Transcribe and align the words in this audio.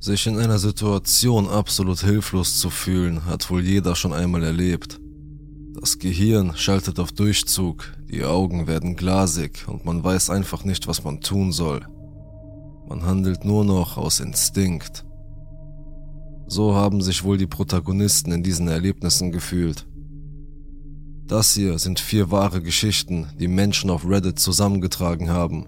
Sich 0.00 0.28
in 0.28 0.38
einer 0.38 0.58
Situation 0.58 1.48
absolut 1.48 2.00
hilflos 2.00 2.58
zu 2.58 2.70
fühlen, 2.70 3.24
hat 3.26 3.50
wohl 3.50 3.64
jeder 3.64 3.96
schon 3.96 4.12
einmal 4.12 4.44
erlebt. 4.44 5.00
Das 5.80 5.98
Gehirn 5.98 6.52
schaltet 6.56 7.00
auf 7.00 7.10
Durchzug, 7.10 7.92
die 8.08 8.24
Augen 8.24 8.68
werden 8.68 8.94
glasig 8.94 9.66
und 9.66 9.84
man 9.84 10.02
weiß 10.02 10.30
einfach 10.30 10.64
nicht, 10.64 10.86
was 10.86 11.02
man 11.02 11.20
tun 11.20 11.50
soll. 11.50 11.86
Man 12.88 13.02
handelt 13.02 13.44
nur 13.44 13.64
noch 13.64 13.96
aus 13.96 14.20
Instinkt. 14.20 15.04
So 16.46 16.74
haben 16.74 17.02
sich 17.02 17.24
wohl 17.24 17.36
die 17.36 17.46
Protagonisten 17.46 18.32
in 18.32 18.42
diesen 18.42 18.68
Erlebnissen 18.68 19.32
gefühlt. 19.32 19.86
Das 21.26 21.54
hier 21.54 21.78
sind 21.78 22.00
vier 22.00 22.30
wahre 22.30 22.62
Geschichten, 22.62 23.26
die 23.38 23.48
Menschen 23.48 23.90
auf 23.90 24.08
Reddit 24.08 24.38
zusammengetragen 24.38 25.28
haben. 25.28 25.66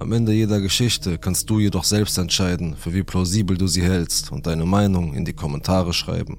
Am 0.00 0.12
Ende 0.12 0.32
jeder 0.32 0.62
Geschichte 0.62 1.18
kannst 1.18 1.50
du 1.50 1.60
jedoch 1.60 1.84
selbst 1.84 2.16
entscheiden, 2.16 2.74
für 2.74 2.94
wie 2.94 3.02
plausibel 3.02 3.58
du 3.58 3.66
sie 3.66 3.82
hältst 3.82 4.32
und 4.32 4.46
deine 4.46 4.64
Meinung 4.64 5.12
in 5.12 5.26
die 5.26 5.34
Kommentare 5.34 5.92
schreiben. 5.92 6.38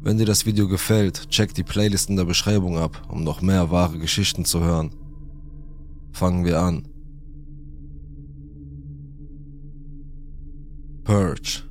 Wenn 0.00 0.16
dir 0.16 0.24
das 0.24 0.46
Video 0.46 0.68
gefällt, 0.68 1.28
check 1.28 1.52
die 1.54 1.64
Playlist 1.64 2.08
in 2.08 2.16
der 2.16 2.24
Beschreibung 2.24 2.78
ab, 2.78 3.02
um 3.10 3.24
noch 3.24 3.42
mehr 3.42 3.72
wahre 3.72 3.98
Geschichten 3.98 4.44
zu 4.44 4.60
hören. 4.60 4.94
Fangen 6.12 6.44
wir 6.44 6.60
an. 6.62 6.86
Purge 11.02 11.64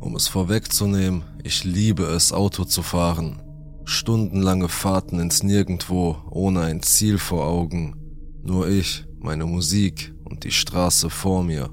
um 0.00 0.14
es 0.14 0.28
vorwegzunehmen, 0.28 1.24
ich 1.42 1.64
liebe 1.64 2.04
es, 2.04 2.32
Auto 2.32 2.64
zu 2.64 2.82
fahren. 2.82 3.40
Stundenlange 3.88 4.68
Fahrten 4.68 5.18
ins 5.18 5.42
Nirgendwo, 5.42 6.16
ohne 6.30 6.60
ein 6.60 6.82
Ziel 6.82 7.16
vor 7.16 7.46
Augen. 7.46 7.96
Nur 8.42 8.68
ich, 8.68 9.06
meine 9.18 9.46
Musik 9.46 10.12
und 10.24 10.44
die 10.44 10.50
Straße 10.50 11.08
vor 11.08 11.42
mir. 11.42 11.70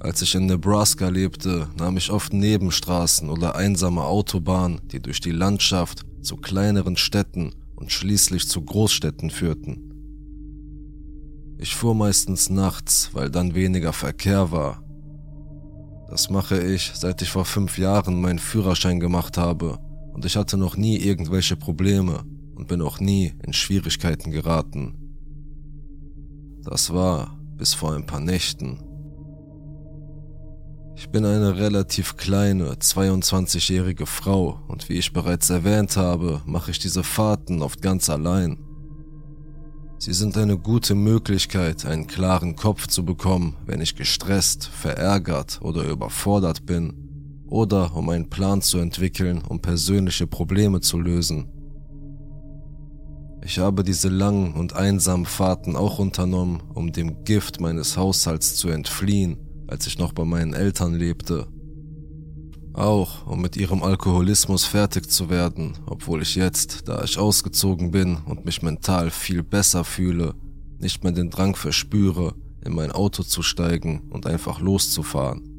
Als 0.00 0.22
ich 0.22 0.34
in 0.34 0.46
Nebraska 0.46 1.10
lebte, 1.10 1.68
nahm 1.76 1.98
ich 1.98 2.10
oft 2.10 2.32
Nebenstraßen 2.32 3.28
oder 3.28 3.56
einsame 3.56 4.04
Autobahnen, 4.04 4.80
die 4.90 5.00
durch 5.00 5.20
die 5.20 5.32
Landschaft 5.32 6.06
zu 6.22 6.38
kleineren 6.38 6.96
Städten 6.96 7.54
und 7.76 7.92
schließlich 7.92 8.48
zu 8.48 8.62
Großstädten 8.62 9.28
führten. 9.28 9.92
Ich 11.58 11.74
fuhr 11.74 11.94
meistens 11.94 12.48
nachts, 12.48 13.10
weil 13.12 13.30
dann 13.30 13.54
weniger 13.54 13.92
Verkehr 13.92 14.50
war 14.50 14.82
das 16.08 16.30
mache 16.30 16.62
ich, 16.62 16.92
seit 16.94 17.22
ich 17.22 17.30
vor 17.30 17.44
fünf 17.44 17.76
Jahren 17.76 18.20
meinen 18.20 18.38
Führerschein 18.38 19.00
gemacht 19.00 19.36
habe 19.36 19.80
und 20.14 20.24
ich 20.24 20.36
hatte 20.36 20.56
noch 20.56 20.76
nie 20.76 20.96
irgendwelche 20.96 21.56
Probleme 21.56 22.24
und 22.54 22.68
bin 22.68 22.80
auch 22.80 23.00
nie 23.00 23.34
in 23.44 23.52
Schwierigkeiten 23.52 24.30
geraten. 24.30 24.94
Das 26.62 26.94
war 26.94 27.38
bis 27.56 27.74
vor 27.74 27.94
ein 27.94 28.06
paar 28.06 28.20
Nächten. 28.20 28.78
Ich 30.96 31.10
bin 31.10 31.24
eine 31.24 31.56
relativ 31.56 32.16
kleine, 32.16 32.74
22-jährige 32.74 34.06
Frau 34.06 34.60
und 34.68 34.88
wie 34.88 34.94
ich 34.94 35.12
bereits 35.12 35.50
erwähnt 35.50 35.96
habe, 35.96 36.40
mache 36.46 36.70
ich 36.70 36.78
diese 36.78 37.02
Fahrten 37.02 37.62
oft 37.62 37.82
ganz 37.82 38.08
allein. 38.08 38.58
Sie 39.98 40.12
sind 40.12 40.36
eine 40.36 40.56
gute 40.56 40.94
Möglichkeit, 40.94 41.84
einen 41.84 42.06
klaren 42.06 42.54
Kopf 42.54 42.86
zu 42.86 43.04
bekommen, 43.04 43.56
wenn 43.66 43.80
ich 43.80 43.96
gestresst, 43.96 44.66
verärgert 44.66 45.60
oder 45.62 45.84
überfordert 45.84 46.64
bin, 46.66 47.03
oder 47.46 47.96
um 47.96 48.08
einen 48.08 48.30
Plan 48.30 48.62
zu 48.62 48.78
entwickeln, 48.78 49.42
um 49.48 49.60
persönliche 49.60 50.26
Probleme 50.26 50.80
zu 50.80 50.98
lösen. 50.98 51.48
Ich 53.42 53.58
habe 53.58 53.84
diese 53.84 54.08
langen 54.08 54.54
und 54.54 54.74
einsamen 54.74 55.26
Fahrten 55.26 55.76
auch 55.76 55.98
unternommen, 55.98 56.62
um 56.74 56.92
dem 56.92 57.24
Gift 57.24 57.60
meines 57.60 57.96
Haushalts 57.96 58.56
zu 58.56 58.68
entfliehen, 58.68 59.36
als 59.66 59.86
ich 59.86 59.98
noch 59.98 60.12
bei 60.12 60.24
meinen 60.24 60.54
Eltern 60.54 60.94
lebte 60.94 61.46
auch 62.74 63.26
um 63.26 63.40
mit 63.40 63.56
ihrem 63.56 63.82
Alkoholismus 63.82 64.64
fertig 64.64 65.08
zu 65.08 65.30
werden, 65.30 65.78
obwohl 65.86 66.22
ich 66.22 66.34
jetzt, 66.34 66.88
da 66.88 67.02
ich 67.04 67.18
ausgezogen 67.18 67.90
bin 67.90 68.18
und 68.26 68.44
mich 68.44 68.62
mental 68.62 69.10
viel 69.10 69.42
besser 69.42 69.84
fühle, 69.84 70.34
nicht 70.78 71.04
mehr 71.04 71.12
den 71.12 71.30
Drang 71.30 71.54
verspüre, 71.54 72.34
in 72.64 72.74
mein 72.74 72.90
Auto 72.90 73.22
zu 73.22 73.42
steigen 73.42 74.02
und 74.10 74.26
einfach 74.26 74.60
loszufahren. 74.60 75.53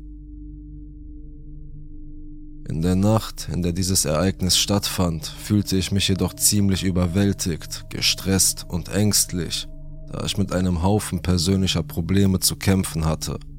In 2.67 2.81
der 2.81 2.95
Nacht, 2.95 3.47
in 3.51 3.61
der 3.61 3.73
dieses 3.73 4.05
Ereignis 4.05 4.57
stattfand, 4.57 5.25
fühlte 5.25 5.77
ich 5.77 5.91
mich 5.91 6.07
jedoch 6.07 6.33
ziemlich 6.33 6.83
überwältigt, 6.83 7.85
gestresst 7.89 8.65
und 8.67 8.89
ängstlich, 8.89 9.67
da 10.11 10.25
ich 10.25 10.37
mit 10.37 10.51
einem 10.51 10.81
Haufen 10.81 11.21
persönlicher 11.21 11.83
Probleme 11.83 12.39
zu 12.39 12.55
kämpfen 12.55 13.05
hatte– 13.05 13.39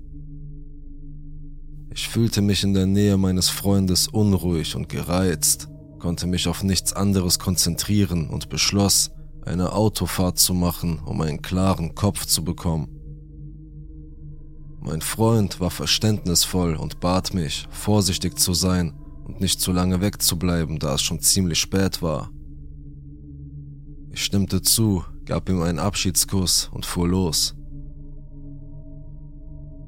ich 1.96 2.10
fühlte 2.10 2.42
mich 2.42 2.62
in 2.62 2.74
der 2.74 2.84
Nähe 2.84 3.16
meines 3.16 3.48
Freundes 3.48 4.06
unruhig 4.06 4.76
und 4.76 4.90
gereizt, 4.90 5.68
konnte 5.98 6.26
mich 6.26 6.46
auf 6.46 6.62
nichts 6.62 6.92
anderes 6.92 7.38
konzentrieren 7.38 8.28
und 8.28 8.50
beschloss, 8.50 9.12
eine 9.46 9.72
Autofahrt 9.72 10.38
zu 10.38 10.52
machen, 10.52 10.98
um 11.06 11.22
einen 11.22 11.40
klaren 11.40 11.94
Kopf 11.94 12.26
zu 12.26 12.44
bekommen. 12.44 12.95
Mein 14.86 15.00
Freund 15.00 15.58
war 15.58 15.72
verständnisvoll 15.72 16.76
und 16.76 17.00
bat 17.00 17.34
mich, 17.34 17.66
vorsichtig 17.70 18.38
zu 18.38 18.54
sein 18.54 18.94
und 19.24 19.40
nicht 19.40 19.60
zu 19.60 19.72
lange 19.72 20.00
wegzubleiben, 20.00 20.78
da 20.78 20.94
es 20.94 21.02
schon 21.02 21.18
ziemlich 21.18 21.58
spät 21.58 22.02
war. 22.02 22.30
Ich 24.12 24.24
stimmte 24.24 24.62
zu, 24.62 25.04
gab 25.24 25.48
ihm 25.48 25.60
einen 25.60 25.80
Abschiedskuss 25.80 26.70
und 26.72 26.86
fuhr 26.86 27.08
los. 27.08 27.56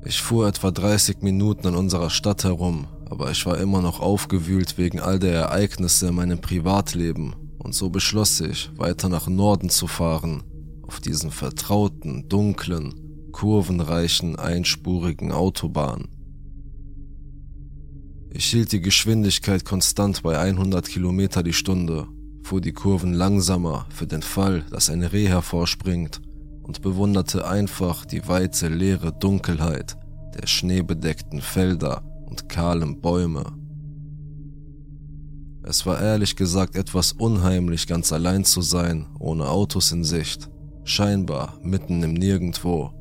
Ich 0.04 0.20
fuhr 0.20 0.48
etwa 0.48 0.72
30 0.72 1.22
Minuten 1.22 1.69
in 1.69 1.76
unserer 1.76 2.10
Stadt 2.10 2.42
herum, 2.42 2.88
aber 3.09 3.30
ich 3.30 3.47
war 3.47 3.56
immer 3.59 3.80
noch 3.80 4.00
aufgewühlt 4.00 4.78
wegen 4.78 4.98
all 4.98 5.20
der 5.20 5.32
Ereignisse 5.32 6.09
in 6.09 6.16
meinem 6.16 6.41
Privatleben 6.41 7.36
und 7.59 7.72
so 7.72 7.88
beschloss 7.88 8.41
ich, 8.41 8.72
weiter 8.76 9.09
nach 9.09 9.28
Norden 9.28 9.70
zu 9.70 9.86
fahren, 9.86 10.42
auf 10.88 10.98
diesen 10.98 11.30
vertrauten, 11.30 12.28
dunklen, 12.28 13.08
kurvenreichen, 13.38 14.34
einspurigen 14.34 15.31
Autobahn. 15.31 16.09
Ich 18.31 18.47
hielt 18.47 18.72
die 18.72 18.81
Geschwindigkeit 18.81 19.65
konstant 19.65 20.25
bei 20.25 20.37
100 20.37 20.88
Kilometer 20.88 21.44
die 21.44 21.53
Stunde, 21.53 22.09
fuhr 22.43 22.60
die 22.60 22.72
Kurven 22.72 23.15
langsamer 23.15 23.87
für 23.91 24.09
den 24.09 24.22
Fall, 24.22 24.65
dass 24.72 24.91
ein 24.91 25.04
Reh 25.04 25.28
hervorspringt 25.28 26.21
und 26.62 26.82
bewunderte 26.82 27.47
einfach 27.47 28.04
die 28.06 28.27
weite 28.27 28.66
leere 28.66 29.12
Dunkelheit 29.12 29.97
der 30.34 30.48
schneebedeckten 30.48 31.41
Felder 31.41 32.03
und 32.27 32.48
kahlen 32.48 33.00
Bäume. 33.00 33.53
Es 35.62 35.87
war 35.87 36.00
ehrlich 36.00 36.34
gesagt 36.34 36.75
etwas 36.75 37.12
unheimlich, 37.12 37.87
ganz 37.87 38.12
allein 38.12 38.44
zu 38.44 38.62
sein, 38.62 39.06
ohne 39.21 39.48
Autos 39.48 39.93
in 39.93 40.03
Sicht, 40.03 40.50
scheinbar 40.82 41.60
mitten 41.62 42.03
im 42.03 42.15
Nirgendwo. 42.15 42.97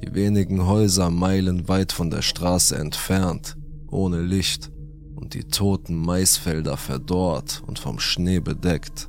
Die 0.00 0.14
wenigen 0.14 0.66
Häuser 0.66 1.10
meilenweit 1.10 1.92
von 1.92 2.10
der 2.10 2.22
Straße 2.22 2.76
entfernt, 2.76 3.56
ohne 3.90 4.20
Licht 4.22 4.70
und 5.16 5.34
die 5.34 5.44
toten 5.44 5.96
Maisfelder 5.96 6.76
verdorrt 6.76 7.62
und 7.66 7.80
vom 7.80 7.98
Schnee 7.98 8.38
bedeckt. 8.38 9.08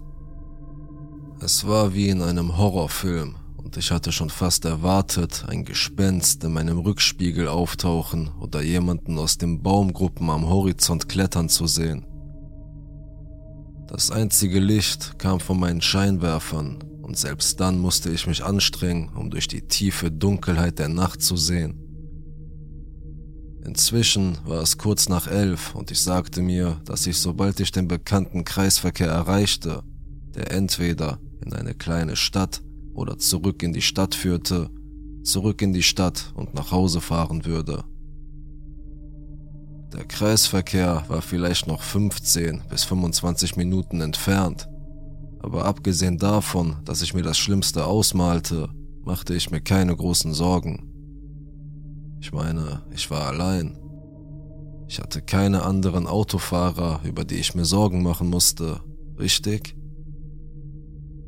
Es 1.42 1.68
war 1.68 1.94
wie 1.94 2.10
in 2.10 2.22
einem 2.22 2.58
Horrorfilm, 2.58 3.36
und 3.56 3.78
ich 3.78 3.92
hatte 3.92 4.12
schon 4.12 4.32
fast 4.32 4.66
erwartet, 4.66 5.46
ein 5.48 5.64
Gespenst 5.64 6.44
in 6.44 6.54
meinem 6.54 6.80
Rückspiegel 6.80 7.48
auftauchen 7.48 8.32
oder 8.40 8.62
jemanden 8.62 9.20
aus 9.20 9.38
den 9.38 9.62
Baumgruppen 9.62 10.30
am 10.30 10.50
Horizont 10.50 11.08
klettern 11.08 11.50
zu 11.50 11.68
sehen. 11.68 12.06
Das 13.88 14.10
einzige 14.10 14.60
Licht 14.60 15.20
kam 15.20 15.40
von 15.40 15.60
meinen 15.60 15.82
Scheinwerfern 15.82 16.80
und 17.10 17.18
selbst 17.18 17.60
dann 17.60 17.80
musste 17.80 18.12
ich 18.12 18.28
mich 18.28 18.46
anstrengen, 18.46 19.10
um 19.16 19.32
durch 19.32 19.48
die 19.48 19.68
tiefe 19.68 20.12
Dunkelheit 20.12 20.78
der 20.78 20.90
Nacht 20.90 21.24
zu 21.24 21.38
sehen. 21.38 21.74
Inzwischen 23.66 24.38
war 24.46 24.62
es 24.62 24.78
kurz 24.78 25.10
nach 25.10 25.26
elf 25.26 25.74
und 25.74 25.90
ich 25.90 26.04
sagte 26.04 26.44
mir, 26.44 26.80
dass 26.86 27.08
ich 27.08 27.18
sobald 27.18 27.60
ich 27.62 27.72
den 27.72 27.88
bekannten 27.88 28.46
Kreisverkehr 28.46 29.08
erreichte, 29.08 29.82
der 30.36 30.52
entweder 30.52 31.18
in 31.44 31.52
eine 31.52 31.74
kleine 31.74 32.16
Stadt 32.16 32.62
oder 32.94 33.18
zurück 33.18 33.64
in 33.64 33.74
die 33.74 33.82
Stadt 33.82 34.14
führte, 34.14 34.70
zurück 35.24 35.64
in 35.64 35.74
die 35.74 35.82
Stadt 35.82 36.32
und 36.36 36.54
nach 36.54 36.70
Hause 36.70 37.02
fahren 37.02 37.44
würde. 37.44 37.86
Der 39.94 40.06
Kreisverkehr 40.06 41.06
war 41.08 41.24
vielleicht 41.24 41.66
noch 41.66 41.82
15 41.82 42.66
bis 42.70 42.84
25 42.84 43.56
Minuten 43.56 44.00
entfernt, 44.02 44.70
aber 45.40 45.66
abgesehen 45.66 46.18
davon, 46.18 46.78
dass 46.86 47.02
ich 47.02 47.14
mir 47.14 47.24
das 47.24 47.38
Schlimmste 47.38 47.86
ausmalte, 47.86 48.70
machte 49.04 49.34
ich 49.34 49.52
mir 49.52 49.62
keine 49.62 49.96
großen 49.96 50.34
Sorgen. 50.34 50.90
Ich 52.22 52.34
meine, 52.34 52.84
ich 52.92 53.10
war 53.10 53.28
allein. 53.28 53.78
Ich 54.88 55.00
hatte 55.00 55.22
keine 55.22 55.64
anderen 55.64 56.08
Autofahrer, 56.08 57.02
über 57.04 57.24
die 57.24 57.36
ich 57.36 57.56
mir 57.56 57.66
Sorgen 57.66 58.04
machen 58.04 58.30
musste, 58.30 58.82
richtig? 59.18 59.76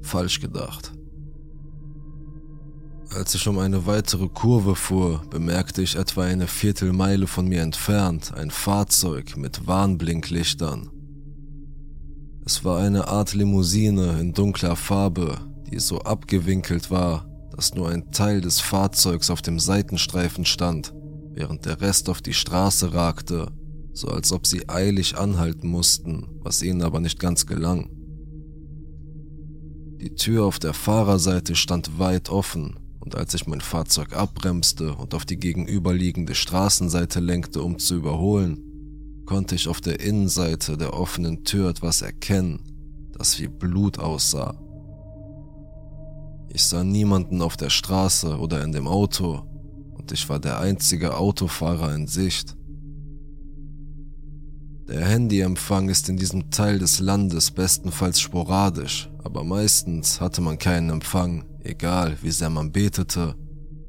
Falsch 0.02 0.40
gedacht. 0.40 0.94
Als 3.14 3.36
ich 3.36 3.46
um 3.48 3.60
eine 3.60 3.86
weitere 3.86 4.30
Kurve 4.30 4.76
fuhr, 4.76 5.22
bemerkte 5.30 5.82
ich 5.82 5.96
etwa 5.96 6.24
eine 6.24 6.48
Viertelmeile 6.48 7.28
von 7.28 7.46
mir 7.48 7.62
entfernt 7.62 8.34
ein 8.34 8.52
Fahrzeug 8.52 9.36
mit 9.36 9.68
Warnblinklichtern. 9.68 10.90
Es 12.44 12.66
war 12.66 12.80
eine 12.80 13.08
Art 13.08 13.34
Limousine 13.34 14.20
in 14.20 14.34
dunkler 14.34 14.76
Farbe, 14.76 15.38
die 15.72 15.80
so 15.80 16.00
abgewinkelt 16.00 16.90
war, 16.90 17.28
dass 17.56 17.76
nur 17.76 17.90
ein 17.90 18.12
Teil 18.12 18.42
des 18.42 18.60
Fahrzeugs 18.60 19.30
auf 19.30 19.42
dem 19.44 19.60
Seitenstreifen 19.60 20.46
stand, 20.46 20.94
während 21.34 21.66
der 21.66 21.82
Rest 21.82 22.10
auf 22.10 22.22
die 22.22 22.34
Straße 22.34 22.94
ragte, 22.94 23.52
so 23.94 24.08
als 24.08 24.32
ob 24.32 24.48
sie 24.48 24.68
eilig 24.70 25.18
anhalten 25.18 25.68
mussten, 25.68 26.28
was 26.42 26.64
ihnen 26.64 26.82
aber 26.82 27.00
nicht 27.00 27.20
ganz 27.20 27.46
gelang. 27.46 27.90
Die 30.02 30.16
Tür 30.16 30.46
auf 30.46 30.58
der 30.58 30.74
Fahrerseite 30.74 31.56
stand 31.56 32.00
weit 32.00 32.30
offen, 32.30 32.80
und 33.00 33.16
als 33.16 33.36
ich 33.36 33.46
mein 33.46 33.62
Fahrzeug 33.62 34.16
abbremste 34.16 34.96
und 34.96 35.14
auf 35.14 35.26
die 35.26 35.38
gegenüberliegende 35.38 36.34
Straßenseite 36.34 37.20
lenkte, 37.20 37.62
um 37.62 37.78
zu 37.78 37.96
überholen, 37.96 38.71
konnte 39.32 39.56
ich 39.56 39.70
auf 39.70 39.80
der 39.80 40.02
Innenseite 40.02 40.76
der 40.76 40.94
offenen 40.94 41.46
Tür 41.46 41.70
etwas 41.70 42.02
erkennen, 42.02 42.60
das 43.18 43.40
wie 43.40 43.48
Blut 43.48 43.98
aussah. 43.98 44.60
Ich 46.50 46.64
sah 46.64 46.84
niemanden 46.84 47.42
auf 47.42 47.56
der 47.56 47.70
Straße 47.70 48.38
oder 48.38 48.62
in 48.62 48.74
dem 48.74 48.90
Auto 48.90 49.44
und 49.94 50.12
ich 50.12 50.28
war 50.28 50.38
der 50.42 50.60
einzige 50.60 51.16
Autofahrer 51.16 51.96
in 51.96 52.08
Sicht. 52.08 52.58
Der 54.90 55.06
Handyempfang 55.06 55.88
ist 55.88 56.10
in 56.10 56.18
diesem 56.18 56.52
Teil 56.52 56.78
des 56.78 57.00
Landes 57.00 57.52
bestenfalls 57.52 58.20
sporadisch, 58.20 59.10
aber 59.24 59.46
meistens 59.46 60.20
hatte 60.20 60.42
man 60.42 60.58
keinen 60.58 60.90
Empfang, 60.90 61.46
egal 61.64 62.18
wie 62.22 62.32
sehr 62.32 62.50
man 62.50 62.74
betete, 62.74 63.36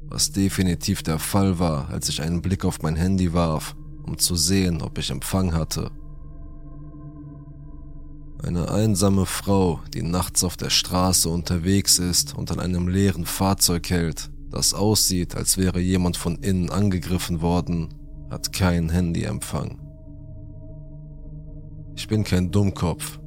was 0.03 0.31
definitiv 0.31 1.03
der 1.03 1.19
Fall 1.19 1.59
war, 1.59 1.89
als 1.89 2.07
ich 2.07 2.21
einen 2.21 2.41
Blick 2.41 2.63
auf 2.63 2.81
mein 2.81 2.95
Handy 2.95 3.33
warf, 3.33 3.75
um 4.03 4.17
zu 4.17 4.35
sehen, 4.35 4.81
ob 4.81 4.97
ich 4.97 5.09
Empfang 5.09 5.53
hatte. 5.53 5.91
Eine 8.43 8.69
einsame 8.69 9.25
Frau, 9.25 9.79
die 9.93 10.01
nachts 10.01 10.43
auf 10.43 10.57
der 10.57 10.69
Straße 10.69 11.29
unterwegs 11.29 11.97
ist 11.97 12.35
und 12.35 12.51
an 12.51 12.59
einem 12.59 12.89
leeren 12.89 13.25
Fahrzeug 13.25 13.89
hält, 13.89 14.31
das 14.49 14.73
aussieht, 14.73 15.35
als 15.35 15.57
wäre 15.57 15.79
jemand 15.79 16.17
von 16.17 16.35
innen 16.35 16.69
angegriffen 16.69 17.41
worden, 17.41 17.93
hat 18.29 18.51
keinen 18.51 18.89
Handyempfang. 18.89 19.79
Ich 21.95 22.07
bin 22.07 22.23
kein 22.23 22.51
Dummkopf. 22.51 23.19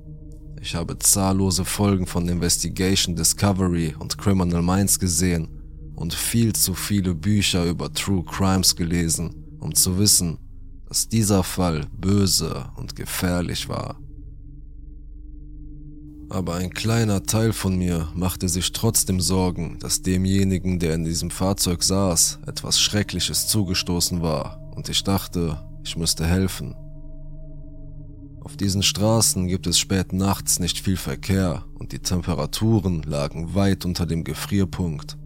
Ich 0.60 0.74
habe 0.74 0.98
zahllose 0.98 1.64
Folgen 1.64 2.06
von 2.06 2.28
Investigation 2.28 3.16
Discovery 3.16 3.94
und 3.98 4.18
Criminal 4.18 4.62
Minds 4.62 4.98
gesehen 4.98 5.48
und 5.94 6.12
viel 6.12 6.52
zu 6.52 6.74
viele 6.74 7.14
Bücher 7.14 7.64
über 7.64 7.92
True 7.92 8.24
Crimes 8.24 8.76
gelesen, 8.76 9.34
um 9.60 9.74
zu 9.74 9.98
wissen, 9.98 10.38
dass 10.88 11.08
dieser 11.08 11.42
Fall 11.42 11.86
böse 11.96 12.70
und 12.76 12.96
gefährlich 12.96 13.68
war. 13.68 13.98
Aber 16.28 16.54
ein 16.54 16.70
kleiner 16.70 17.22
Teil 17.22 17.52
von 17.52 17.76
mir 17.76 18.08
machte 18.14 18.48
sich 18.48 18.72
trotzdem 18.72 19.20
Sorgen, 19.20 19.78
dass 19.78 20.02
demjenigen, 20.02 20.78
der 20.78 20.94
in 20.94 21.04
diesem 21.04 21.30
Fahrzeug 21.30 21.82
saß, 21.82 22.40
etwas 22.46 22.80
Schreckliches 22.80 23.46
zugestoßen 23.46 24.22
war, 24.22 24.60
und 24.74 24.88
ich 24.88 25.04
dachte, 25.04 25.62
ich 25.84 25.96
müsste 25.96 26.26
helfen. 26.26 26.74
Auf 28.40 28.56
diesen 28.56 28.82
Straßen 28.82 29.46
gibt 29.48 29.66
es 29.66 29.78
spät 29.78 30.12
nachts 30.12 30.58
nicht 30.60 30.78
viel 30.78 30.96
Verkehr 30.96 31.64
und 31.74 31.92
die 31.92 31.98
Temperaturen 31.98 33.02
lagen 33.02 33.54
weit 33.54 33.84
unter 33.84 34.06
dem 34.06 34.22
Gefrierpunkt. 34.22 35.16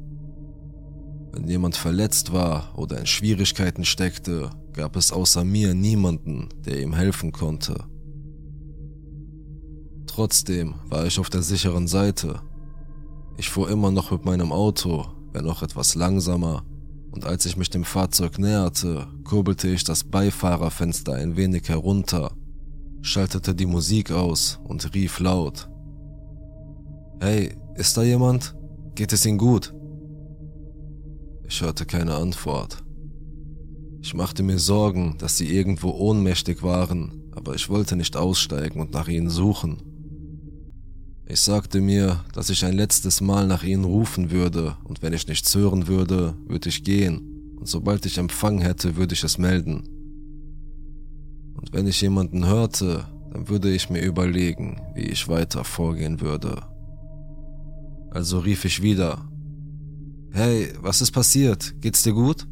Wenn 1.33 1.49
jemand 1.49 1.77
verletzt 1.77 2.33
war 2.33 2.79
oder 2.79 2.99
in 2.99 3.07
Schwierigkeiten 3.07 3.85
steckte, 3.85 4.51
gab 4.73 4.97
es 4.97 5.13
außer 5.13 5.45
mir 5.45 5.75
niemanden, 5.75 6.49
der 6.65 6.81
ihm 6.81 6.95
helfen 6.95 7.33
konnte. 7.33 7.85
Trotzdem 10.07 10.75
war 10.89 11.07
ich 11.07 11.19
auf 11.19 11.31
der 11.31 11.43
sicheren 11.43 11.87
Seite. 11.87 12.41
Ich 13.37 13.49
fuhr 13.49 13.71
immer 13.71 13.91
noch 13.91 14.11
mit 14.11 14.25
meinem 14.25 14.53
Auto, 14.53 15.07
wenn 15.33 15.49
auch 15.49 15.63
etwas 15.63 15.95
langsamer, 15.95 16.65
und 17.13 17.25
als 17.25 17.45
ich 17.47 17.57
mich 17.57 17.71
dem 17.71 17.85
Fahrzeug 17.85 18.39
näherte, 18.39 19.09
kurbelte 19.25 19.69
ich 19.69 19.85
das 19.85 20.05
Beifahrerfenster 20.05 21.15
ein 21.15 21.37
wenig 21.37 21.69
herunter 21.69 22.33
schaltete 23.03 23.55
die 23.55 23.67
Musik 23.67 24.11
aus 24.11 24.61
und 24.65 24.95
rief 24.95 25.21
laut. 25.21 25.69
Hey, 27.21 27.55
ist 27.75 27.97
da 27.97 28.03
jemand? 28.03 28.55
Geht 28.95 29.13
es 29.13 29.25
Ihnen 29.25 29.39
gut? 29.39 29.75
Ich 31.45 31.61
hörte 31.61 31.87
keine 31.87 32.15
Antwort. 32.15 32.83
Ich 34.03 34.15
machte 34.15 34.43
mir 34.43 34.59
Sorgen, 34.59 35.17
dass 35.19 35.37
sie 35.37 35.55
irgendwo 35.55 35.91
ohnmächtig 35.91 36.63
waren, 36.63 37.31
aber 37.33 37.55
ich 37.55 37.69
wollte 37.69 37.97
nicht 37.97 38.17
aussteigen 38.17 38.81
und 38.81 38.93
nach 38.93 39.09
ihnen 39.09 39.29
suchen. 39.29 39.83
Ich 41.27 41.43
sagte 41.43 41.81
mir, 41.81 42.25
dass 42.33 42.51
ich 42.51 42.65
ein 42.65 42.75
letztes 42.75 43.21
Mal 43.21 43.47
nach 43.47 43.63
ihnen 43.63 43.85
rufen 43.85 44.31
würde, 44.31 44.77
und 44.85 45.03
wenn 45.03 45.13
ich 45.13 45.29
nichts 45.29 45.55
hören 45.55 45.87
würde, 45.87 46.35
würde 46.47 46.71
ich 46.71 46.83
gehen, 46.83 47.55
und 47.57 47.69
sobald 47.69 48.07
ich 48.07 48.19
Empfang 48.19 48.61
hätte, 48.61 48.97
würde 48.97 49.15
ich 49.15 49.23
es 49.23 49.37
melden. 49.37 49.85
Und 51.55 51.73
wenn 51.73 51.87
ich 51.87 52.01
jemanden 52.01 52.47
hörte, 52.47 53.07
dann 53.33 53.49
würde 53.49 53.71
ich 53.71 53.91
mir 53.91 54.03
überlegen, 54.03 54.81
wie 54.95 55.03
ich 55.03 55.29
weiter 55.29 55.63
vorgehen 55.63 56.21
würde. 56.23 56.63
Also 58.11 58.39
rief 58.39 58.65
ich 58.65 58.83
wieder. 58.83 59.29
Hey, 60.33 60.73
was 60.81 61.03
ist 61.03 61.13
passiert? 61.13 61.75
Geht's 61.81 62.03
dir 62.03 62.15
gut? 62.15 62.49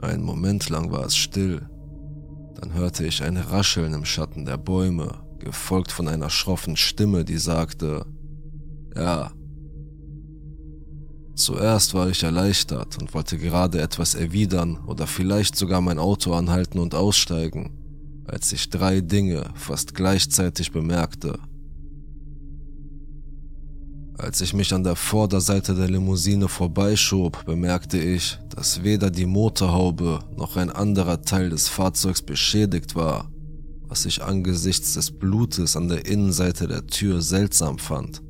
Ein 0.00 0.22
Moment 0.22 0.68
lang 0.68 0.90
war 0.90 1.04
es 1.04 1.16
still. 1.16 1.68
Dann 2.54 2.74
hörte 2.74 3.06
ich 3.06 3.22
ein 3.22 3.36
Rascheln 3.36 3.92
im 3.94 4.04
Schatten 4.04 4.44
der 4.44 4.56
Bäume, 4.56 5.22
gefolgt 5.38 5.92
von 5.92 6.08
einer 6.08 6.30
schroffen 6.30 6.76
Stimme, 6.76 7.24
die 7.24 7.38
sagte, 7.38 8.06
ja, 8.94 9.30
Zuerst 11.36 11.92
war 11.92 12.08
ich 12.08 12.22
erleichtert 12.22 12.96
und 12.98 13.12
wollte 13.12 13.36
gerade 13.36 13.82
etwas 13.82 14.14
erwidern 14.14 14.78
oder 14.86 15.06
vielleicht 15.06 15.54
sogar 15.54 15.82
mein 15.82 15.98
Auto 15.98 16.32
anhalten 16.32 16.78
und 16.78 16.94
aussteigen, 16.94 18.24
als 18.24 18.52
ich 18.52 18.70
drei 18.70 19.02
Dinge 19.02 19.50
fast 19.54 19.94
gleichzeitig 19.94 20.72
bemerkte. 20.72 21.38
Als 24.18 24.40
ich 24.40 24.54
mich 24.54 24.72
an 24.72 24.82
der 24.82 24.96
Vorderseite 24.96 25.74
der 25.74 25.90
Limousine 25.90 26.48
vorbeischob, 26.48 27.44
bemerkte 27.44 27.98
ich, 27.98 28.38
dass 28.48 28.82
weder 28.82 29.10
die 29.10 29.26
Motorhaube 29.26 30.20
noch 30.34 30.56
ein 30.56 30.70
anderer 30.70 31.20
Teil 31.20 31.50
des 31.50 31.68
Fahrzeugs 31.68 32.22
beschädigt 32.22 32.94
war, 32.94 33.30
was 33.82 34.06
ich 34.06 34.22
angesichts 34.22 34.94
des 34.94 35.10
Blutes 35.10 35.76
an 35.76 35.88
der 35.88 36.06
Innenseite 36.06 36.66
der 36.66 36.86
Tür 36.86 37.20
seltsam 37.20 37.78
fand. 37.78 38.22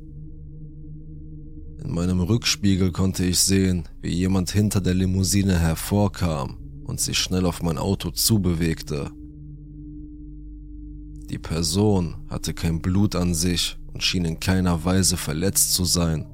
In 1.81 1.93
meinem 1.93 2.19
Rückspiegel 2.19 2.91
konnte 2.91 3.23
ich 3.23 3.39
sehen, 3.39 3.87
wie 4.01 4.13
jemand 4.13 4.51
hinter 4.51 4.81
der 4.81 4.93
Limousine 4.93 5.57
hervorkam 5.57 6.57
und 6.83 6.99
sich 6.99 7.17
schnell 7.17 7.45
auf 7.45 7.63
mein 7.63 7.77
Auto 7.77 8.11
zubewegte. 8.11 9.09
Die 11.29 11.39
Person 11.39 12.15
hatte 12.29 12.53
kein 12.53 12.81
Blut 12.81 13.15
an 13.15 13.33
sich 13.33 13.77
und 13.97 14.03
schien 14.03 14.25
in 14.25 14.39
keiner 14.39 14.85
Weise 14.85 15.17
verletzt 15.17 15.73
zu 15.73 15.83
sein. 15.83 16.27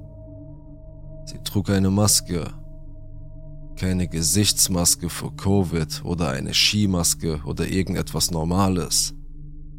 Sie 1.25 1.38
trug 1.46 1.70
eine 1.70 1.89
Maske, 1.89 2.51
keine 3.77 4.10
Gesichtsmaske 4.10 5.08
für 5.10 5.32
Covid 5.32 6.03
oder 6.03 6.32
eine 6.32 6.53
Skimaske 6.53 7.39
oder 7.46 7.65
irgendetwas 7.65 8.32
Normales, 8.32 9.13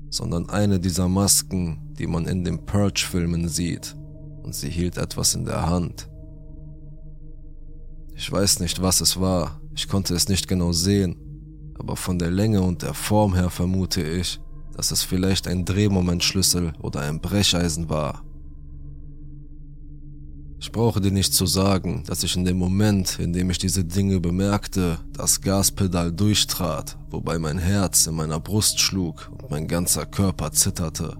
sondern 0.09 0.49
eine 0.49 0.81
dieser 0.81 1.09
Masken, 1.09 1.93
die 1.99 2.07
man 2.07 2.27
in 2.27 2.43
den 2.43 2.65
Purge-Filmen 2.65 3.51
sieht 3.51 3.95
und 4.43 4.55
sie 4.55 4.71
hielt 4.71 4.97
etwas 4.97 5.35
in 5.35 5.45
der 5.45 5.67
Hand. 5.67 6.09
Ich 8.17 8.33
weiß 8.33 8.61
nicht, 8.61 8.81
was 8.81 9.03
es 9.03 9.21
war, 9.21 9.61
ich 9.75 9.89
konnte 9.89 10.15
es 10.15 10.31
nicht 10.31 10.49
genau 10.49 10.73
sehen, 10.73 11.17
aber 11.79 11.97
von 11.97 12.19
der 12.19 12.31
Länge 12.31 12.63
und 12.63 12.81
der 12.81 12.95
Form 12.95 13.35
her 13.35 13.51
vermute 13.51 14.01
ich, 14.01 14.41
dass 14.77 14.91
es 14.91 15.03
vielleicht 15.03 15.49
ein 15.49 15.65
Drehmomentschlüssel 15.65 16.73
oder 16.81 17.01
ein 17.01 17.21
Brecheisen 17.21 17.89
war. 17.89 18.23
Ich 20.65 20.73
brauche 20.73 21.01
dir 21.01 21.11
nicht 21.11 21.35
zu 21.35 21.45
sagen, 21.45 22.05
dass 22.07 22.23
ich 22.23 22.37
in 22.37 22.47
dem 22.47 22.57
Moment, 22.57 23.19
in 23.19 23.35
dem 23.35 23.51
ich 23.51 23.59
diese 23.59 23.85
Dinge 23.85 24.19
bemerkte, 24.19 24.99
das 25.13 25.43
Gaspedal 25.43 26.11
durchtrat, 26.11 26.97
wobei 27.11 27.39
mein 27.39 27.59
Herz 27.59 28.07
in 28.07 28.15
meiner 28.15 28.41
Brust 28.41 28.81
schlug 28.81 29.31
und 29.31 29.51
mein 29.51 29.69
ganzer 29.69 30.07
Körper 30.07 30.53
zitterte. 30.53 31.19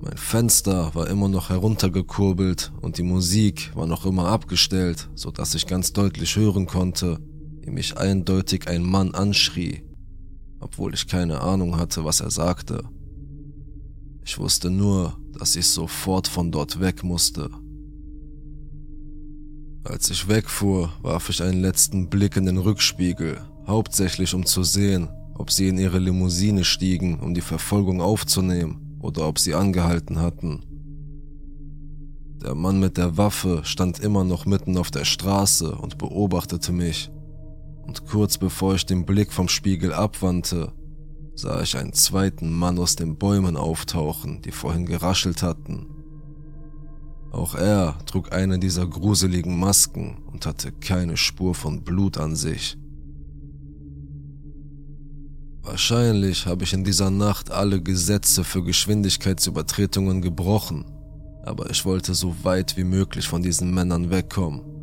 Mein 0.00 0.16
Fenster 0.16 0.94
war 0.94 1.08
immer 1.08 1.28
noch 1.28 1.48
heruntergekurbelt 1.48 2.72
und 2.80 2.98
die 2.98 3.02
Musik 3.02 3.72
war 3.74 3.86
noch 3.86 4.06
immer 4.06 4.28
abgestellt, 4.28 5.08
so 5.16 5.32
dass 5.32 5.56
ich 5.56 5.66
ganz 5.66 5.92
deutlich 5.92 6.36
hören 6.36 6.66
konnte, 6.66 7.18
wie 7.62 7.70
mich 7.70 7.96
eindeutig 7.96 8.68
ein 8.68 8.82
Mann 8.82 9.14
anschrie, 9.14 9.82
obwohl 10.64 10.94
ich 10.94 11.06
keine 11.06 11.42
Ahnung 11.42 11.76
hatte, 11.76 12.04
was 12.04 12.20
er 12.20 12.30
sagte. 12.30 12.84
Ich 14.24 14.38
wusste 14.38 14.70
nur, 14.70 15.18
dass 15.38 15.56
ich 15.56 15.66
sofort 15.66 16.26
von 16.26 16.50
dort 16.50 16.80
weg 16.80 17.04
musste. 17.04 17.50
Als 19.84 20.08
ich 20.08 20.26
wegfuhr, 20.26 20.90
warf 21.02 21.28
ich 21.28 21.42
einen 21.42 21.60
letzten 21.60 22.08
Blick 22.08 22.36
in 22.36 22.46
den 22.46 22.56
Rückspiegel, 22.56 23.42
hauptsächlich 23.66 24.34
um 24.34 24.46
zu 24.46 24.62
sehen, 24.62 25.10
ob 25.34 25.50
sie 25.50 25.68
in 25.68 25.76
ihre 25.76 25.98
Limousine 25.98 26.64
stiegen, 26.64 27.20
um 27.20 27.34
die 27.34 27.42
Verfolgung 27.42 28.00
aufzunehmen, 28.00 28.98
oder 29.00 29.28
ob 29.28 29.38
sie 29.38 29.54
angehalten 29.54 30.18
hatten. 30.18 30.62
Der 32.42 32.54
Mann 32.54 32.80
mit 32.80 32.96
der 32.96 33.18
Waffe 33.18 33.60
stand 33.64 34.00
immer 34.00 34.24
noch 34.24 34.46
mitten 34.46 34.78
auf 34.78 34.90
der 34.90 35.04
Straße 35.04 35.74
und 35.74 35.98
beobachtete 35.98 36.72
mich. 36.72 37.10
Und 37.86 38.06
kurz 38.06 38.38
bevor 38.38 38.74
ich 38.74 38.86
den 38.86 39.04
Blick 39.04 39.32
vom 39.32 39.48
Spiegel 39.48 39.92
abwandte, 39.92 40.72
sah 41.34 41.62
ich 41.62 41.76
einen 41.76 41.92
zweiten 41.92 42.52
Mann 42.52 42.78
aus 42.78 42.96
den 42.96 43.16
Bäumen 43.16 43.56
auftauchen, 43.56 44.40
die 44.42 44.52
vorhin 44.52 44.86
geraschelt 44.86 45.42
hatten. 45.42 45.86
Auch 47.30 47.56
er 47.56 47.98
trug 48.06 48.32
eine 48.32 48.58
dieser 48.58 48.86
gruseligen 48.86 49.58
Masken 49.58 50.18
und 50.32 50.46
hatte 50.46 50.70
keine 50.70 51.16
Spur 51.16 51.54
von 51.54 51.82
Blut 51.82 52.16
an 52.16 52.36
sich. 52.36 52.78
Wahrscheinlich 55.62 56.46
habe 56.46 56.62
ich 56.64 56.72
in 56.72 56.84
dieser 56.84 57.10
Nacht 57.10 57.50
alle 57.50 57.82
Gesetze 57.82 58.44
für 58.44 58.62
Geschwindigkeitsübertretungen 58.62 60.22
gebrochen, 60.22 60.84
aber 61.42 61.70
ich 61.70 61.84
wollte 61.84 62.14
so 62.14 62.36
weit 62.44 62.76
wie 62.76 62.84
möglich 62.84 63.26
von 63.26 63.42
diesen 63.42 63.74
Männern 63.74 64.10
wegkommen. 64.10 64.73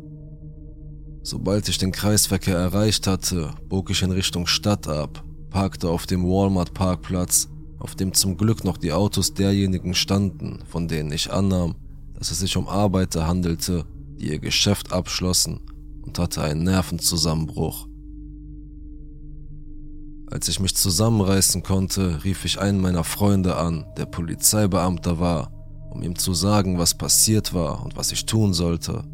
Sobald 1.24 1.68
ich 1.68 1.78
den 1.78 1.92
Kreisverkehr 1.92 2.56
erreicht 2.56 3.06
hatte, 3.06 3.54
bog 3.68 3.90
ich 3.90 4.02
in 4.02 4.10
Richtung 4.10 4.46
Stadt 4.48 4.88
ab, 4.88 5.22
parkte 5.50 5.88
auf 5.88 6.06
dem 6.06 6.24
Walmart-Parkplatz, 6.24 7.48
auf 7.78 7.94
dem 7.94 8.12
zum 8.12 8.36
Glück 8.36 8.64
noch 8.64 8.76
die 8.76 8.92
Autos 8.92 9.32
derjenigen 9.32 9.94
standen, 9.94 10.64
von 10.66 10.88
denen 10.88 11.12
ich 11.12 11.32
annahm, 11.32 11.76
dass 12.14 12.30
es 12.32 12.40
sich 12.40 12.56
um 12.56 12.66
Arbeiter 12.68 13.26
handelte, 13.26 13.84
die 14.18 14.30
ihr 14.30 14.40
Geschäft 14.40 14.92
abschlossen 14.92 15.60
und 16.02 16.18
hatte 16.18 16.42
einen 16.42 16.64
Nervenzusammenbruch. 16.64 17.86
Als 20.28 20.48
ich 20.48 20.60
mich 20.60 20.74
zusammenreißen 20.74 21.62
konnte, 21.62 22.24
rief 22.24 22.44
ich 22.44 22.58
einen 22.58 22.80
meiner 22.80 23.04
Freunde 23.04 23.56
an, 23.56 23.84
der 23.96 24.06
Polizeibeamter 24.06 25.20
war, 25.20 25.52
um 25.90 26.02
ihm 26.02 26.16
zu 26.16 26.34
sagen, 26.34 26.78
was 26.78 26.96
passiert 26.96 27.52
war 27.52 27.84
und 27.84 27.96
was 27.96 28.12
ich 28.12 28.26
tun 28.26 28.54
sollte. 28.54 29.04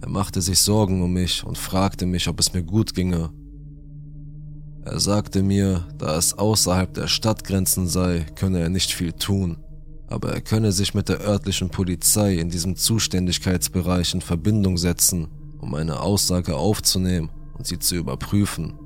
Er 0.00 0.08
machte 0.08 0.40
sich 0.40 0.58
Sorgen 0.60 1.02
um 1.02 1.12
mich 1.12 1.44
und 1.44 1.58
fragte 1.58 2.06
mich, 2.06 2.28
ob 2.28 2.40
es 2.40 2.54
mir 2.54 2.62
gut 2.62 2.94
ginge. 2.94 3.30
Er 4.82 4.98
sagte 4.98 5.42
mir, 5.42 5.86
da 5.98 6.16
es 6.16 6.38
außerhalb 6.38 6.94
der 6.94 7.06
Stadtgrenzen 7.06 7.86
sei, 7.86 8.26
könne 8.34 8.60
er 8.60 8.70
nicht 8.70 8.92
viel 8.92 9.12
tun, 9.12 9.58
aber 10.08 10.32
er 10.32 10.40
könne 10.40 10.72
sich 10.72 10.94
mit 10.94 11.10
der 11.10 11.20
örtlichen 11.20 11.68
Polizei 11.68 12.34
in 12.36 12.48
diesem 12.48 12.76
Zuständigkeitsbereich 12.76 14.14
in 14.14 14.22
Verbindung 14.22 14.78
setzen, 14.78 15.28
um 15.60 15.74
eine 15.74 16.00
Aussage 16.00 16.56
aufzunehmen 16.56 17.28
und 17.58 17.66
sie 17.66 17.78
zu 17.78 17.96
überprüfen. 17.96 18.78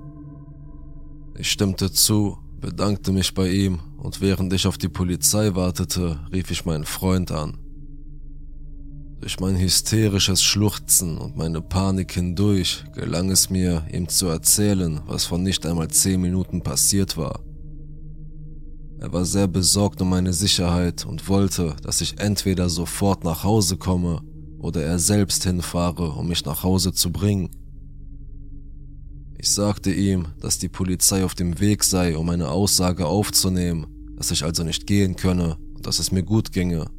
Ich 1.39 1.51
stimmte 1.51 1.93
zu, 1.93 2.39
bedankte 2.61 3.13
mich 3.13 3.35
bei 3.35 3.49
ihm 3.49 3.79
und 3.99 4.21
während 4.21 4.53
ich 4.53 4.67
auf 4.67 4.79
die 4.79 4.89
Polizei 4.89 5.55
wartete, 5.55 6.19
rief 6.33 6.51
ich 6.51 6.65
meinen 6.65 6.85
Freund 6.85 7.31
an. 7.31 7.64
Durch 9.25 9.41
mein 9.41 9.57
hysterisches 9.57 10.43
Schluchzen 10.43 11.17
und 11.17 11.35
meine 11.35 11.63
Panik 11.63 12.13
hindurch 12.13 12.85
gelang 12.93 13.31
es 13.31 13.49
mir, 13.49 13.83
ihm 13.91 14.07
zu 14.07 14.27
erzählen, 14.27 15.01
was 15.07 15.25
vor 15.25 15.39
nicht 15.39 15.65
einmal 15.65 15.89
zehn 15.89 16.21
Minuten 16.21 16.61
passiert 16.61 17.17
war. 17.17 17.41
Er 18.99 19.15
war 19.15 19.25
sehr 19.25 19.49
besorgt 19.49 20.03
um 20.03 20.11
meine 20.11 20.35
Sicherheit 20.35 21.07
und 21.07 21.27
wollte, 21.27 21.75
dass 21.83 22.03
ich 22.03 22.21
entweder 22.21 22.69
sofort 22.69 23.25
nach 23.25 23.45
Hause 23.45 23.79
komme 23.79 24.21
oder 24.59 24.83
er 24.83 24.99
selbst 24.99 25.45
hinfahre, 25.45 26.11
um 26.11 26.29
mich 26.29 26.45
nach 26.45 26.63
Hause 26.63 26.93
zu 26.93 27.11
bringen. 27.11 27.49
Ich 29.39 29.49
sagte 29.49 29.91
ihm, 29.91 30.27
dass 30.39 30.59
die 30.59 30.69
Polizei 30.69 31.25
auf 31.25 31.35
dem 31.35 31.61
Weg 31.61 31.83
sei, 31.83 32.19
um 32.19 32.29
eine 32.29 32.51
Aussage 32.51 33.07
aufzunehmen, 33.07 33.87
dass 34.19 34.31
ich 34.31 34.45
also 34.45 34.65
nicht 34.65 34.87
gehen 34.87 35.17
könne 35.17 35.57
und 35.75 35.87
dass 35.87 35.99
es 35.99 36.13
mir 36.13 36.25
gut 36.25 36.53
ginge. 36.53 36.91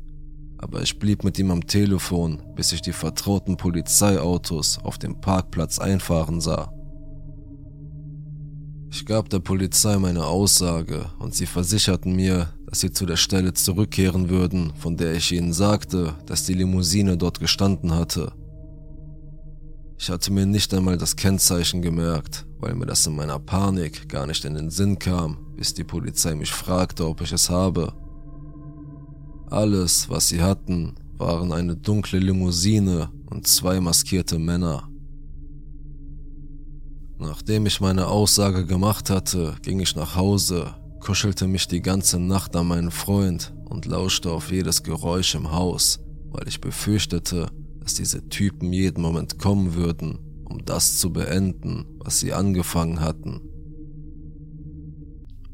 Aber 0.58 0.82
ich 0.82 1.00
blieb 1.00 1.24
mit 1.24 1.38
ihm 1.38 1.52
am 1.52 1.68
Telefon, 1.68 2.42
bis 2.56 2.72
ich 2.72 2.82
die 2.82 2.94
vertrauten 2.94 3.58
Polizeiautos 3.58 4.80
auf 4.84 4.98
dem 4.98 5.20
Parkplatz 5.22 5.80
einfahren 5.80 6.42
sah. 6.42 6.72
Ich 8.90 9.06
gab 9.06 9.30
der 9.30 9.40
Polizei 9.40 9.98
meine 9.98 10.26
Aussage 10.26 11.08
und 11.20 11.36
sie 11.36 11.46
versicherten 11.46 12.16
mir, 12.16 12.54
dass 12.66 12.80
sie 12.80 12.92
zu 12.92 13.06
der 13.06 13.18
Stelle 13.18 13.54
zurückkehren 13.54 14.30
würden, 14.30 14.72
von 14.78 14.96
der 14.96 15.14
ich 15.16 15.32
ihnen 15.34 15.52
sagte, 15.52 16.16
dass 16.26 16.46
die 16.46 16.54
Limousine 16.54 17.18
dort 17.18 17.42
gestanden 17.42 17.94
hatte. 17.94 18.32
Ich 19.98 20.10
hatte 20.10 20.32
mir 20.32 20.46
nicht 20.46 20.74
einmal 20.74 20.98
das 20.98 21.16
Kennzeichen 21.16 21.82
gemerkt, 21.82 22.46
weil 22.60 22.76
mir 22.76 22.86
das 22.86 23.06
in 23.08 23.16
meiner 23.16 23.40
Panik 23.40 24.10
gar 24.10 24.28
nicht 24.28 24.46
in 24.46 24.54
den 24.54 24.70
Sinn 24.70 25.00
kam, 25.00 25.54
bis 25.56 25.74
die 25.74 25.84
Polizei 25.84 26.36
mich 26.36 26.52
fragte, 26.52 27.08
ob 27.08 27.22
ich 27.22 27.32
es 27.32 27.50
habe. 27.50 27.94
Alles, 29.50 30.10
was 30.10 30.30
sie 30.30 30.42
hatten, 30.42 30.96
waren 31.18 31.52
eine 31.54 31.76
dunkle 31.76 32.20
Limousine 32.20 33.10
und 33.30 33.48
zwei 33.48 33.80
maskierte 33.80 34.40
Männer. 34.40 34.90
Nachdem 37.20 37.66
ich 37.66 37.80
meine 37.80 38.08
Aussage 38.08 38.66
gemacht 38.66 39.10
hatte, 39.10 39.56
ging 39.62 39.80
ich 39.80 39.96
nach 39.96 40.16
Hause, 40.16 40.74
kuschelte 41.00 41.48
mich 41.48 41.68
die 41.68 41.82
ganze 41.82 42.20
Nacht 42.20 42.56
an 42.56 42.68
meinen 42.68 42.92
Freund 42.92 43.54
und 43.70 43.86
lauschte 43.86 44.32
auf 44.32 44.52
jedes 44.52 44.84
Geräusch 44.84 45.36
im 45.36 45.52
Haus, 45.52 46.00
weil 46.32 46.48
ich 46.48 46.60
befürchtete, 46.60 47.48
dass 47.80 47.94
diese 47.94 48.28
Typen 48.28 48.74
jeden 48.74 49.02
Moment 49.02 49.38
kommen 49.38 49.76
würden, 49.76 50.18
um 50.50 50.66
das 50.66 50.98
zu 50.98 51.14
beenden, 51.14 51.86
was 52.00 52.20
sie 52.20 52.34
angefangen 52.34 53.00
hatten. 53.00 53.42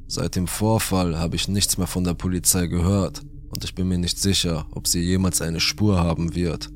Seit 0.08 0.36
dem 0.36 0.48
Vorfall 0.48 1.20
habe 1.20 1.36
ich 1.36 1.48
nichts 1.48 1.78
mehr 1.78 1.88
von 1.88 2.04
der 2.04 2.16
Polizei 2.16 2.68
gehört 2.68 3.22
und 3.52 3.64
ich 3.64 3.76
bin 3.76 3.88
mir 3.88 3.98
nicht 3.98 4.18
sicher, 4.18 4.66
ob 4.72 4.88
sie 4.88 5.02
jemals 5.02 5.42
eine 5.42 5.60
Spur 5.60 6.00
haben 6.00 6.36
wird. 6.36 6.70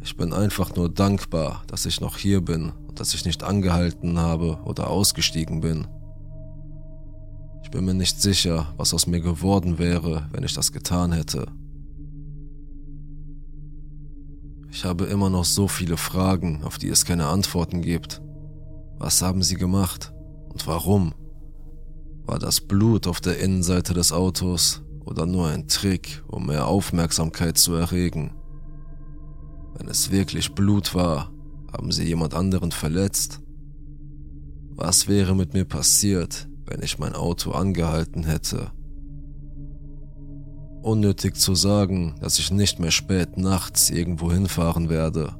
Ich 0.00 0.16
bin 0.16 0.32
einfach 0.32 0.74
nur 0.74 0.88
dankbar, 0.88 1.62
dass 1.66 1.86
ich 1.86 2.00
noch 2.00 2.16
hier 2.16 2.40
bin 2.40 2.72
und 2.88 2.98
dass 2.98 3.14
ich 3.14 3.24
nicht 3.24 3.42
angehalten 3.42 4.18
habe 4.18 4.58
oder 4.64 4.90
ausgestiegen 4.90 5.60
bin. 5.60 5.86
Ich 7.62 7.70
bin 7.70 7.84
mir 7.84 7.94
nicht 7.94 8.20
sicher, 8.20 8.74
was 8.76 8.92
aus 8.94 9.06
mir 9.06 9.20
geworden 9.20 9.78
wäre, 9.78 10.28
wenn 10.32 10.44
ich 10.44 10.54
das 10.54 10.72
getan 10.72 11.12
hätte. 11.12 11.46
Ich 14.70 14.84
habe 14.84 15.04
immer 15.04 15.30
noch 15.30 15.44
so 15.44 15.68
viele 15.68 15.96
Fragen, 15.96 16.64
auf 16.64 16.78
die 16.78 16.88
es 16.88 17.04
keine 17.04 17.26
Antworten 17.26 17.82
gibt. 17.82 18.22
Was 18.98 19.22
haben 19.22 19.42
sie 19.42 19.56
gemacht 19.56 20.12
und 20.48 20.66
warum? 20.66 21.14
War 22.24 22.38
das 22.38 22.60
Blut 22.60 23.06
auf 23.06 23.20
der 23.20 23.38
Innenseite 23.38 23.94
des 23.94 24.12
Autos 24.12 24.82
oder 25.04 25.26
nur 25.26 25.48
ein 25.48 25.68
Trick, 25.68 26.22
um 26.28 26.46
mehr 26.46 26.66
Aufmerksamkeit 26.66 27.58
zu 27.58 27.74
erregen? 27.74 28.32
Wenn 29.74 29.88
es 29.88 30.10
wirklich 30.10 30.54
Blut 30.54 30.94
war, 30.94 31.30
haben 31.72 31.92
sie 31.92 32.04
jemand 32.04 32.34
anderen 32.34 32.72
verletzt? 32.72 33.40
Was 34.74 35.08
wäre 35.08 35.34
mit 35.34 35.54
mir 35.54 35.64
passiert, 35.64 36.48
wenn 36.66 36.82
ich 36.82 36.98
mein 36.98 37.14
Auto 37.14 37.52
angehalten 37.52 38.24
hätte 38.24 38.72
Unnötig 40.82 41.36
zu 41.36 41.54
sagen, 41.54 42.16
dass 42.20 42.40
ich 42.40 42.50
nicht 42.50 42.80
mehr 42.80 42.90
spät 42.90 43.36
nachts 43.36 43.88
irgendwo 43.88 44.32
hinfahren 44.32 44.88
werde. 44.88 45.36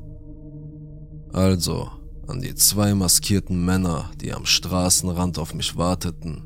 Also, 1.32 1.90
an 2.28 2.40
die 2.40 2.54
zwei 2.54 2.94
maskierten 2.94 3.64
Männer, 3.64 4.12
die 4.20 4.32
am 4.32 4.46
Straßenrand 4.46 5.40
auf 5.40 5.52
mich 5.52 5.76
warteten. 5.76 6.44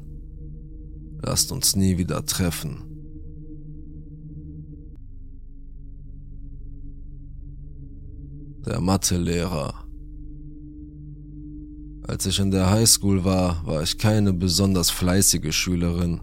Lasst 1.21 1.53
uns 1.53 1.77
nie 1.77 1.99
wieder 1.99 2.25
treffen. 2.25 2.85
Der 8.67 8.81
Mathelehrer. 8.81 9.75
Als 12.03 12.27
ich 12.27 12.41
in 12.41 12.51
der 12.51 12.69
Highschool 12.69 13.25
war, 13.25 13.65
war 13.65 13.81
ich 13.81 13.97
keine 13.97 14.33
besonders 14.33 14.91
fleißige 14.91 15.55
Schülerin. 15.55 16.21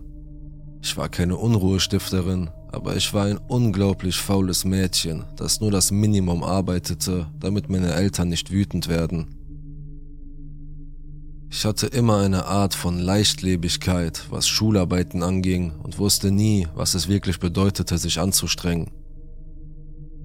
Ich 0.81 0.97
war 0.97 1.07
keine 1.07 1.37
Unruhestifterin, 1.37 2.49
aber 2.67 2.97
ich 2.97 3.13
war 3.13 3.27
ein 3.27 3.37
unglaublich 3.37 4.17
faules 4.17 4.65
Mädchen, 4.65 5.23
das 5.37 5.61
nur 5.61 5.71
das 5.71 5.91
Minimum 5.91 6.43
arbeitete, 6.43 7.27
damit 7.39 7.69
meine 7.69 7.93
Eltern 7.93 8.27
nicht 8.27 8.51
wütend 8.51 8.89
werden. 8.89 9.27
Ich 11.49 11.63
hatte 11.63 11.87
immer 11.87 12.17
eine 12.17 12.45
Art 12.45 12.73
von 12.73 12.99
Leichtlebigkeit, 12.99 14.25
was 14.31 14.49
Schularbeiten 14.49 15.23
anging 15.23 15.71
und 15.81 15.97
wusste 15.97 16.29
nie, 16.29 16.67
was 16.75 16.93
es 16.93 17.07
wirklich 17.07 17.39
bedeutete, 17.39 17.97
sich 17.97 18.19
anzustrengen. 18.19 18.91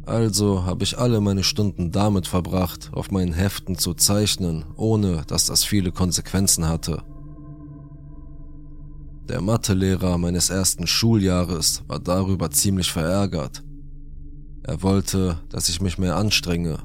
Also 0.09 0.65
habe 0.65 0.85
ich 0.85 0.97
alle 0.97 1.21
meine 1.21 1.45
Stunden 1.45 1.93
damit 1.93 2.27
verbracht, 2.27 2.89
auf 2.93 3.11
meinen 3.11 3.35
Heften 3.35 3.77
zu 3.77 3.93
zeichnen, 3.93 4.65
ohne 4.75 5.23
dass 5.27 5.45
das 5.45 5.65
viele 5.65 5.93
Konsequenzen 5.93 6.67
hatte. 6.67 7.03
Der 9.29 9.43
Mathelehrer 9.43 10.17
meines 10.17 10.49
ersten 10.49 10.87
Schuljahres 10.87 11.83
war 11.89 11.99
darüber 11.99 12.51
ziemlich 12.51 12.91
verärgert. 12.91 13.63
Er 14.63 14.83
wollte, 14.83 15.41
dass 15.51 15.69
ich 15.69 15.83
mich 15.83 15.99
mehr 15.99 16.17
anstrenge. 16.17 16.79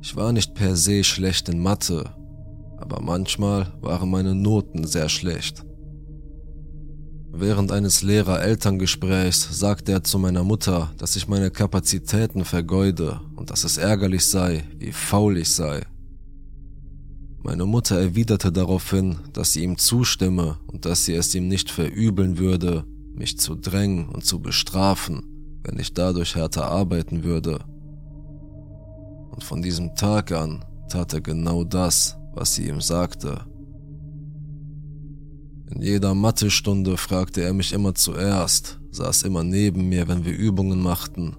Ich 0.00 0.14
war 0.14 0.32
nicht 0.32 0.54
per 0.54 0.76
se 0.76 1.02
schlecht 1.02 1.48
in 1.48 1.60
Mathe, 1.60 2.04
aber 2.78 3.02
manchmal 3.02 3.72
waren 3.80 4.10
meine 4.10 4.36
Noten 4.36 4.86
sehr 4.86 5.08
schlecht. 5.08 5.64
Während 7.36 7.72
eines 7.72 8.02
Lehrer-Elterngesprächs 8.02 9.58
sagte 9.58 9.90
er 9.90 10.04
zu 10.04 10.20
meiner 10.20 10.44
Mutter, 10.44 10.92
dass 10.98 11.16
ich 11.16 11.26
meine 11.26 11.50
Kapazitäten 11.50 12.44
vergeude 12.44 13.20
und 13.34 13.50
dass 13.50 13.64
es 13.64 13.76
ärgerlich 13.76 14.24
sei, 14.24 14.62
wie 14.78 14.92
faul 14.92 15.38
ich 15.38 15.52
sei. 15.52 15.82
Meine 17.42 17.66
Mutter 17.66 17.98
erwiderte 17.98 18.52
daraufhin, 18.52 19.16
dass 19.32 19.52
sie 19.52 19.64
ihm 19.64 19.78
zustimme 19.78 20.58
und 20.68 20.84
dass 20.84 21.06
sie 21.06 21.14
es 21.14 21.34
ihm 21.34 21.48
nicht 21.48 21.72
verübeln 21.72 22.38
würde, 22.38 22.84
mich 23.12 23.36
zu 23.36 23.56
drängen 23.56 24.08
und 24.10 24.24
zu 24.24 24.38
bestrafen, 24.38 25.58
wenn 25.64 25.76
ich 25.80 25.92
dadurch 25.92 26.36
härter 26.36 26.66
arbeiten 26.66 27.24
würde. 27.24 27.58
Und 29.32 29.42
von 29.42 29.60
diesem 29.60 29.96
Tag 29.96 30.30
an 30.30 30.64
tat 30.88 31.12
er 31.12 31.20
genau 31.20 31.64
das, 31.64 32.16
was 32.32 32.54
sie 32.54 32.68
ihm 32.68 32.80
sagte. 32.80 33.44
In 35.70 35.82
jeder 35.82 36.14
Mathestunde 36.14 36.96
fragte 36.96 37.42
er 37.42 37.52
mich 37.52 37.72
immer 37.72 37.94
zuerst, 37.94 38.80
saß 38.90 39.22
immer 39.22 39.42
neben 39.42 39.88
mir, 39.88 40.08
wenn 40.08 40.24
wir 40.24 40.36
Übungen 40.36 40.80
machten. 40.80 41.36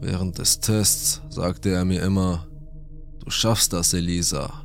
Während 0.00 0.38
des 0.38 0.60
Tests 0.60 1.22
sagte 1.30 1.70
er 1.70 1.84
mir 1.84 2.02
immer, 2.02 2.46
du 3.24 3.30
schaffst 3.30 3.72
das, 3.72 3.94
Elisa. 3.94 4.64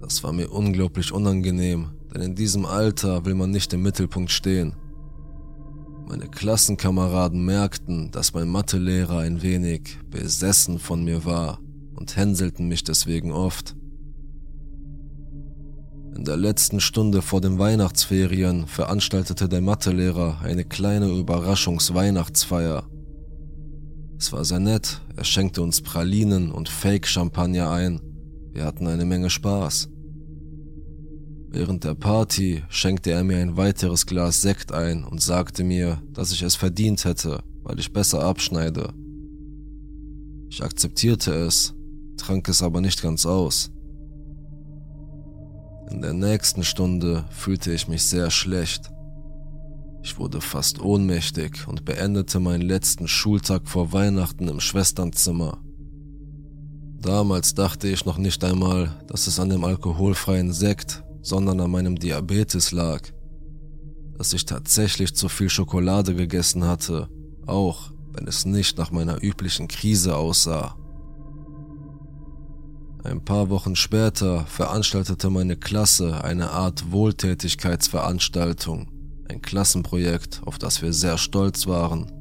Das 0.00 0.24
war 0.24 0.32
mir 0.32 0.50
unglaublich 0.50 1.12
unangenehm, 1.12 1.90
denn 2.14 2.22
in 2.22 2.34
diesem 2.34 2.64
Alter 2.64 3.26
will 3.26 3.34
man 3.34 3.50
nicht 3.50 3.72
im 3.74 3.82
Mittelpunkt 3.82 4.30
stehen. 4.30 4.74
Meine 6.08 6.28
Klassenkameraden 6.28 7.44
merkten, 7.44 8.10
dass 8.10 8.32
mein 8.32 8.48
Mathelehrer 8.48 9.18
ein 9.18 9.42
wenig 9.42 9.98
besessen 10.08 10.78
von 10.78 11.04
mir 11.04 11.26
war 11.26 11.60
und 11.94 12.16
hänselten 12.16 12.66
mich 12.66 12.82
deswegen 12.82 13.30
oft. 13.30 13.76
In 16.18 16.24
der 16.24 16.36
letzten 16.36 16.80
Stunde 16.80 17.22
vor 17.22 17.40
den 17.40 17.60
Weihnachtsferien 17.60 18.66
veranstaltete 18.66 19.48
der 19.48 19.60
Mathelehrer 19.60 20.40
eine 20.42 20.64
kleine 20.64 21.06
Überraschungsweihnachtsfeier. 21.16 22.90
Es 24.18 24.32
war 24.32 24.44
sehr 24.44 24.58
nett, 24.58 25.00
er 25.14 25.22
schenkte 25.22 25.62
uns 25.62 25.80
Pralinen 25.80 26.50
und 26.50 26.68
Fake-Champagner 26.68 27.70
ein. 27.70 28.00
Wir 28.52 28.64
hatten 28.64 28.88
eine 28.88 29.04
Menge 29.04 29.30
Spaß. 29.30 29.90
Während 31.50 31.84
der 31.84 31.94
Party 31.94 32.64
schenkte 32.68 33.12
er 33.12 33.22
mir 33.22 33.36
ein 33.36 33.56
weiteres 33.56 34.04
Glas 34.04 34.42
Sekt 34.42 34.72
ein 34.72 35.04
und 35.04 35.22
sagte 35.22 35.62
mir, 35.62 36.02
dass 36.12 36.32
ich 36.32 36.42
es 36.42 36.56
verdient 36.56 37.04
hätte, 37.04 37.44
weil 37.62 37.78
ich 37.78 37.92
besser 37.92 38.24
abschneide. 38.24 38.92
Ich 40.50 40.64
akzeptierte 40.64 41.32
es, 41.32 41.74
trank 42.16 42.48
es 42.48 42.60
aber 42.60 42.80
nicht 42.80 43.02
ganz 43.02 43.24
aus. 43.24 43.70
In 45.90 46.02
der 46.02 46.12
nächsten 46.12 46.64
Stunde 46.64 47.24
fühlte 47.30 47.72
ich 47.72 47.88
mich 47.88 48.04
sehr 48.04 48.30
schlecht. 48.30 48.90
Ich 50.02 50.18
wurde 50.18 50.40
fast 50.40 50.80
ohnmächtig 50.80 51.66
und 51.66 51.84
beendete 51.86 52.40
meinen 52.40 52.62
letzten 52.62 53.08
Schultag 53.08 53.66
vor 53.66 53.92
Weihnachten 53.92 54.48
im 54.48 54.60
Schwesternzimmer. 54.60 55.58
Damals 57.00 57.54
dachte 57.54 57.88
ich 57.88 58.04
noch 58.04 58.18
nicht 58.18 58.44
einmal, 58.44 59.02
dass 59.06 59.26
es 59.28 59.40
an 59.40 59.48
dem 59.48 59.64
alkoholfreien 59.64 60.52
Sekt, 60.52 61.04
sondern 61.22 61.60
an 61.60 61.70
meinem 61.70 61.96
Diabetes 61.96 62.70
lag. 62.70 63.02
Dass 64.16 64.32
ich 64.34 64.44
tatsächlich 64.44 65.14
zu 65.14 65.28
viel 65.28 65.48
Schokolade 65.48 66.14
gegessen 66.14 66.64
hatte, 66.64 67.08
auch 67.46 67.92
wenn 68.12 68.26
es 68.26 68.44
nicht 68.44 68.76
nach 68.76 68.90
meiner 68.90 69.22
üblichen 69.22 69.68
Krise 69.68 70.16
aussah. 70.16 70.76
Ein 73.08 73.24
paar 73.24 73.48
Wochen 73.48 73.74
später 73.74 74.44
veranstaltete 74.44 75.30
meine 75.30 75.56
Klasse 75.56 76.22
eine 76.24 76.50
Art 76.50 76.92
Wohltätigkeitsveranstaltung, 76.92 78.90
ein 79.30 79.40
Klassenprojekt, 79.40 80.42
auf 80.44 80.58
das 80.58 80.82
wir 80.82 80.92
sehr 80.92 81.16
stolz 81.16 81.66
waren. 81.66 82.12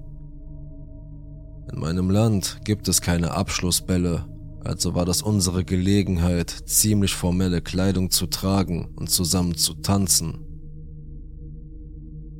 In 1.74 1.80
meinem 1.82 2.10
Land 2.10 2.62
gibt 2.64 2.88
es 2.88 3.02
keine 3.02 3.32
Abschlussbälle, 3.32 4.30
also 4.64 4.96
war 4.96 5.04
das 5.04 5.22
unsere 5.22 5.66
Gelegenheit, 5.66 6.52
ziemlich 6.52 7.14
formelle 7.14 7.62
Kleidung 7.62 8.10
zu 8.10 8.28
tragen 8.28 8.88
und 8.96 9.10
zusammen 9.10 9.56
zu 9.56 9.74
tanzen. 9.74 10.46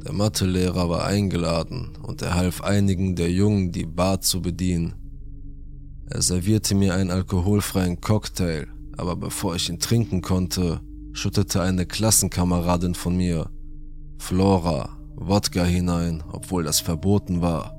Der 0.06 0.14
Mathelehrer 0.14 0.88
war 0.90 1.04
eingeladen 1.04 1.98
und 2.02 2.22
er 2.22 2.36
half 2.36 2.62
einigen 2.62 3.18
der 3.18 3.30
Jungen, 3.30 3.74
die 3.74 3.86
Bar 3.86 4.22
zu 4.22 4.42
bedienen. 4.42 5.07
Er 6.10 6.22
servierte 6.22 6.74
mir 6.74 6.94
einen 6.94 7.12
alkoholfreien 7.12 8.00
Cocktail, 8.00 8.68
aber 8.98 9.16
bevor 9.16 9.56
ich 9.56 9.70
ihn 9.70 9.80
trinken 9.80 10.22
konnte, 10.22 10.80
schüttete 11.12 11.62
eine 11.62 11.86
Klassenkameradin 11.86 12.96
von 12.96 13.18
mir, 13.18 13.50
Flora, 14.18 14.98
Wodka 15.16 15.64
hinein, 15.64 16.24
obwohl 16.32 16.64
das 16.64 16.80
verboten 16.80 17.42
war. 17.42 17.74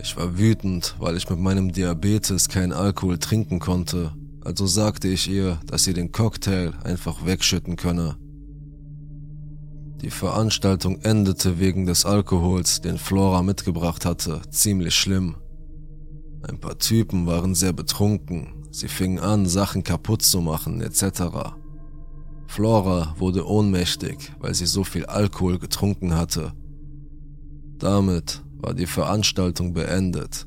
Ich 0.00 0.16
war 0.16 0.38
wütend, 0.38 0.94
weil 0.98 1.16
ich 1.16 1.28
mit 1.28 1.38
meinem 1.38 1.72
Diabetes 1.72 2.48
keinen 2.48 2.72
Alkohol 2.72 3.18
trinken 3.18 3.58
konnte, 3.58 4.12
also 4.42 4.66
sagte 4.66 5.08
ich 5.08 5.28
ihr, 5.28 5.58
dass 5.66 5.84
sie 5.84 5.92
den 5.92 6.12
Cocktail 6.12 6.72
einfach 6.84 7.26
wegschütten 7.26 7.76
könne. 7.76 8.16
Die 10.02 10.10
Veranstaltung 10.10 11.00
endete 11.02 11.58
wegen 11.58 11.86
des 11.86 12.04
Alkohols, 12.04 12.80
den 12.80 12.98
Flora 12.98 13.42
mitgebracht 13.42 14.04
hatte, 14.04 14.42
ziemlich 14.50 14.94
schlimm. 14.94 15.36
Ein 16.48 16.60
paar 16.60 16.78
Typen 16.78 17.26
waren 17.26 17.56
sehr 17.56 17.72
betrunken, 17.72 18.68
sie 18.70 18.86
fingen 18.86 19.18
an, 19.18 19.46
Sachen 19.46 19.82
kaputt 19.82 20.22
zu 20.22 20.40
machen, 20.40 20.80
etc. 20.80 21.54
Flora 22.46 23.16
wurde 23.18 23.48
ohnmächtig, 23.48 24.32
weil 24.38 24.54
sie 24.54 24.66
so 24.66 24.84
viel 24.84 25.06
Alkohol 25.06 25.58
getrunken 25.58 26.14
hatte. 26.14 26.52
Damit 27.78 28.42
war 28.58 28.74
die 28.74 28.86
Veranstaltung 28.86 29.72
beendet. 29.72 30.46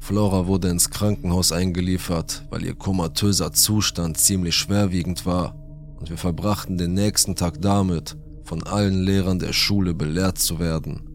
Flora 0.00 0.48
wurde 0.48 0.70
ins 0.70 0.90
Krankenhaus 0.90 1.52
eingeliefert, 1.52 2.44
weil 2.50 2.64
ihr 2.64 2.74
komatöser 2.74 3.52
Zustand 3.52 4.18
ziemlich 4.18 4.56
schwerwiegend 4.56 5.24
war 5.24 5.54
und 6.00 6.10
wir 6.10 6.18
verbrachten 6.18 6.76
den 6.78 6.94
nächsten 6.94 7.36
Tag 7.36 7.62
damit, 7.62 8.16
von 8.42 8.64
allen 8.64 9.04
Lehrern 9.04 9.38
der 9.38 9.52
Schule 9.52 9.94
belehrt 9.94 10.38
zu 10.38 10.58
werden. 10.58 11.11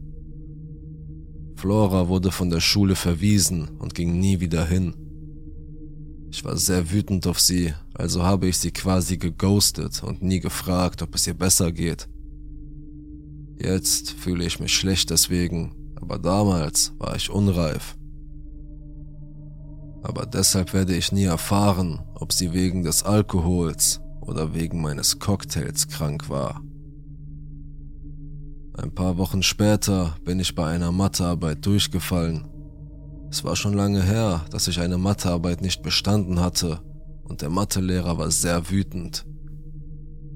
Flora 1.58 2.06
wurde 2.06 2.30
von 2.30 2.50
der 2.50 2.60
Schule 2.60 2.94
verwiesen 2.94 3.68
und 3.80 3.92
ging 3.92 4.20
nie 4.20 4.38
wieder 4.38 4.64
hin. 4.64 4.94
Ich 6.30 6.44
war 6.44 6.56
sehr 6.56 6.92
wütend 6.92 7.26
auf 7.26 7.40
sie, 7.40 7.74
also 7.94 8.22
habe 8.22 8.46
ich 8.46 8.58
sie 8.58 8.70
quasi 8.70 9.16
geghostet 9.16 10.04
und 10.04 10.22
nie 10.22 10.38
gefragt, 10.38 11.02
ob 11.02 11.16
es 11.16 11.26
ihr 11.26 11.34
besser 11.34 11.72
geht. 11.72 12.08
Jetzt 13.60 14.12
fühle 14.12 14.44
ich 14.44 14.60
mich 14.60 14.72
schlecht 14.72 15.10
deswegen, 15.10 15.74
aber 15.96 16.20
damals 16.20 16.92
war 16.98 17.16
ich 17.16 17.28
unreif. 17.28 17.96
Aber 20.04 20.26
deshalb 20.26 20.72
werde 20.72 20.94
ich 20.94 21.10
nie 21.10 21.24
erfahren, 21.24 21.98
ob 22.14 22.32
sie 22.32 22.52
wegen 22.52 22.84
des 22.84 23.02
Alkohols 23.02 24.00
oder 24.20 24.54
wegen 24.54 24.80
meines 24.80 25.18
Cocktails 25.18 25.88
krank 25.88 26.30
war. 26.30 26.62
Ein 28.80 28.94
paar 28.94 29.18
Wochen 29.18 29.42
später 29.42 30.14
bin 30.24 30.38
ich 30.38 30.54
bei 30.54 30.68
einer 30.68 30.92
Mathearbeit 30.92 31.66
durchgefallen. 31.66 32.46
Es 33.28 33.42
war 33.42 33.56
schon 33.56 33.74
lange 33.74 34.04
her, 34.04 34.44
dass 34.52 34.68
ich 34.68 34.78
eine 34.78 34.98
Mathearbeit 34.98 35.62
nicht 35.62 35.82
bestanden 35.82 36.38
hatte 36.38 36.80
und 37.24 37.42
der 37.42 37.50
Mathelehrer 37.50 38.18
war 38.18 38.30
sehr 38.30 38.70
wütend. 38.70 39.26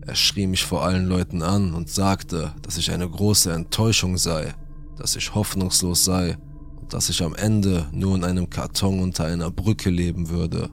Er 0.01 0.17
schrie 0.17 0.49
mich 0.49 0.65
vor 0.65 0.83
allen 0.85 1.07
Leuten 1.07 1.43
an 1.43 1.73
und 1.73 1.89
sagte, 1.89 2.53
dass 2.63 2.79
ich 2.79 2.91
eine 2.91 3.09
große 3.09 3.53
Enttäuschung 3.53 4.19
sei, 4.19 4.53
dass 4.97 5.15
ich 5.15 5.37
hoffnungslos 5.37 6.05
sei 6.05 6.37
und 6.81 6.93
dass 6.93 7.11
ich 7.11 7.23
am 7.23 7.37
Ende 7.37 7.87
nur 7.93 8.17
in 8.17 8.25
einem 8.25 8.51
Karton 8.51 8.99
unter 8.99 9.25
einer 9.25 9.53
Brücke 9.53 9.89
leben 9.89 10.31
würde. 10.31 10.69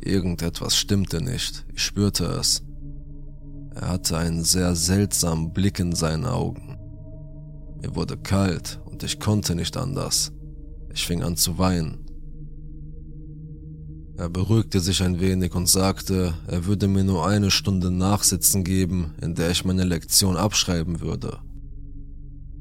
Irgendetwas 0.00 0.76
stimmte 0.76 1.20
nicht, 1.20 1.66
ich 1.74 1.82
spürte 1.82 2.24
es. 2.26 2.62
Er 3.80 3.90
hatte 3.90 4.18
einen 4.18 4.42
sehr 4.42 4.74
seltsamen 4.74 5.52
Blick 5.52 5.78
in 5.78 5.94
seinen 5.94 6.24
Augen. 6.24 6.76
Mir 7.80 7.94
wurde 7.94 8.16
kalt 8.16 8.80
und 8.84 9.04
ich 9.04 9.20
konnte 9.20 9.54
nicht 9.54 9.76
anders. 9.76 10.32
Ich 10.92 11.06
fing 11.06 11.22
an 11.22 11.36
zu 11.36 11.58
weinen. 11.58 12.04
Er 14.16 14.28
beruhigte 14.28 14.80
sich 14.80 15.00
ein 15.00 15.20
wenig 15.20 15.54
und 15.54 15.68
sagte, 15.68 16.34
er 16.48 16.66
würde 16.66 16.88
mir 16.88 17.04
nur 17.04 17.28
eine 17.28 17.52
Stunde 17.52 17.92
Nachsitzen 17.92 18.64
geben, 18.64 19.14
in 19.22 19.36
der 19.36 19.52
ich 19.52 19.64
meine 19.64 19.84
Lektion 19.84 20.36
abschreiben 20.36 21.00
würde. 21.00 21.38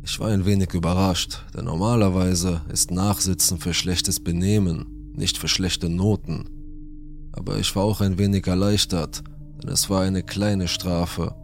Ich 0.03 0.19
war 0.19 0.27
ein 0.27 0.45
wenig 0.45 0.75
überrascht, 0.75 1.45
denn 1.55 1.65
normalerweise 1.65 2.61
ist 2.71 2.91
Nachsitzen 2.91 3.57
für 3.57 3.73
schlechtes 3.73 4.23
Benehmen, 4.23 5.11
nicht 5.15 5.39
für 5.39 5.47
schlechte 5.47 5.89
Noten. 5.89 6.47
Aber 7.31 7.57
ich 7.57 7.75
war 7.75 7.85
auch 7.85 8.01
ein 8.01 8.19
wenig 8.19 8.45
erleichtert, 8.45 9.23
denn 9.61 9.69
es 9.69 9.89
war 9.89 10.01
eine 10.01 10.23
kleine 10.23 10.67
Strafe. 10.67 11.35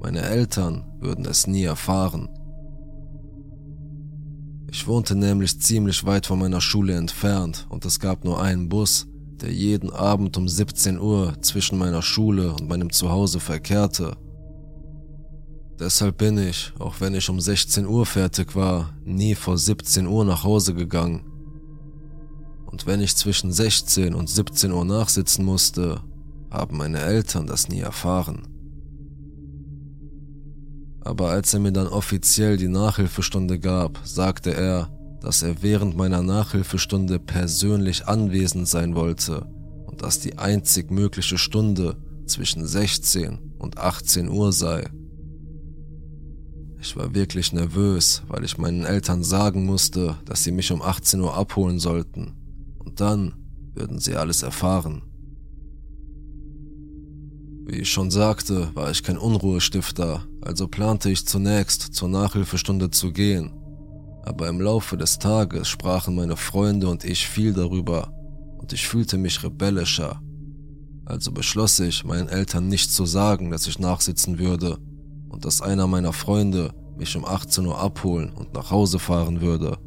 Meine 0.00 0.22
Eltern 0.22 0.84
würden 1.00 1.24
es 1.24 1.46
nie 1.46 1.64
erfahren. 1.64 2.28
Ich 4.70 4.86
wohnte 4.86 5.14
nämlich 5.14 5.60
ziemlich 5.60 6.04
weit 6.06 6.26
von 6.26 6.38
meiner 6.38 6.60
Schule 6.60 6.94
entfernt 6.94 7.66
und 7.68 7.84
es 7.84 8.00
gab 8.00 8.24
nur 8.24 8.40
einen 8.42 8.68
Bus, 8.68 9.06
der 9.40 9.52
jeden 9.52 9.90
Abend 9.90 10.36
um 10.36 10.48
17 10.48 10.98
Uhr 10.98 11.34
zwischen 11.42 11.78
meiner 11.78 12.00
Schule 12.00 12.52
und 12.52 12.68
meinem 12.68 12.90
Zuhause 12.90 13.38
verkehrte. 13.38 14.16
Deshalb 15.78 16.18
bin 16.18 16.38
ich, 16.38 16.72
auch 16.78 17.00
wenn 17.00 17.14
ich 17.14 17.28
um 17.28 17.40
16 17.40 17.86
Uhr 17.86 18.06
fertig 18.06 18.54
war, 18.54 18.94
nie 19.04 19.34
vor 19.34 19.58
17 19.58 20.06
Uhr 20.06 20.24
nach 20.24 20.44
Hause 20.44 20.74
gegangen. 20.74 21.24
Und 22.64 22.86
wenn 22.86 23.00
ich 23.00 23.16
zwischen 23.16 23.52
16 23.52 24.14
und 24.14 24.30
17 24.30 24.72
Uhr 24.72 24.84
nachsitzen 24.84 25.44
musste, 25.44 26.00
haben 26.52 26.76
meine 26.76 27.00
Eltern 27.00 27.46
das 27.46 27.68
nie 27.68 27.80
erfahren. 27.80 28.48
Aber 31.00 31.30
als 31.30 31.52
er 31.52 31.60
mir 31.60 31.72
dann 31.72 31.88
offiziell 31.88 32.56
die 32.56 32.68
Nachhilfestunde 32.68 33.58
gab, 33.58 33.98
sagte 34.04 34.54
er, 34.54 34.88
dass 35.20 35.42
er 35.42 35.62
während 35.62 35.96
meiner 35.96 36.22
Nachhilfestunde 36.22 37.18
persönlich 37.18 38.06
anwesend 38.06 38.68
sein 38.68 38.94
wollte 38.94 39.46
und 39.86 40.02
dass 40.02 40.20
die 40.20 40.38
einzig 40.38 40.90
mögliche 40.90 41.38
Stunde 41.38 41.96
zwischen 42.26 42.66
16 42.66 43.38
und 43.58 43.78
18 43.78 44.28
Uhr 44.28 44.52
sei. 44.52 44.88
Ich 46.80 46.96
war 46.96 47.14
wirklich 47.14 47.52
nervös, 47.52 48.22
weil 48.26 48.44
ich 48.44 48.58
meinen 48.58 48.84
Eltern 48.84 49.22
sagen 49.22 49.64
musste, 49.64 50.16
dass 50.24 50.42
sie 50.42 50.50
mich 50.50 50.72
um 50.72 50.82
18 50.82 51.20
Uhr 51.20 51.36
abholen 51.36 51.78
sollten. 51.78 52.34
Und 52.78 53.00
dann 53.00 53.34
würden 53.74 54.00
sie 54.00 54.16
alles 54.16 54.42
erfahren. 54.42 55.02
Wie 57.64 57.76
ich 57.76 57.90
schon 57.90 58.10
sagte, 58.10 58.70
war 58.74 58.90
ich 58.90 59.02
kein 59.02 59.16
Unruhestifter, 59.16 60.24
also 60.40 60.66
plante 60.66 61.10
ich 61.10 61.26
zunächst 61.26 61.94
zur 61.94 62.08
Nachhilfestunde 62.08 62.90
zu 62.90 63.12
gehen. 63.12 63.52
Aber 64.24 64.48
im 64.48 64.60
Laufe 64.60 64.96
des 64.96 65.18
Tages 65.18 65.68
sprachen 65.68 66.16
meine 66.16 66.36
Freunde 66.36 66.88
und 66.88 67.04
ich 67.04 67.26
viel 67.26 67.52
darüber 67.52 68.12
und 68.58 68.72
ich 68.72 68.86
fühlte 68.86 69.16
mich 69.16 69.42
rebellischer. 69.42 70.20
Also 71.04 71.30
beschloss 71.30 71.78
ich, 71.80 72.04
meinen 72.04 72.28
Eltern 72.28 72.68
nicht 72.68 72.92
zu 72.92 73.06
sagen, 73.06 73.50
dass 73.50 73.66
ich 73.66 73.78
nachsitzen 73.78 74.38
würde 74.38 74.78
und 75.28 75.44
dass 75.44 75.62
einer 75.62 75.86
meiner 75.86 76.12
Freunde 76.12 76.72
mich 76.96 77.16
um 77.16 77.24
18 77.24 77.66
Uhr 77.66 77.78
abholen 77.78 78.32
und 78.32 78.54
nach 78.54 78.70
Hause 78.70 78.98
fahren 78.98 79.40
würde. 79.40 79.78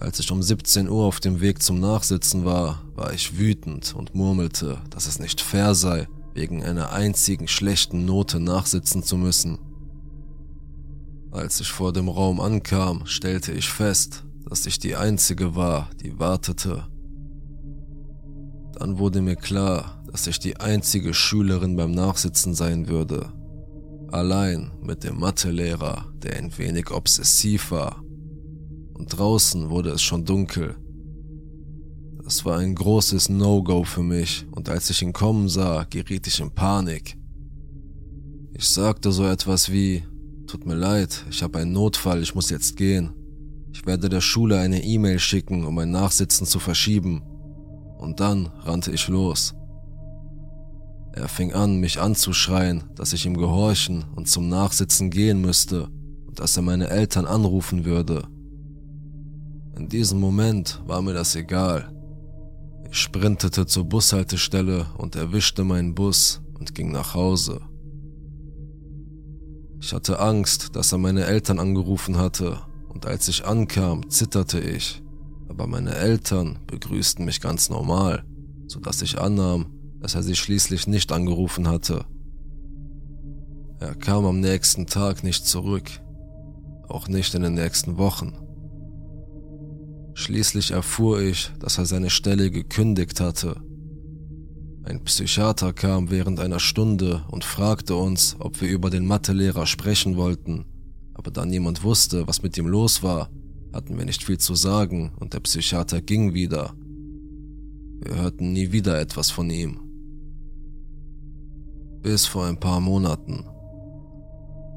Als 0.00 0.18
ich 0.18 0.32
um 0.32 0.42
17 0.42 0.88
Uhr 0.88 1.04
auf 1.04 1.20
dem 1.20 1.42
Weg 1.42 1.62
zum 1.62 1.78
Nachsitzen 1.78 2.46
war, 2.46 2.82
war 2.94 3.12
ich 3.12 3.38
wütend 3.38 3.94
und 3.94 4.14
murmelte, 4.14 4.78
dass 4.88 5.06
es 5.06 5.18
nicht 5.18 5.42
fair 5.42 5.74
sei, 5.74 6.08
wegen 6.32 6.64
einer 6.64 6.90
einzigen 6.90 7.46
schlechten 7.46 8.06
Note 8.06 8.40
nachsitzen 8.40 9.02
zu 9.02 9.18
müssen. 9.18 9.58
Als 11.30 11.60
ich 11.60 11.70
vor 11.70 11.92
dem 11.92 12.08
Raum 12.08 12.40
ankam, 12.40 13.04
stellte 13.04 13.52
ich 13.52 13.68
fest, 13.68 14.24
dass 14.48 14.64
ich 14.64 14.78
die 14.78 14.96
Einzige 14.96 15.54
war, 15.54 15.90
die 16.02 16.18
wartete. 16.18 16.86
Dann 18.72 18.98
wurde 18.98 19.20
mir 19.20 19.36
klar, 19.36 20.02
dass 20.10 20.26
ich 20.26 20.38
die 20.38 20.56
einzige 20.56 21.12
Schülerin 21.12 21.76
beim 21.76 21.90
Nachsitzen 21.90 22.54
sein 22.54 22.88
würde. 22.88 23.34
Allein 24.10 24.72
mit 24.80 25.04
dem 25.04 25.20
Mathelehrer, 25.20 26.06
der 26.22 26.36
ein 26.36 26.56
wenig 26.56 26.90
obsessiv 26.90 27.70
war. 27.70 28.02
Und 29.00 29.18
draußen 29.18 29.70
wurde 29.70 29.92
es 29.92 30.02
schon 30.02 30.26
dunkel. 30.26 30.76
Das 32.22 32.44
war 32.44 32.58
ein 32.58 32.74
großes 32.74 33.30
No-Go 33.30 33.82
für 33.84 34.02
mich 34.02 34.44
und 34.50 34.68
als 34.68 34.90
ich 34.90 35.00
ihn 35.00 35.14
kommen 35.14 35.48
sah, 35.48 35.86
geriet 35.88 36.26
ich 36.26 36.38
in 36.38 36.50
Panik. 36.50 37.16
Ich 38.52 38.68
sagte 38.68 39.10
so 39.10 39.24
etwas 39.24 39.72
wie, 39.72 40.02
tut 40.46 40.66
mir 40.66 40.74
leid, 40.74 41.24
ich 41.30 41.42
habe 41.42 41.60
einen 41.60 41.72
Notfall, 41.72 42.22
ich 42.22 42.34
muss 42.34 42.50
jetzt 42.50 42.76
gehen. 42.76 43.14
Ich 43.72 43.86
werde 43.86 44.10
der 44.10 44.20
Schule 44.20 44.58
eine 44.58 44.84
E-Mail 44.84 45.18
schicken, 45.18 45.64
um 45.64 45.76
mein 45.76 45.92
Nachsitzen 45.92 46.46
zu 46.46 46.58
verschieben. 46.58 47.22
Und 47.96 48.20
dann 48.20 48.48
rannte 48.64 48.92
ich 48.92 49.08
los. 49.08 49.54
Er 51.14 51.28
fing 51.28 51.54
an, 51.54 51.80
mich 51.80 51.98
anzuschreien, 51.98 52.82
dass 52.96 53.14
ich 53.14 53.24
ihm 53.24 53.38
gehorchen 53.38 54.04
und 54.14 54.28
zum 54.28 54.50
Nachsitzen 54.50 55.08
gehen 55.08 55.40
müsste 55.40 55.88
und 56.26 56.38
dass 56.38 56.58
er 56.58 56.62
meine 56.62 56.90
Eltern 56.90 57.24
anrufen 57.24 57.86
würde. 57.86 58.28
In 59.76 59.88
diesem 59.88 60.20
Moment 60.20 60.82
war 60.86 61.02
mir 61.02 61.14
das 61.14 61.34
egal. 61.36 61.92
Ich 62.90 62.98
sprintete 62.98 63.66
zur 63.66 63.84
Bushaltestelle 63.84 64.86
und 64.98 65.16
erwischte 65.16 65.64
meinen 65.64 65.94
Bus 65.94 66.40
und 66.58 66.74
ging 66.74 66.90
nach 66.90 67.14
Hause. 67.14 67.60
Ich 69.80 69.92
hatte 69.94 70.18
Angst, 70.18 70.76
dass 70.76 70.92
er 70.92 70.98
meine 70.98 71.24
Eltern 71.24 71.58
angerufen 71.58 72.18
hatte, 72.18 72.60
und 72.88 73.06
als 73.06 73.28
ich 73.28 73.46
ankam, 73.46 74.10
zitterte 74.10 74.60
ich, 74.60 75.02
aber 75.48 75.66
meine 75.66 75.94
Eltern 75.94 76.58
begrüßten 76.66 77.24
mich 77.24 77.40
ganz 77.40 77.70
normal, 77.70 78.24
so 78.66 78.80
dass 78.80 79.00
ich 79.00 79.18
annahm, 79.18 79.66
dass 80.00 80.14
er 80.14 80.22
sie 80.22 80.36
schließlich 80.36 80.86
nicht 80.86 81.12
angerufen 81.12 81.68
hatte. 81.68 82.04
Er 83.78 83.94
kam 83.94 84.26
am 84.26 84.40
nächsten 84.40 84.86
Tag 84.86 85.24
nicht 85.24 85.46
zurück, 85.46 85.90
auch 86.88 87.08
nicht 87.08 87.34
in 87.34 87.42
den 87.42 87.54
nächsten 87.54 87.96
Wochen. 87.96 88.34
Schließlich 90.20 90.72
erfuhr 90.72 91.22
ich, 91.22 91.50
dass 91.60 91.78
er 91.78 91.86
seine 91.86 92.10
Stelle 92.10 92.50
gekündigt 92.50 93.20
hatte. 93.20 93.56
Ein 94.84 95.02
Psychiater 95.04 95.72
kam 95.72 96.10
während 96.10 96.40
einer 96.40 96.60
Stunde 96.60 97.24
und 97.30 97.42
fragte 97.42 97.94
uns, 97.94 98.36
ob 98.38 98.60
wir 98.60 98.68
über 98.68 98.90
den 98.90 99.06
Mathelehrer 99.06 99.64
sprechen 99.64 100.18
wollten, 100.18 100.66
aber 101.14 101.30
da 101.30 101.46
niemand 101.46 101.84
wusste, 101.84 102.28
was 102.28 102.42
mit 102.42 102.58
ihm 102.58 102.66
los 102.66 103.02
war, 103.02 103.30
hatten 103.72 103.96
wir 103.96 104.04
nicht 104.04 104.22
viel 104.22 104.36
zu 104.36 104.54
sagen 104.54 105.14
und 105.18 105.32
der 105.32 105.40
Psychiater 105.40 106.02
ging 106.02 106.34
wieder. 106.34 106.74
Wir 108.02 108.16
hörten 108.16 108.52
nie 108.52 108.72
wieder 108.72 109.00
etwas 109.00 109.30
von 109.30 109.48
ihm. 109.48 109.80
Bis 112.02 112.26
vor 112.26 112.44
ein 112.44 112.60
paar 112.60 112.80
Monaten. 112.80 113.46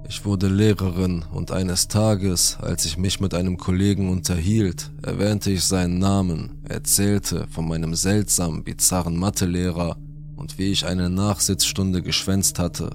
Ich 0.07 0.25
wurde 0.25 0.47
Lehrerin 0.47 1.23
und 1.31 1.51
eines 1.51 1.87
Tages, 1.87 2.57
als 2.61 2.85
ich 2.85 2.97
mich 2.97 3.19
mit 3.19 3.33
einem 3.33 3.57
Kollegen 3.57 4.09
unterhielt, 4.09 4.91
erwähnte 5.01 5.51
ich 5.51 5.63
seinen 5.63 5.97
Namen, 5.97 6.61
erzählte 6.67 7.47
von 7.49 7.67
meinem 7.67 7.95
seltsamen, 7.95 8.63
bizarren 8.63 9.17
Mathelehrer 9.17 9.97
und 10.35 10.57
wie 10.57 10.71
ich 10.71 10.85
eine 10.85 11.09
Nachsitzstunde 11.09 12.01
geschwänzt 12.01 12.59
hatte. 12.59 12.89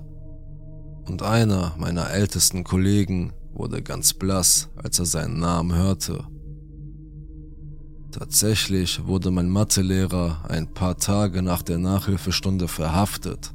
Und 1.06 1.22
einer 1.22 1.74
meiner 1.78 2.10
ältesten 2.10 2.62
Kollegen 2.62 3.32
wurde 3.54 3.82
ganz 3.82 4.12
blass, 4.12 4.68
als 4.76 4.98
er 4.98 5.06
seinen 5.06 5.40
Namen 5.40 5.74
hörte. 5.74 6.24
Tatsächlich 8.12 9.06
wurde 9.06 9.30
mein 9.30 9.48
Mathelehrer 9.48 10.44
ein 10.48 10.72
paar 10.74 10.98
Tage 10.98 11.42
nach 11.42 11.62
der 11.62 11.78
Nachhilfestunde 11.78 12.68
verhaftet 12.68 13.52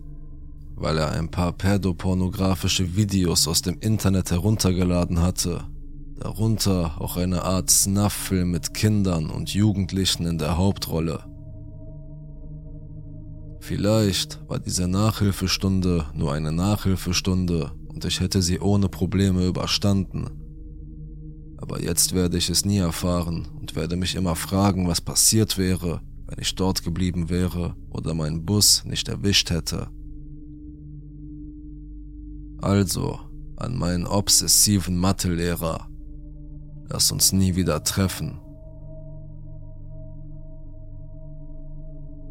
weil 0.75 0.97
er 0.97 1.11
ein 1.11 1.29
paar 1.29 1.53
pädopornografische 1.53 2.95
Videos 2.95 3.47
aus 3.47 3.61
dem 3.61 3.79
Internet 3.79 4.31
heruntergeladen 4.31 5.21
hatte, 5.21 5.65
darunter 6.19 6.99
auch 7.01 7.17
eine 7.17 7.43
Art 7.43 7.69
Snuff-Film 7.69 8.51
mit 8.51 8.73
Kindern 8.73 9.29
und 9.29 9.53
Jugendlichen 9.53 10.25
in 10.25 10.37
der 10.37 10.57
Hauptrolle. 10.57 11.25
Vielleicht 13.59 14.39
war 14.49 14.59
diese 14.59 14.87
Nachhilfestunde 14.87 16.07
nur 16.13 16.33
eine 16.33 16.51
Nachhilfestunde 16.51 17.71
und 17.87 18.03
ich 18.03 18.19
hätte 18.19 18.41
sie 18.41 18.59
ohne 18.59 18.89
Probleme 18.89 19.45
überstanden. 19.45 20.29
Aber 21.57 21.81
jetzt 21.81 22.13
werde 22.13 22.37
ich 22.37 22.49
es 22.49 22.65
nie 22.65 22.79
erfahren 22.79 23.47
und 23.61 23.75
werde 23.77 23.95
mich 23.95 24.15
immer 24.15 24.35
fragen, 24.35 24.87
was 24.87 24.99
passiert 24.99 25.57
wäre, 25.57 26.01
wenn 26.27 26.41
ich 26.41 26.55
dort 26.55 26.83
geblieben 26.83 27.29
wäre 27.29 27.75
oder 27.89 28.13
meinen 28.13 28.45
Bus 28.45 28.83
nicht 28.83 29.07
erwischt 29.07 29.49
hätte. 29.49 29.87
Also, 32.63 33.19
an 33.57 33.77
meinen 33.77 34.07
obsessiven 34.07 34.95
Mathelehrer. 34.95 35.85
Lass 36.87 37.11
uns 37.11 37.33
nie 37.33 37.57
wieder 37.57 37.83
treffen. 37.83 38.39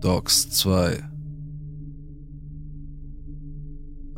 Docs 0.01 0.49
2 0.49 1.05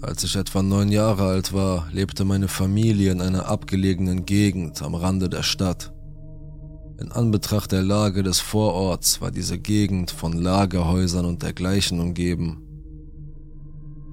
Als 0.03 0.23
ich 0.23 0.37
etwa 0.37 0.63
neun 0.63 0.93
Jahre 0.93 1.25
alt 1.25 1.53
war, 1.53 1.89
lebte 1.91 2.25
meine 2.25 2.47
Familie 2.47 3.11
in 3.11 3.21
einer 3.21 3.47
abgelegenen 3.47 4.25
Gegend 4.25 4.83
am 4.83 4.95
Rande 4.95 5.29
der 5.29 5.43
Stadt. 5.43 5.93
In 7.01 7.11
Anbetracht 7.11 7.73
der 7.73 7.83
Lage 7.83 8.23
des 8.23 8.39
Vororts 8.39 9.21
war 9.21 9.33
diese 9.33 9.59
Gegend 9.59 10.13
von 10.13 10.33
Lagerhäusern 10.33 11.25
und 11.25 11.43
dergleichen 11.43 11.99
umgeben 11.99 12.64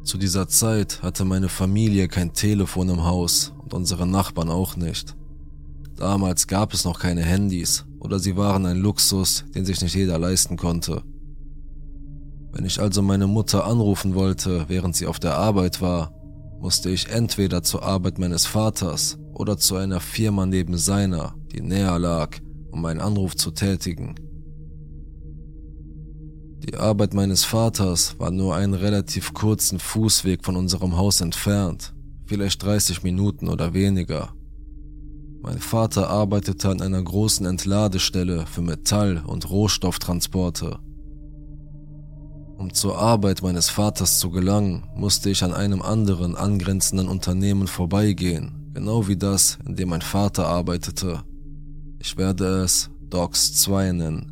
zu 0.04 0.18
dieser 0.18 0.48
Zeit 0.48 1.02
hatte 1.04 1.26
meine 1.26 1.50
Familie 1.50 2.08
kein 2.08 2.34
Telefon 2.34 2.90
im 2.90 3.04
Haus 3.04 3.54
und 3.62 3.74
unsere 3.74 4.08
Nachbarn 4.08 4.50
auch 4.50 4.76
nicht. 4.76 5.16
Damals 5.96 6.48
gab 6.48 6.74
es 6.74 6.86
noch 6.86 7.00
keine 7.00 7.22
Handys 7.22 7.86
oder 8.00 8.20
sie 8.20 8.36
waren 8.36 8.66
ein 8.66 8.78
Luxus, 8.78 9.46
den 9.54 9.66
sich 9.66 9.82
nicht 9.82 9.96
jeder 9.96 10.18
leisten 10.18 10.58
konnte. 10.58 11.04
Wenn 12.52 12.66
ich 12.66 12.80
also 12.80 13.02
meine 13.02 13.28
Mutter 13.28 13.66
anrufen 13.66 14.16
wollte, 14.16 14.66
während 14.68 14.96
sie 14.96 15.08
auf 15.08 15.20
der 15.20 15.36
Arbeit 15.38 15.82
war, 15.82 16.12
musste 16.60 16.90
ich 16.90 17.10
entweder 17.10 17.64
zur 17.64 17.84
Arbeit 17.84 18.20
meines 18.20 18.46
Vaters 18.46 19.18
oder 19.34 19.58
zu 19.58 19.76
einer 19.76 20.00
Firma 20.00 20.46
neben 20.46 20.78
seiner, 20.78 21.36
die 21.52 21.62
näher 21.62 21.98
lag, 21.98 22.38
um 22.72 22.84
einen 22.86 23.00
Anruf 23.00 23.36
zu 23.36 23.52
tätigen. 23.52 24.16
Die 26.64 26.78
Arbeit 26.78 27.16
meines 27.16 27.44
Vaters 27.44 28.20
war 28.20 28.30
nur 28.30 28.56
einen 28.56 28.76
relativ 28.76 29.34
kurzen 29.34 29.80
Fußweg 29.80 30.46
von 30.46 30.56
unserem 30.56 30.96
Haus 30.96 31.20
entfernt, 31.20 31.92
vielleicht 32.26 32.62
30 32.64 33.02
Minuten 33.02 33.48
oder 33.48 33.74
weniger. 33.74 34.30
Mein 35.42 35.58
Vater 35.58 36.12
arbeitete 36.12 36.70
an 36.70 36.82
einer 36.82 37.02
großen 37.02 37.48
Entladestelle 37.48 38.46
für 38.46 38.62
Metall- 38.62 39.24
und 39.26 39.50
Rohstofftransporte. 39.50 40.78
Um 42.60 42.72
zur 42.72 43.00
Arbeit 43.00 43.42
meines 43.42 43.72
Vaters 43.72 44.20
zu 44.20 44.30
gelangen, 44.30 44.84
musste 44.96 45.32
ich 45.32 45.44
an 45.44 45.54
einem 45.54 45.82
anderen 45.82 46.36
angrenzenden 46.36 47.08
Unternehmen 47.08 47.66
vorbeigehen, 47.66 48.70
genau 48.76 49.08
wie 49.08 49.18
das, 49.18 49.58
in 49.66 49.76
dem 49.76 49.90
mein 49.90 50.02
Vater 50.02 50.46
arbeitete. 50.46 51.24
Ich 51.98 52.18
werde 52.18 52.62
es 52.62 52.92
Docs 53.10 53.56
2 53.56 53.94
nennen. 53.94 54.31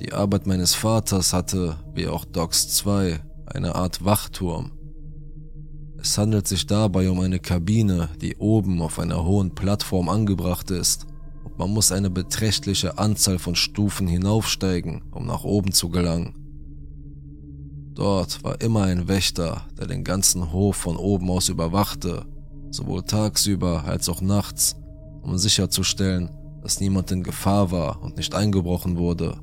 Die 0.00 0.12
Arbeit 0.12 0.46
meines 0.46 0.74
Vaters 0.74 1.32
hatte, 1.32 1.76
wie 1.92 2.06
auch 2.06 2.24
Docs 2.24 2.68
2, 2.76 3.20
eine 3.46 3.74
Art 3.74 4.04
Wachturm. 4.04 4.70
Es 6.00 6.16
handelt 6.16 6.46
sich 6.46 6.66
dabei 6.66 7.10
um 7.10 7.18
eine 7.18 7.40
Kabine, 7.40 8.08
die 8.20 8.36
oben 8.36 8.80
auf 8.80 9.00
einer 9.00 9.24
hohen 9.24 9.56
Plattform 9.56 10.08
angebracht 10.08 10.70
ist 10.70 11.06
und 11.42 11.58
man 11.58 11.70
muss 11.70 11.90
eine 11.90 12.10
beträchtliche 12.10 12.98
Anzahl 12.98 13.40
von 13.40 13.56
Stufen 13.56 14.06
hinaufsteigen, 14.06 15.02
um 15.10 15.26
nach 15.26 15.42
oben 15.42 15.72
zu 15.72 15.88
gelangen. 15.88 16.34
Dort 17.94 18.44
war 18.44 18.60
immer 18.60 18.84
ein 18.84 19.08
Wächter, 19.08 19.62
der 19.76 19.88
den 19.88 20.04
ganzen 20.04 20.52
Hof 20.52 20.76
von 20.76 20.96
oben 20.96 21.28
aus 21.30 21.48
überwachte, 21.48 22.24
sowohl 22.70 23.02
tagsüber 23.02 23.82
als 23.84 24.08
auch 24.08 24.20
nachts, 24.20 24.76
um 25.22 25.36
sicherzustellen, 25.36 26.30
dass 26.62 26.78
niemand 26.78 27.10
in 27.10 27.24
Gefahr 27.24 27.72
war 27.72 28.00
und 28.00 28.16
nicht 28.16 28.36
eingebrochen 28.36 28.96
wurde. 28.96 29.40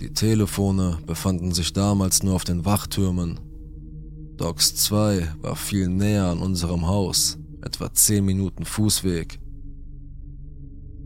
Die 0.00 0.12
Telefone 0.12 0.98
befanden 1.06 1.52
sich 1.52 1.72
damals 1.72 2.22
nur 2.22 2.36
auf 2.36 2.44
den 2.44 2.64
Wachtürmen. 2.64 3.40
Docks 4.36 4.76
2 4.76 5.34
war 5.40 5.56
viel 5.56 5.88
näher 5.88 6.26
an 6.26 6.38
unserem 6.38 6.86
Haus, 6.86 7.36
etwa 7.62 7.92
10 7.92 8.24
Minuten 8.24 8.64
Fußweg. 8.64 9.40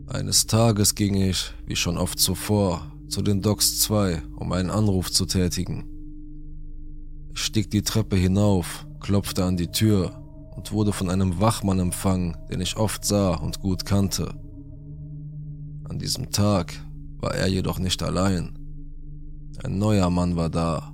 Eines 0.05 0.45
Tages 0.45 0.93
ging 0.93 1.15
ich, 1.15 1.51
wie 1.65 1.75
schon 1.75 1.97
oft 1.97 2.19
zuvor, 2.19 2.85
zu 3.07 3.23
den 3.23 3.41
Docks 3.41 3.79
2, 3.79 4.21
um 4.35 4.51
einen 4.51 4.69
Anruf 4.69 5.11
zu 5.11 5.25
tätigen. 5.25 5.85
Ich 7.33 7.41
stieg 7.41 7.71
die 7.71 7.81
Treppe 7.81 8.15
hinauf, 8.15 8.85
klopfte 8.99 9.43
an 9.43 9.57
die 9.57 9.71
Tür 9.71 10.21
und 10.55 10.71
wurde 10.71 10.93
von 10.93 11.09
einem 11.09 11.39
Wachmann 11.39 11.79
empfangen, 11.79 12.37
den 12.51 12.61
ich 12.61 12.77
oft 12.77 13.03
sah 13.03 13.33
und 13.33 13.59
gut 13.59 13.85
kannte. 13.85 14.35
An 15.85 15.97
diesem 15.97 16.29
Tag 16.29 16.75
war 17.17 17.33
er 17.33 17.47
jedoch 17.47 17.79
nicht 17.79 18.03
allein. 18.03 18.59
Ein 19.63 19.77
neuer 19.77 20.09
Mann 20.09 20.35
war 20.35 20.49
da. 20.49 20.93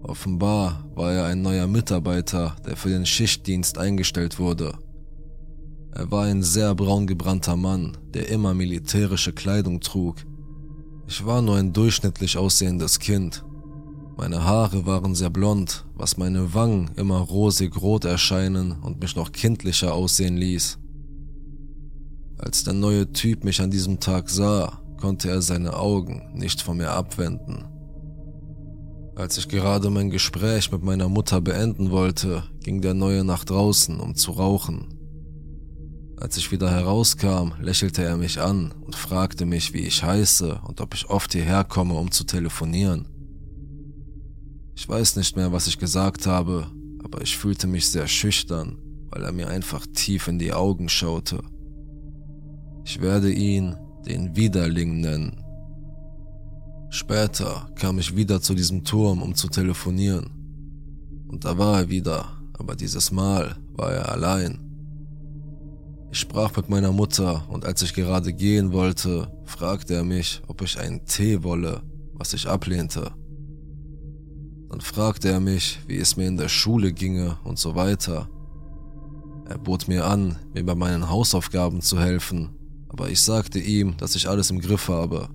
Offenbar 0.00 0.88
war 0.94 1.12
er 1.12 1.24
ein 1.24 1.42
neuer 1.42 1.66
Mitarbeiter, 1.66 2.54
der 2.64 2.76
für 2.76 2.90
den 2.90 3.04
Schichtdienst 3.04 3.76
eingestellt 3.76 4.38
wurde. 4.38 4.78
Er 5.90 6.08
war 6.12 6.26
ein 6.26 6.44
sehr 6.44 6.76
braun 6.76 7.08
gebrannter 7.08 7.56
Mann, 7.56 7.96
der 8.14 8.28
immer 8.28 8.54
militärische 8.54 9.32
Kleidung 9.32 9.80
trug. 9.80 10.24
Ich 11.08 11.26
war 11.26 11.42
nur 11.42 11.56
ein 11.56 11.72
durchschnittlich 11.72 12.38
aussehendes 12.38 13.00
Kind. 13.00 13.44
Meine 14.16 14.44
Haare 14.44 14.86
waren 14.86 15.16
sehr 15.16 15.30
blond, 15.30 15.86
was 15.94 16.16
meine 16.16 16.54
Wangen 16.54 16.92
immer 16.94 17.18
rosig 17.18 17.80
rot 17.82 18.04
erscheinen 18.04 18.72
und 18.80 19.00
mich 19.00 19.16
noch 19.16 19.32
kindlicher 19.32 19.92
aussehen 19.92 20.36
ließ. 20.36 20.78
Als 22.38 22.62
der 22.62 22.74
neue 22.74 23.10
Typ 23.12 23.42
mich 23.42 23.60
an 23.60 23.72
diesem 23.72 23.98
Tag 23.98 24.30
sah, 24.30 24.80
konnte 24.96 25.30
er 25.30 25.42
seine 25.42 25.76
Augen 25.76 26.30
nicht 26.34 26.62
von 26.62 26.78
mir 26.78 26.90
abwenden. 26.90 27.64
Als 29.16 29.38
ich 29.38 29.48
gerade 29.48 29.88
mein 29.88 30.10
Gespräch 30.10 30.70
mit 30.70 30.82
meiner 30.82 31.08
Mutter 31.08 31.40
beenden 31.40 31.90
wollte, 31.90 32.44
ging 32.62 32.82
der 32.82 32.92
Neue 32.92 33.24
nach 33.24 33.44
draußen, 33.44 33.98
um 33.98 34.14
zu 34.14 34.32
rauchen. 34.32 34.88
Als 36.18 36.36
ich 36.36 36.52
wieder 36.52 36.70
herauskam, 36.70 37.52
lächelte 37.60 38.02
er 38.02 38.16
mich 38.16 38.40
an 38.40 38.72
und 38.84 38.94
fragte 38.94 39.46
mich, 39.46 39.72
wie 39.72 39.86
ich 39.86 40.02
heiße 40.02 40.60
und 40.66 40.80
ob 40.80 40.94
ich 40.94 41.08
oft 41.08 41.32
hierher 41.32 41.64
komme, 41.64 41.94
um 41.94 42.10
zu 42.10 42.24
telefonieren. 42.24 43.06
Ich 44.74 44.86
weiß 44.86 45.16
nicht 45.16 45.36
mehr, 45.36 45.52
was 45.52 45.66
ich 45.66 45.78
gesagt 45.78 46.26
habe, 46.26 46.66
aber 47.02 47.22
ich 47.22 47.36
fühlte 47.36 47.66
mich 47.66 47.88
sehr 47.88 48.08
schüchtern, 48.08 48.78
weil 49.10 49.24
er 49.24 49.32
mir 49.32 49.48
einfach 49.48 49.86
tief 49.86 50.28
in 50.28 50.38
die 50.38 50.52
Augen 50.52 50.88
schaute. 50.88 51.42
Ich 52.84 53.00
werde 53.00 53.32
ihn 53.32 53.76
den 54.06 54.36
Widerling 54.36 55.00
nennen. 55.00 55.42
Später 56.90 57.68
kam 57.74 57.98
ich 57.98 58.16
wieder 58.16 58.40
zu 58.40 58.54
diesem 58.54 58.84
Turm, 58.84 59.20
um 59.20 59.34
zu 59.34 59.48
telefonieren. 59.48 60.30
Und 61.28 61.44
da 61.44 61.58
war 61.58 61.80
er 61.80 61.88
wieder, 61.88 62.26
aber 62.54 62.76
dieses 62.76 63.10
Mal 63.10 63.56
war 63.74 63.92
er 63.92 64.10
allein. 64.10 64.60
Ich 66.10 66.20
sprach 66.20 66.56
mit 66.56 66.68
meiner 66.68 66.92
Mutter 66.92 67.44
und 67.50 67.66
als 67.66 67.82
ich 67.82 67.92
gerade 67.92 68.32
gehen 68.32 68.72
wollte, 68.72 69.30
fragte 69.44 69.94
er 69.94 70.04
mich, 70.04 70.40
ob 70.46 70.62
ich 70.62 70.78
einen 70.78 71.04
Tee 71.04 71.42
wolle, 71.42 71.82
was 72.14 72.32
ich 72.32 72.48
ablehnte. 72.48 73.10
Dann 74.70 74.80
fragte 74.80 75.28
er 75.28 75.40
mich, 75.40 75.80
wie 75.86 75.98
es 75.98 76.16
mir 76.16 76.28
in 76.28 76.36
der 76.36 76.48
Schule 76.48 76.92
ginge 76.92 77.36
und 77.44 77.58
so 77.58 77.74
weiter. 77.74 78.28
Er 79.48 79.58
bot 79.58 79.88
mir 79.88 80.06
an, 80.06 80.36
mir 80.54 80.64
bei 80.64 80.74
meinen 80.74 81.10
Hausaufgaben 81.10 81.80
zu 81.80 82.00
helfen 82.00 82.50
aber 82.98 83.10
ich 83.10 83.20
sagte 83.20 83.58
ihm, 83.58 83.94
dass 83.98 84.16
ich 84.16 84.26
alles 84.26 84.50
im 84.50 84.58
Griff 84.58 84.88
habe. 84.88 85.28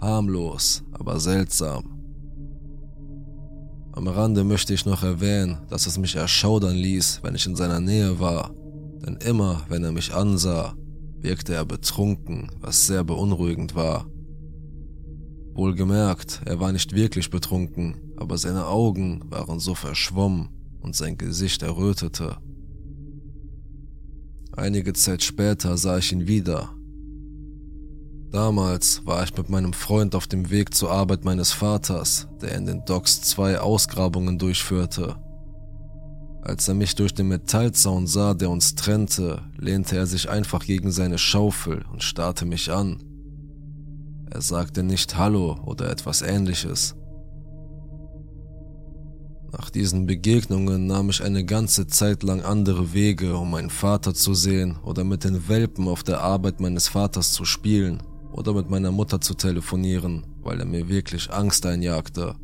Harmlos, 0.00 0.82
aber 0.92 1.20
seltsam. 1.20 2.00
Am 3.92 4.08
Rande 4.08 4.44
möchte 4.44 4.72
ich 4.72 4.86
noch 4.86 5.02
erwähnen, 5.02 5.58
dass 5.68 5.86
es 5.86 5.98
mich 5.98 6.16
erschaudern 6.16 6.74
ließ, 6.74 7.20
wenn 7.22 7.34
ich 7.34 7.44
in 7.44 7.54
seiner 7.54 7.80
Nähe 7.80 8.18
war, 8.18 8.54
denn 9.04 9.16
immer, 9.16 9.60
wenn 9.68 9.84
er 9.84 9.92
mich 9.92 10.14
ansah, 10.14 10.74
wirkte 11.18 11.52
er 11.52 11.66
betrunken, 11.66 12.50
was 12.60 12.86
sehr 12.86 13.04
beunruhigend 13.04 13.74
war. 13.74 14.06
Wohlgemerkt, 15.52 16.40
er 16.46 16.60
war 16.60 16.72
nicht 16.72 16.94
wirklich 16.94 17.28
betrunken, 17.28 18.14
aber 18.16 18.38
seine 18.38 18.68
Augen 18.68 19.20
waren 19.26 19.60
so 19.60 19.74
verschwommen 19.74 20.48
und 20.80 20.96
sein 20.96 21.18
Gesicht 21.18 21.62
errötete. 21.62 22.38
Einige 24.56 24.92
Zeit 24.92 25.22
später 25.22 25.76
sah 25.76 25.98
ich 25.98 26.12
ihn 26.12 26.26
wieder. 26.26 26.70
Damals 28.30 29.04
war 29.04 29.22
ich 29.24 29.36
mit 29.36 29.48
meinem 29.48 29.72
Freund 29.72 30.14
auf 30.14 30.26
dem 30.26 30.50
Weg 30.50 30.74
zur 30.74 30.90
Arbeit 30.90 31.24
meines 31.24 31.52
Vaters, 31.52 32.28
der 32.40 32.54
in 32.54 32.66
den 32.66 32.84
Docks 32.84 33.20
zwei 33.22 33.58
Ausgrabungen 33.58 34.38
durchführte. 34.38 35.16
Als 36.42 36.68
er 36.68 36.74
mich 36.74 36.94
durch 36.94 37.14
den 37.14 37.28
Metallzaun 37.28 38.06
sah, 38.06 38.34
der 38.34 38.50
uns 38.50 38.74
trennte, 38.74 39.42
lehnte 39.56 39.96
er 39.96 40.06
sich 40.06 40.28
einfach 40.28 40.64
gegen 40.64 40.92
seine 40.92 41.18
Schaufel 41.18 41.84
und 41.92 42.02
starrte 42.02 42.44
mich 42.44 42.70
an. 42.70 43.02
Er 44.30 44.40
sagte 44.40 44.82
nicht 44.82 45.16
Hallo 45.16 45.58
oder 45.64 45.90
etwas 45.90 46.22
ähnliches. 46.22 46.96
Nach 49.56 49.70
diesen 49.70 50.06
Begegnungen 50.06 50.88
nahm 50.88 51.10
ich 51.10 51.22
eine 51.22 51.44
ganze 51.44 51.86
Zeit 51.86 52.24
lang 52.24 52.42
andere 52.42 52.92
Wege, 52.92 53.36
um 53.36 53.52
meinen 53.52 53.70
Vater 53.70 54.12
zu 54.12 54.34
sehen 54.34 54.78
oder 54.82 55.04
mit 55.04 55.22
den 55.22 55.48
Welpen 55.48 55.86
auf 55.86 56.02
der 56.02 56.22
Arbeit 56.22 56.60
meines 56.60 56.88
Vaters 56.88 57.32
zu 57.32 57.44
spielen 57.44 58.02
oder 58.32 58.52
mit 58.52 58.68
meiner 58.68 58.90
Mutter 58.90 59.20
zu 59.20 59.34
telefonieren, 59.34 60.26
weil 60.42 60.58
er 60.58 60.66
mir 60.66 60.88
wirklich 60.88 61.32
Angst 61.32 61.66
einjagte. 61.66 62.34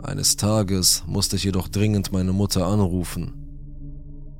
Eines 0.00 0.34
Tages 0.34 1.04
musste 1.06 1.36
ich 1.36 1.44
jedoch 1.44 1.68
dringend 1.68 2.10
meine 2.10 2.32
Mutter 2.32 2.66
anrufen. 2.66 3.34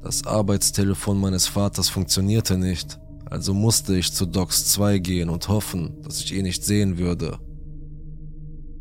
Das 0.03 0.27
Arbeitstelefon 0.27 1.21
meines 1.21 1.47
Vaters 1.47 1.89
funktionierte 1.89 2.59
nicht, 2.59 2.99
also 3.25 3.55
musste 3.55 3.97
ich 3.97 4.13
zu 4.13 4.27
Docs 4.27 4.67
2 4.73 4.99
gehen 4.99 5.29
und 5.29 5.47
hoffen, 5.47 6.03
dass 6.03 6.21
ich 6.21 6.35
ihn 6.35 6.43
nicht 6.43 6.65
sehen 6.65 6.99
würde. 6.99 7.39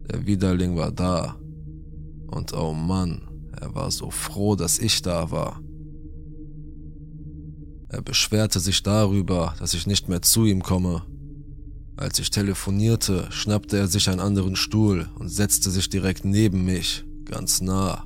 Der 0.10 0.26
Widerling 0.26 0.76
war 0.78 0.92
da, 0.92 1.36
und 2.28 2.54
oh 2.54 2.74
Mann, 2.74 3.22
er 3.60 3.74
war 3.74 3.92
so 3.92 4.12
froh, 4.12 4.56
dass 4.56 4.80
ich 4.80 5.02
da 5.02 5.32
war. 5.32 5.62
Er 7.90 8.02
beschwerte 8.02 8.60
sich 8.60 8.84
darüber, 8.84 9.56
dass 9.60 9.74
ich 9.74 9.88
nicht 9.88 10.10
mehr 10.10 10.22
zu 10.22 10.46
ihm 10.46 10.62
komme. 10.62 11.04
Als 11.96 12.20
ich 12.20 12.30
telefonierte, 12.30 13.28
schnappte 13.32 13.78
er 13.78 13.88
sich 13.88 14.10
einen 14.10 14.20
anderen 14.20 14.56
Stuhl 14.56 15.10
und 15.18 15.30
setzte 15.30 15.72
sich 15.72 15.90
direkt 15.90 16.26
neben 16.26 16.66
mich, 16.66 17.06
ganz 17.26 17.62
nah. 17.62 18.04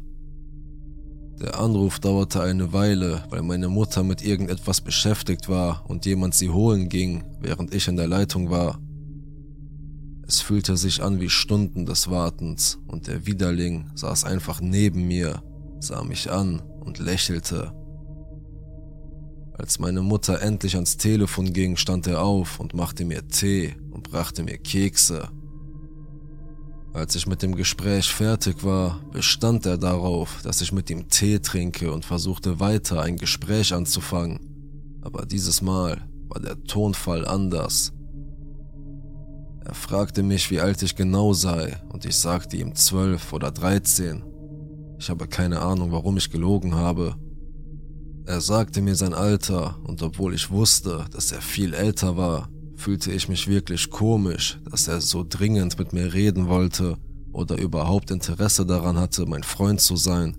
Der 1.42 1.60
Anruf 1.60 2.00
dauerte 2.00 2.44
eine 2.44 2.72
Weile, 2.72 3.24
weil 3.32 3.42
meine 3.42 3.68
Mutter 3.68 4.04
mit 4.04 4.24
irgendetwas 4.24 4.80
beschäftigt 4.80 5.50
war 5.50 5.84
und 5.90 6.06
jemand 6.06 6.36
sie 6.36 6.52
holen 6.52 6.88
ging, 6.88 7.24
während 7.40 7.74
ich 7.74 7.88
in 7.88 7.98
der 7.98 8.08
Leitung 8.08 8.52
war. 8.52 8.80
Es 10.32 10.40
fühlte 10.40 10.78
sich 10.78 11.04
an 11.04 11.20
wie 11.20 11.30
Stunden 11.30 11.86
des 11.86 12.10
Wartens 12.10 12.80
und 12.88 13.08
der 13.08 13.26
Widerling 13.26 13.92
saß 13.96 14.24
einfach 14.24 14.62
neben 14.62 15.06
mir, 15.06 15.44
sah 15.82 16.06
mich 16.06 16.32
an 16.32 16.62
und 16.80 17.00
lächelte. 17.00 17.74
Als 19.52 19.78
meine 19.78 20.02
Mutter 20.02 20.42
endlich 20.42 20.76
ans 20.76 20.96
Telefon 20.96 21.52
ging, 21.52 21.76
stand 21.76 22.08
er 22.08 22.24
auf 22.24 22.62
und 22.62 22.74
machte 22.74 23.04
mir 23.04 23.28
Tee 23.28 23.76
und 23.92 24.10
brachte 24.10 24.44
mir 24.44 24.58
Kekse. 24.58 25.28
Als 26.94 27.14
ich 27.16 27.28
mit 27.28 27.42
dem 27.42 27.54
Gespräch 27.54 28.08
fertig 28.08 28.64
war, 28.64 29.02
bestand 29.12 29.66
er 29.66 29.78
darauf, 29.78 30.42
dass 30.44 30.62
ich 30.62 30.72
mit 30.72 30.90
ihm 30.90 31.10
Tee 31.10 31.40
trinke 31.40 31.92
und 31.92 32.06
versuchte 32.06 32.62
weiter 32.62 33.02
ein 33.02 33.18
Gespräch 33.18 33.74
anzufangen. 33.74 34.40
Aber 35.02 35.26
dieses 35.26 35.62
Mal 35.62 36.08
war 36.30 36.40
der 36.40 36.64
Tonfall 36.64 37.28
anders. 37.28 37.92
Er 39.72 39.76
fragte 39.76 40.22
mich, 40.22 40.52
wie 40.52 40.60
alt 40.60 40.84
ich 40.84 40.98
genau 40.98 41.32
sei, 41.32 41.78
und 41.94 42.04
ich 42.04 42.18
sagte 42.18 42.58
ihm 42.58 42.76
zwölf 42.76 43.32
oder 43.32 43.52
dreizehn. 43.52 44.22
Ich 45.00 45.10
habe 45.10 45.30
keine 45.30 45.62
Ahnung, 45.62 45.94
warum 45.94 46.18
ich 46.18 46.30
gelogen 46.30 46.76
habe. 46.76 47.16
Er 48.26 48.42
sagte 48.42 48.82
mir 48.82 48.96
sein 48.96 49.14
Alter, 49.14 49.80
und 49.86 50.02
obwohl 50.04 50.34
ich 50.34 50.52
wusste, 50.52 51.06
dass 51.14 51.32
er 51.32 51.40
viel 51.40 51.74
älter 51.74 52.18
war, 52.18 52.50
fühlte 52.76 53.14
ich 53.14 53.30
mich 53.30 53.48
wirklich 53.48 53.90
komisch, 53.90 54.60
dass 54.70 54.90
er 54.90 55.00
so 55.00 55.26
dringend 55.28 55.80
mit 55.80 55.94
mir 55.94 56.14
reden 56.14 56.50
wollte 56.50 56.98
oder 57.32 57.58
überhaupt 57.58 58.12
Interesse 58.12 58.66
daran 58.66 59.00
hatte, 59.00 59.26
mein 59.26 59.44
Freund 59.44 59.80
zu 59.80 59.96
sein. 59.96 60.36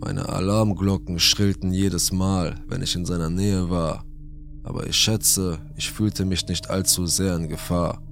Meine 0.00 0.28
Alarmglocken 0.28 1.20
schrillten 1.20 1.72
jedes 1.72 2.10
Mal, 2.10 2.56
wenn 2.66 2.82
ich 2.82 2.96
in 2.96 3.06
seiner 3.06 3.30
Nähe 3.30 3.70
war, 3.70 4.04
aber 4.68 4.86
ich 4.86 4.96
schätze, 4.96 5.58
ich 5.76 5.90
fühlte 5.90 6.26
mich 6.26 6.46
nicht 6.46 6.68
allzu 6.68 7.06
sehr 7.06 7.34
in 7.36 7.48
Gefahr. 7.48 8.02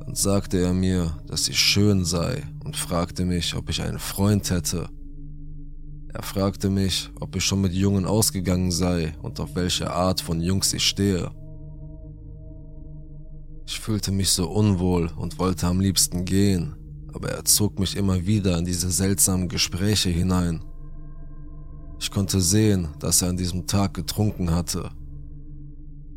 Dann 0.00 0.16
sagte 0.16 0.58
er 0.58 0.74
mir, 0.74 1.16
dass 1.28 1.46
ich 1.48 1.56
schön 1.56 2.04
sei 2.04 2.42
und 2.64 2.76
fragte 2.76 3.24
mich, 3.24 3.54
ob 3.54 3.70
ich 3.70 3.80
einen 3.82 4.00
Freund 4.00 4.50
hätte. 4.50 4.88
Er 6.12 6.24
fragte 6.24 6.70
mich, 6.70 7.08
ob 7.20 7.36
ich 7.36 7.44
schon 7.44 7.60
mit 7.60 7.72
Jungen 7.72 8.04
ausgegangen 8.04 8.72
sei 8.72 9.14
und 9.22 9.38
auf 9.38 9.54
welche 9.54 9.92
Art 9.92 10.20
von 10.20 10.40
Jungs 10.40 10.72
ich 10.72 10.84
stehe. 10.84 11.30
Ich 13.66 13.78
fühlte 13.78 14.10
mich 14.10 14.30
so 14.30 14.50
unwohl 14.50 15.08
und 15.16 15.38
wollte 15.38 15.68
am 15.68 15.78
liebsten 15.78 16.24
gehen, 16.24 16.74
aber 17.12 17.30
er 17.30 17.44
zog 17.44 17.78
mich 17.78 17.96
immer 17.96 18.26
wieder 18.26 18.58
in 18.58 18.64
diese 18.64 18.90
seltsamen 18.90 19.48
Gespräche 19.48 20.10
hinein. 20.10 20.64
Ich 22.04 22.10
konnte 22.10 22.42
sehen, 22.42 22.88
dass 22.98 23.22
er 23.22 23.30
an 23.30 23.38
diesem 23.38 23.66
Tag 23.66 23.94
getrunken 23.94 24.50
hatte. 24.50 24.90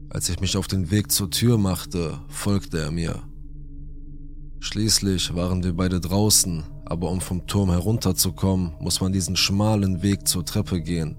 Als 0.09 0.27
ich 0.27 0.41
mich 0.41 0.57
auf 0.57 0.67
den 0.67 0.91
Weg 0.91 1.13
zur 1.13 1.31
Tür 1.31 1.57
machte, 1.57 2.19
folgte 2.27 2.79
er 2.79 2.91
mir. 2.91 3.23
Schließlich 4.59 5.33
waren 5.33 5.63
wir 5.63 5.71
beide 5.71 6.01
draußen, 6.01 6.65
aber 6.83 7.09
um 7.09 7.21
vom 7.21 7.47
Turm 7.47 7.69
herunterzukommen, 7.69 8.73
muss 8.81 8.99
man 8.99 9.13
diesen 9.13 9.37
schmalen 9.37 10.03
Weg 10.03 10.27
zur 10.27 10.43
Treppe 10.43 10.81
gehen. 10.81 11.15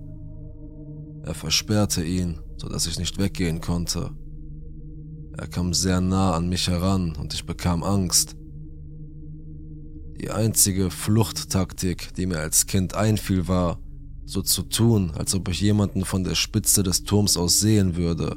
Er 1.22 1.32
versperrte 1.32 2.04
ihn, 2.04 2.38
so 2.58 2.68
dass 2.68 2.86
ich 2.86 2.98
nicht 2.98 3.16
weggehen 3.16 3.62
konnte. 3.62 4.10
Er 5.38 5.46
kam 5.46 5.72
sehr 5.72 6.02
nah 6.02 6.34
an 6.34 6.50
mich 6.50 6.68
heran 6.68 7.16
und 7.18 7.32
ich 7.32 7.46
bekam 7.46 7.82
Angst. 7.82 8.36
Die 10.20 10.30
einzige 10.30 10.90
Fluchttaktik, 10.90 12.12
die 12.16 12.26
mir 12.26 12.40
als 12.40 12.66
Kind 12.66 12.94
einfiel, 12.94 13.48
war, 13.48 13.78
so 14.28 14.42
zu 14.42 14.62
tun, 14.62 15.10
als 15.16 15.34
ob 15.34 15.48
ich 15.48 15.62
jemanden 15.62 16.04
von 16.04 16.22
der 16.22 16.34
Spitze 16.34 16.82
des 16.82 17.02
Turms 17.02 17.38
aus 17.38 17.60
sehen 17.60 17.96
würde. 17.96 18.36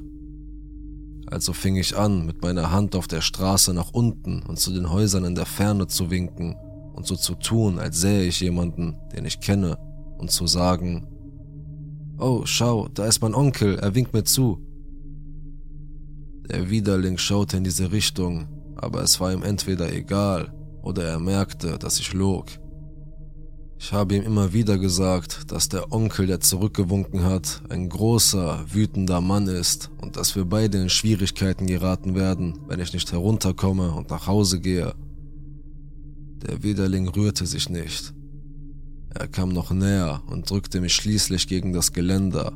Also 1.25 1.51
fing 1.51 1.75
ich 1.75 1.97
an, 1.97 2.25
mit 2.25 2.41
meiner 2.41 2.71
Hand 2.71 2.95
auf 2.95 3.09
der 3.09 3.19
Straße 3.19 3.73
nach 3.73 3.91
unten 3.91 4.41
und 4.43 4.57
zu 4.57 4.71
den 4.71 4.89
Häusern 4.89 5.25
in 5.25 5.35
der 5.35 5.45
Ferne 5.45 5.87
zu 5.87 6.09
winken 6.09 6.55
und 6.93 7.05
so 7.05 7.17
zu 7.17 7.35
tun, 7.35 7.77
als 7.77 7.99
sähe 7.99 8.23
ich 8.23 8.39
jemanden, 8.39 8.95
den 9.13 9.25
ich 9.25 9.41
kenne, 9.41 9.77
und 10.17 10.31
zu 10.31 10.47
sagen, 10.47 11.07
Oh, 12.17 12.43
schau, 12.45 12.87
da 12.93 13.05
ist 13.05 13.21
mein 13.21 13.33
Onkel, 13.33 13.77
er 13.79 13.93
winkt 13.93 14.13
mir 14.13 14.23
zu. 14.23 14.65
Der 16.49 16.69
Widerling 16.69 17.17
schaute 17.17 17.57
in 17.57 17.63
diese 17.65 17.91
Richtung, 17.91 18.47
aber 18.77 19.01
es 19.01 19.19
war 19.19 19.33
ihm 19.33 19.43
entweder 19.43 19.91
egal 19.91 20.53
oder 20.83 21.03
er 21.03 21.19
merkte, 21.19 21.77
dass 21.79 21.99
ich 21.99 22.13
log. 22.13 22.45
Ich 23.83 23.93
habe 23.93 24.15
ihm 24.15 24.21
immer 24.21 24.53
wieder 24.53 24.77
gesagt, 24.77 25.51
dass 25.51 25.67
der 25.67 25.91
Onkel, 25.91 26.27
der 26.27 26.39
zurückgewunken 26.39 27.23
hat, 27.23 27.63
ein 27.69 27.89
großer, 27.89 28.63
wütender 28.71 29.21
Mann 29.21 29.47
ist 29.47 29.89
und 29.99 30.17
dass 30.17 30.35
wir 30.35 30.45
beide 30.45 30.77
in 30.79 30.87
Schwierigkeiten 30.87 31.65
geraten 31.65 32.13
werden, 32.13 32.59
wenn 32.67 32.79
ich 32.79 32.93
nicht 32.93 33.11
herunterkomme 33.11 33.91
und 33.91 34.11
nach 34.11 34.27
Hause 34.27 34.59
gehe. 34.59 34.93
Der 36.47 36.61
Widerling 36.61 37.07
rührte 37.07 37.47
sich 37.47 37.69
nicht. 37.69 38.13
Er 39.15 39.27
kam 39.27 39.49
noch 39.49 39.71
näher 39.71 40.21
und 40.27 40.47
drückte 40.47 40.79
mich 40.79 40.93
schließlich 40.93 41.47
gegen 41.47 41.73
das 41.73 41.91
Geländer. 41.91 42.53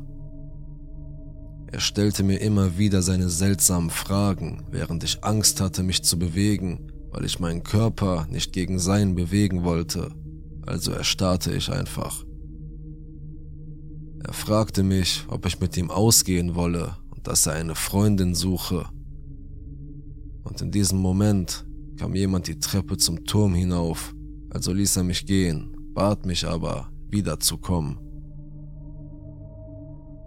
Er 1.72 1.80
stellte 1.80 2.22
mir 2.22 2.40
immer 2.40 2.78
wieder 2.78 3.02
seine 3.02 3.30
seltsamen 3.30 3.90
Fragen, 3.90 4.62
während 4.70 5.02
ich 5.02 5.24
Angst 5.24 5.60
hatte, 5.60 5.82
mich 5.82 6.04
zu 6.04 6.20
bewegen, 6.20 6.92
weil 7.10 7.24
ich 7.24 7.40
meinen 7.40 7.64
Körper 7.64 8.28
nicht 8.30 8.52
gegen 8.52 8.78
seinen 8.78 9.16
bewegen 9.16 9.64
wollte 9.64 10.12
also 10.66 10.92
erstarrte 10.92 11.54
ich 11.54 11.70
einfach. 11.70 12.24
Er 14.24 14.32
fragte 14.32 14.82
mich, 14.82 15.24
ob 15.28 15.46
ich 15.46 15.60
mit 15.60 15.76
ihm 15.76 15.90
ausgehen 15.90 16.54
wolle 16.54 16.96
und 17.10 17.26
dass 17.26 17.46
er 17.46 17.54
eine 17.54 17.74
Freundin 17.74 18.34
suche. 18.34 18.86
Und 20.42 20.60
in 20.60 20.70
diesem 20.72 20.98
Moment 20.98 21.64
kam 21.96 22.14
jemand 22.14 22.48
die 22.48 22.58
Treppe 22.58 22.96
zum 22.96 23.24
Turm 23.24 23.54
hinauf, 23.54 24.14
also 24.50 24.72
ließ 24.72 24.96
er 24.96 25.04
mich 25.04 25.26
gehen, 25.26 25.76
bat 25.94 26.26
mich 26.26 26.46
aber, 26.46 26.88
wiederzukommen. 27.08 27.98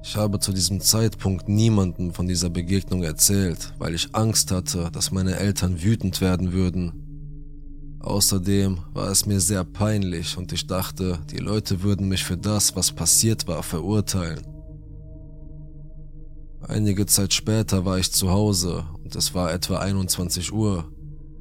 Ich 0.01 0.15
habe 0.15 0.39
zu 0.39 0.53
diesem 0.53 0.79
Zeitpunkt 0.79 1.49
niemandem 1.49 2.13
von 2.13 2.25
dieser 2.25 2.49
Begegnung 2.49 3.03
erzählt, 3.03 3.73
weil 3.79 3.93
ich 3.93 4.15
Angst 4.15 4.49
hatte, 4.51 4.89
dass 4.91 5.11
meine 5.11 5.35
Eltern 5.35 5.83
wütend 5.83 6.21
werden 6.21 6.53
würden 6.53 7.08
Außerdem 7.99 8.79
war 8.93 9.09
es 9.09 9.25
mir 9.25 9.41
sehr 9.41 9.65
peinlich 9.65 10.37
und 10.37 10.53
ich 10.53 10.67
dachte, 10.67 11.19
die 11.31 11.37
Leute 11.37 11.83
würden 11.83 12.07
mich 12.07 12.23
für 12.23 12.37
das, 12.37 12.75
was 12.75 12.91
passiert 12.91 13.47
war, 13.47 13.61
verurteilen. 13.61 14.47
Einige 16.61 17.05
Zeit 17.05 17.33
später 17.33 17.83
war 17.83 17.97
ich 17.97 18.11
zu 18.11 18.29
Hause 18.29 18.85
und 19.03 19.15
es 19.15 19.33
war 19.33 19.51
etwa 19.51 19.79
21 19.79 20.53
Uhr. 20.53 20.85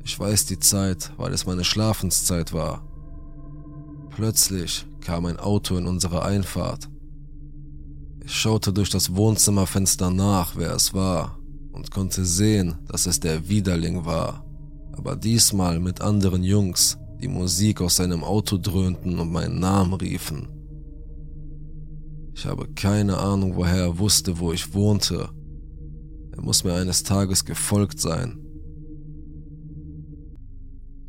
Ich 0.03 0.19
weiß 0.19 0.47
die 0.47 0.59
Zeit, 0.59 1.13
weil 1.17 1.33
es 1.33 1.47
meine 1.47 1.65
Schlafenszeit 1.65 2.53
war. 2.53 2.85
Plötzlich 4.11 4.85
kam 5.01 5.27
ein 5.27 5.39
Auto 5.39 5.77
in 5.77 5.87
unsere 5.87 6.25
Einfahrt. 6.25 6.89
Ich 8.25 8.35
schaute 8.35 8.73
durch 8.73 8.91
das 8.91 9.15
Wohnzimmerfenster 9.15 10.11
nach, 10.11 10.57
wer 10.57 10.73
es 10.73 10.93
war, 10.93 11.39
und 11.73 11.91
konnte 11.91 12.25
sehen, 12.25 12.79
dass 12.89 13.07
es 13.07 13.21
der 13.21 13.49
Widerling 13.49 14.05
war 14.05 14.48
aber 14.99 15.17
diesmal 15.17 15.79
mit 15.79 16.01
anderen 16.01 16.43
Jungs, 16.43 16.99
die 17.23 17.29
Musik 17.29 17.81
aus 17.81 17.97
seinem 17.97 18.25
Auto 18.25 18.59
dröhnten 18.59 19.19
und 19.19 19.31
meinen 19.31 19.61
Namen 19.61 19.95
riefen. 19.95 20.49
Ich 22.35 22.47
habe 22.47 22.69
keine 22.75 23.19
Ahnung, 23.19 23.57
woher 23.57 23.83
er 23.83 23.99
wusste, 23.99 24.39
wo 24.39 24.53
ich 24.53 24.75
wohnte. 24.75 25.31
Er 26.33 26.43
muss 26.43 26.65
mir 26.65 26.75
eines 26.75 27.03
Tages 27.03 27.45
gefolgt 27.45 28.01
sein. 28.01 28.39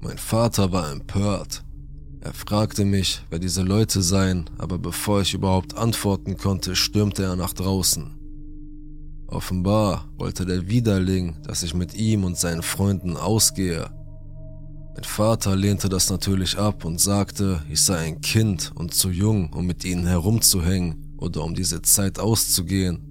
Mein 0.01 0.17
Vater 0.17 0.71
war 0.71 0.91
empört. 0.91 1.65
Er 2.21 2.33
fragte 2.33 2.85
mich, 2.85 3.21
wer 3.29 3.39
diese 3.39 3.63
Leute 3.63 4.01
seien, 4.01 4.49
aber 4.57 4.77
bevor 4.77 5.21
ich 5.21 5.33
überhaupt 5.33 5.75
antworten 5.75 6.37
konnte, 6.37 6.75
stürmte 6.75 7.23
er 7.23 7.35
nach 7.35 7.53
draußen. 7.53 8.18
Offenbar 9.31 10.05
wollte 10.17 10.43
der 10.43 10.67
Widerling, 10.67 11.35
dass 11.43 11.61
ich 11.61 11.75
mit 11.75 11.93
ihm 11.93 12.23
und 12.23 12.35
seinen 12.35 12.63
Freunden 12.63 13.15
ausgehe. 13.15 13.91
Mein 14.95 15.03
Vater 15.03 15.55
lehnte 15.55 15.87
das 15.87 16.09
natürlich 16.09 16.57
ab 16.57 16.83
und 16.83 16.99
sagte, 16.99 17.61
ich 17.69 17.81
sei 17.81 17.97
ein 17.99 18.21
Kind 18.21 18.71
und 18.73 18.95
zu 18.95 19.11
jung, 19.11 19.53
um 19.53 19.67
mit 19.67 19.85
ihnen 19.85 20.07
herumzuhängen 20.07 21.15
oder 21.17 21.43
um 21.43 21.53
diese 21.53 21.83
Zeit 21.83 22.17
auszugehen. 22.17 23.05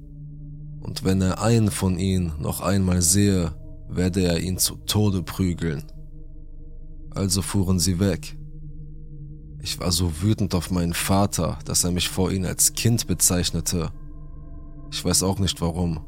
Und 0.80 1.04
wenn 1.04 1.22
er 1.22 1.40
einen 1.40 1.70
von 1.70 1.98
ihnen 1.98 2.32
noch 2.40 2.62
einmal 2.62 3.00
sehe, 3.00 3.54
werde 3.88 4.22
er 4.22 4.40
ihn 4.40 4.58
zu 4.58 4.74
Tode 4.86 5.22
prügeln. 5.22 5.84
Also 7.10 7.42
fuhren 7.42 7.78
sie 7.78 8.00
weg. 8.00 8.36
Ich 9.62 9.78
war 9.78 9.92
so 9.92 10.20
wütend 10.20 10.54
auf 10.54 10.72
meinen 10.72 10.94
Vater, 10.94 11.60
dass 11.64 11.84
er 11.84 11.92
mich 11.92 12.08
vor 12.08 12.32
ihn 12.32 12.44
als 12.44 12.72
Kind 12.72 13.06
bezeichnete 13.06 13.92
ich 14.90 15.04
weiß 15.04 15.22
auch 15.22 15.38
nicht 15.38 15.60
warum. 15.60 16.00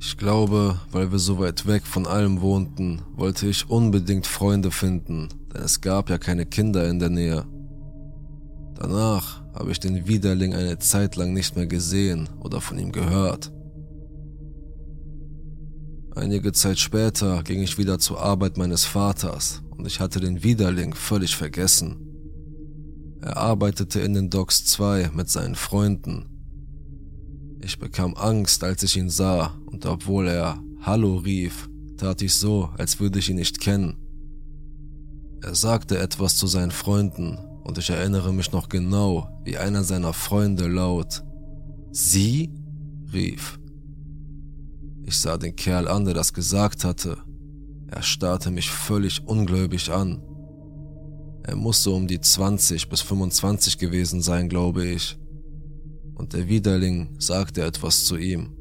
Ich 0.00 0.16
glaube, 0.16 0.80
weil 0.92 1.10
wir 1.10 1.18
so 1.18 1.38
weit 1.38 1.66
weg 1.66 1.84
von 1.84 2.06
allem 2.06 2.40
wohnten, 2.40 3.02
wollte 3.16 3.48
ich 3.48 3.68
unbedingt 3.68 4.26
Freunde 4.26 4.70
finden, 4.70 5.28
denn 5.52 5.62
es 5.62 5.80
gab 5.80 6.08
ja 6.08 6.18
keine 6.18 6.46
Kinder 6.46 6.88
in 6.88 7.00
der 7.00 7.10
Nähe. 7.10 7.44
Danach 8.76 9.42
habe 9.54 9.72
ich 9.72 9.80
den 9.80 10.06
Widerling 10.06 10.54
eine 10.54 10.78
Zeit 10.78 11.16
lang 11.16 11.32
nicht 11.32 11.56
mehr 11.56 11.66
gesehen 11.66 12.28
oder 12.40 12.60
von 12.60 12.78
ihm 12.78 12.92
gehört. 12.92 13.52
Einige 16.14 16.52
Zeit 16.52 16.78
später 16.78 17.42
ging 17.42 17.62
ich 17.62 17.76
wieder 17.76 17.98
zur 17.98 18.20
Arbeit 18.20 18.56
meines 18.56 18.84
Vaters 18.84 19.62
und 19.70 19.86
ich 19.86 19.98
hatte 19.98 20.20
den 20.20 20.44
Widerling 20.44 20.94
völlig 20.94 21.34
vergessen. 21.36 21.96
Er 23.20 23.36
arbeitete 23.36 24.00
in 24.00 24.14
den 24.14 24.30
Docks 24.30 24.64
2 24.64 25.10
mit 25.12 25.28
seinen 25.28 25.56
Freunden. 25.56 26.37
Ich 27.60 27.78
bekam 27.78 28.14
Angst, 28.14 28.62
als 28.62 28.82
ich 28.82 28.96
ihn 28.96 29.10
sah, 29.10 29.54
und 29.66 29.84
obwohl 29.86 30.28
er 30.28 30.62
Hallo 30.82 31.16
rief, 31.16 31.68
tat 31.96 32.22
ich 32.22 32.34
so, 32.34 32.70
als 32.78 33.00
würde 33.00 33.18
ich 33.18 33.30
ihn 33.30 33.36
nicht 33.36 33.60
kennen. 33.60 33.96
Er 35.42 35.54
sagte 35.54 35.98
etwas 35.98 36.36
zu 36.36 36.46
seinen 36.46 36.70
Freunden, 36.70 37.38
und 37.64 37.78
ich 37.78 37.90
erinnere 37.90 38.32
mich 38.32 38.52
noch 38.52 38.68
genau, 38.68 39.28
wie 39.44 39.58
einer 39.58 39.84
seiner 39.84 40.12
Freunde 40.12 40.68
laut 40.68 41.22
Sie? 41.90 42.50
rief. 43.12 43.58
Ich 45.04 45.18
sah 45.18 45.38
den 45.38 45.56
Kerl 45.56 45.88
an, 45.88 46.04
der 46.04 46.14
das 46.14 46.32
gesagt 46.32 46.84
hatte. 46.84 47.18
Er 47.88 48.02
starrte 48.02 48.50
mich 48.50 48.70
völlig 48.70 49.26
ungläubig 49.26 49.90
an. 49.90 50.22
Er 51.42 51.56
musste 51.56 51.90
um 51.90 52.06
die 52.06 52.20
20 52.20 52.90
bis 52.90 53.00
25 53.00 53.78
gewesen 53.78 54.20
sein, 54.20 54.50
glaube 54.50 54.84
ich. 54.84 55.18
Und 56.18 56.32
der 56.34 56.48
Widerling 56.48 57.14
sagte 57.18 57.62
etwas 57.62 58.04
zu 58.04 58.16
ihm. 58.16 58.52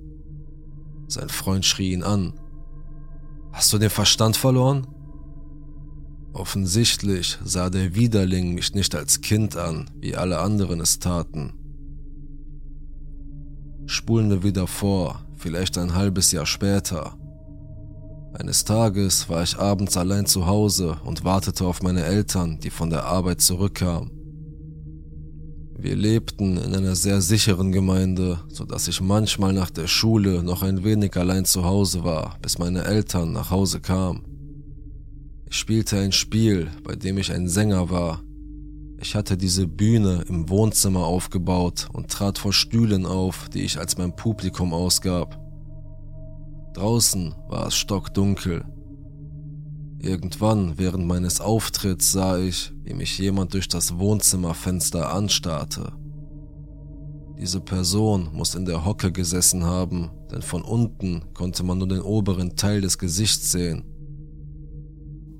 Sein 1.07 1.29
Freund 1.29 1.65
schrie 1.65 1.91
ihn 1.91 2.03
an. 2.03 2.33
Hast 3.51 3.73
du 3.73 3.77
den 3.77 3.89
Verstand 3.89 4.37
verloren? 4.37 4.87
Offensichtlich 6.33 7.39
sah 7.43 7.71
der 7.71 7.95
Widerling 7.95 8.53
mich 8.53 8.75
nicht 8.75 8.93
als 8.93 9.21
Kind 9.21 9.57
an, 9.57 9.89
wie 9.99 10.15
alle 10.15 10.39
anderen 10.39 10.79
es 10.79 10.99
taten. 10.99 11.53
Spulen 13.87 14.29
wir 14.29 14.43
wieder 14.43 14.67
vor, 14.67 15.25
vielleicht 15.35 15.77
ein 15.77 15.95
halbes 15.95 16.31
Jahr 16.31 16.45
später. 16.45 17.17
Eines 18.33 18.65
Tages 18.65 19.29
war 19.29 19.41
ich 19.41 19.57
abends 19.57 19.97
allein 19.97 20.27
zu 20.27 20.45
Hause 20.45 20.99
und 21.03 21.23
wartete 21.23 21.65
auf 21.65 21.81
meine 21.81 22.03
Eltern, 22.03 22.59
die 22.59 22.69
von 22.69 22.91
der 22.91 23.05
Arbeit 23.05 23.41
zurückkamen. 23.41 24.16
Wir 25.79 25.95
lebten 25.95 26.57
in 26.57 26.73
einer 26.73 26.95
sehr 26.95 27.21
sicheren 27.21 27.71
Gemeinde, 27.71 28.39
so 28.49 28.65
dass 28.65 28.87
ich 28.87 28.99
manchmal 28.99 29.53
nach 29.53 29.69
der 29.69 29.85
Schule 29.85 30.41
noch 30.41 30.63
ein 30.63 30.83
wenig 30.83 31.15
allein 31.15 31.45
zu 31.45 31.65
Hause 31.65 32.03
war, 32.03 32.37
bis 32.41 32.57
meine 32.57 32.83
Eltern 32.83 33.31
nach 33.31 33.51
Hause 33.51 33.79
kamen. 33.79 34.23
Ich 35.49 35.55
spielte 35.55 35.99
ein 35.99 36.11
Spiel, 36.11 36.67
bei 36.83 36.95
dem 36.95 37.19
ich 37.19 37.31
ein 37.31 37.47
Sänger 37.47 37.91
war, 37.91 38.21
ich 38.99 39.13
hatte 39.13 39.37
diese 39.37 39.67
Bühne 39.67 40.23
im 40.27 40.49
Wohnzimmer 40.49 41.05
aufgebaut 41.05 41.87
und 41.93 42.09
trat 42.09 42.39
vor 42.39 42.51
Stühlen 42.51 43.05
auf, 43.05 43.47
die 43.49 43.61
ich 43.61 43.77
als 43.77 43.97
mein 43.97 44.15
Publikum 44.15 44.73
ausgab. 44.73 45.39
Draußen 46.73 47.35
war 47.47 47.67
es 47.67 47.75
stockdunkel. 47.75 48.65
Irgendwann 49.99 50.77
während 50.77 51.05
meines 51.05 51.41
Auftritts 51.41 52.11
sah 52.11 52.37
ich, 52.37 52.71
wie 52.83 52.93
mich 52.93 53.17
jemand 53.17 53.53
durch 53.53 53.67
das 53.67 53.97
Wohnzimmerfenster 53.97 55.11
anstarrte. 55.11 55.93
Diese 57.39 57.61
Person 57.61 58.29
muss 58.33 58.55
in 58.55 58.65
der 58.65 58.85
Hocke 58.85 59.11
gesessen 59.11 59.63
haben, 59.63 60.09
denn 60.31 60.41
von 60.41 60.63
unten 60.63 61.23
konnte 61.33 61.63
man 61.63 61.77
nur 61.77 61.87
den 61.87 62.01
oberen 62.01 62.55
Teil 62.55 62.81
des 62.81 62.97
Gesichts 62.97 63.51
sehen. 63.51 63.83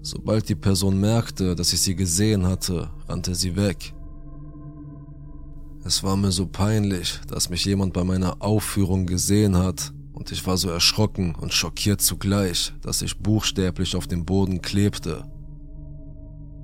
Sobald 0.01 0.47
die 0.47 0.55
Person 0.55 0.99
merkte, 0.99 1.55
dass 1.55 1.73
ich 1.73 1.81
sie 1.81 1.95
gesehen 1.95 2.45
hatte, 2.45 2.89
rannte 3.07 3.35
sie 3.35 3.55
weg. 3.55 3.93
Es 5.83 6.03
war 6.03 6.17
mir 6.17 6.31
so 6.31 6.47
peinlich, 6.47 7.19
dass 7.27 7.49
mich 7.49 7.65
jemand 7.65 7.93
bei 7.93 8.03
meiner 8.03 8.41
Aufführung 8.41 9.05
gesehen 9.05 9.57
hat, 9.57 9.93
und 10.27 10.33
ich 10.33 10.45
war 10.45 10.57
so 10.57 10.69
erschrocken 10.69 11.35
und 11.35 11.53
schockiert 11.53 12.01
zugleich, 12.01 12.73
dass 12.81 13.01
ich 13.01 13.19
buchstäblich 13.19 13.95
auf 13.95 14.07
dem 14.07 14.25
Boden 14.25 14.61
klebte. 14.61 15.23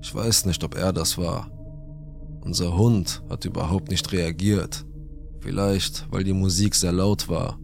Ich 0.02 0.14
weiß 0.14 0.48
nicht, 0.48 0.66
ob 0.66 0.76
er 0.76 0.92
das 0.92 1.18
war. 1.18 1.50
Unser 2.42 2.76
Hund 2.76 3.24
hat 3.30 3.46
überhaupt 3.46 3.90
nicht 3.90 4.12
reagiert, 4.12 4.86
vielleicht 5.40 6.12
weil 6.12 6.26
die 6.26 6.34
Musik 6.34 6.76
sehr 6.76 6.92
laut 6.92 7.30
war. 7.30 7.58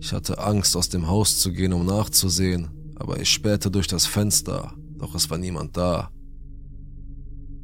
Ich 0.00 0.14
hatte 0.14 0.38
Angst, 0.38 0.78
aus 0.78 0.88
dem 0.88 1.08
Haus 1.08 1.40
zu 1.40 1.52
gehen, 1.52 1.74
um 1.74 1.84
nachzusehen, 1.84 2.70
aber 2.96 3.20
ich 3.20 3.28
spähte 3.28 3.70
durch 3.70 3.86
das 3.86 4.06
Fenster, 4.06 4.72
doch 4.96 5.14
es 5.14 5.28
war 5.28 5.36
niemand 5.36 5.76
da. 5.76 6.10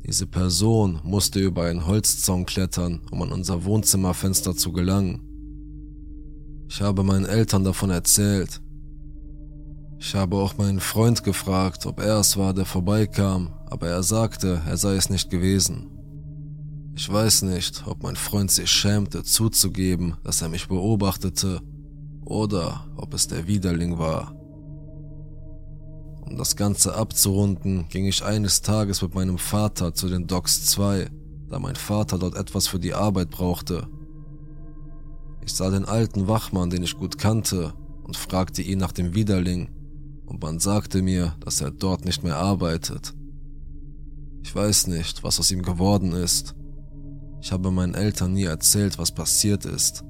Diese 0.06 0.26
Person 0.26 1.00
musste 1.02 1.40
über 1.40 1.64
einen 1.64 1.86
Holzzaun 1.86 2.44
klettern, 2.44 3.00
um 3.10 3.22
an 3.22 3.32
unser 3.32 3.64
Wohnzimmerfenster 3.64 4.54
zu 4.54 4.72
gelangen. 4.72 5.29
Ich 6.72 6.80
habe 6.80 7.02
meinen 7.02 7.26
Eltern 7.26 7.64
davon 7.64 7.90
erzählt. 7.90 8.60
Ich 9.98 10.14
habe 10.14 10.36
auch 10.36 10.56
meinen 10.56 10.78
Freund 10.78 11.24
gefragt, 11.24 11.84
ob 11.84 11.98
er 11.98 12.20
es 12.20 12.36
war, 12.36 12.54
der 12.54 12.64
vorbeikam, 12.64 13.52
aber 13.66 13.88
er 13.88 14.04
sagte, 14.04 14.62
er 14.64 14.76
sei 14.76 14.94
es 14.94 15.10
nicht 15.10 15.30
gewesen. 15.30 15.90
Ich 16.94 17.12
weiß 17.12 17.42
nicht, 17.42 17.82
ob 17.88 18.04
mein 18.04 18.14
Freund 18.14 18.52
sich 18.52 18.70
schämte 18.70 19.24
zuzugeben, 19.24 20.16
dass 20.22 20.42
er 20.42 20.48
mich 20.48 20.68
beobachtete, 20.68 21.60
oder 22.24 22.86
ob 22.96 23.14
es 23.14 23.26
der 23.26 23.48
Widerling 23.48 23.98
war. 23.98 24.32
Um 26.24 26.36
das 26.36 26.54
Ganze 26.54 26.94
abzurunden, 26.94 27.88
ging 27.88 28.06
ich 28.06 28.24
eines 28.24 28.62
Tages 28.62 29.02
mit 29.02 29.12
meinem 29.16 29.38
Vater 29.38 29.92
zu 29.92 30.08
den 30.08 30.28
Docks 30.28 30.66
2, 30.66 31.10
da 31.48 31.58
mein 31.58 31.74
Vater 31.74 32.16
dort 32.16 32.36
etwas 32.36 32.68
für 32.68 32.78
die 32.78 32.94
Arbeit 32.94 33.30
brauchte. 33.30 33.88
Ich 35.44 35.52
sah 35.52 35.70
den 35.70 35.84
alten 35.84 36.28
Wachmann, 36.28 36.70
den 36.70 36.82
ich 36.82 36.96
gut 36.96 37.18
kannte, 37.18 37.72
und 38.04 38.16
fragte 38.16 38.62
ihn 38.62 38.78
nach 38.78 38.92
dem 38.92 39.14
Widerling, 39.14 39.68
und 40.26 40.42
man 40.42 40.58
sagte 40.58 41.02
mir, 41.02 41.34
dass 41.40 41.60
er 41.60 41.70
dort 41.70 42.04
nicht 42.04 42.22
mehr 42.22 42.36
arbeitet. 42.36 43.14
Ich 44.42 44.54
weiß 44.54 44.86
nicht, 44.86 45.22
was 45.22 45.38
aus 45.38 45.50
ihm 45.50 45.62
geworden 45.62 46.12
ist. 46.12 46.54
Ich 47.40 47.52
habe 47.52 47.70
meinen 47.70 47.94
Eltern 47.94 48.34
nie 48.34 48.44
erzählt, 48.44 48.98
was 48.98 49.12
passiert 49.12 49.64
ist. 49.64 50.04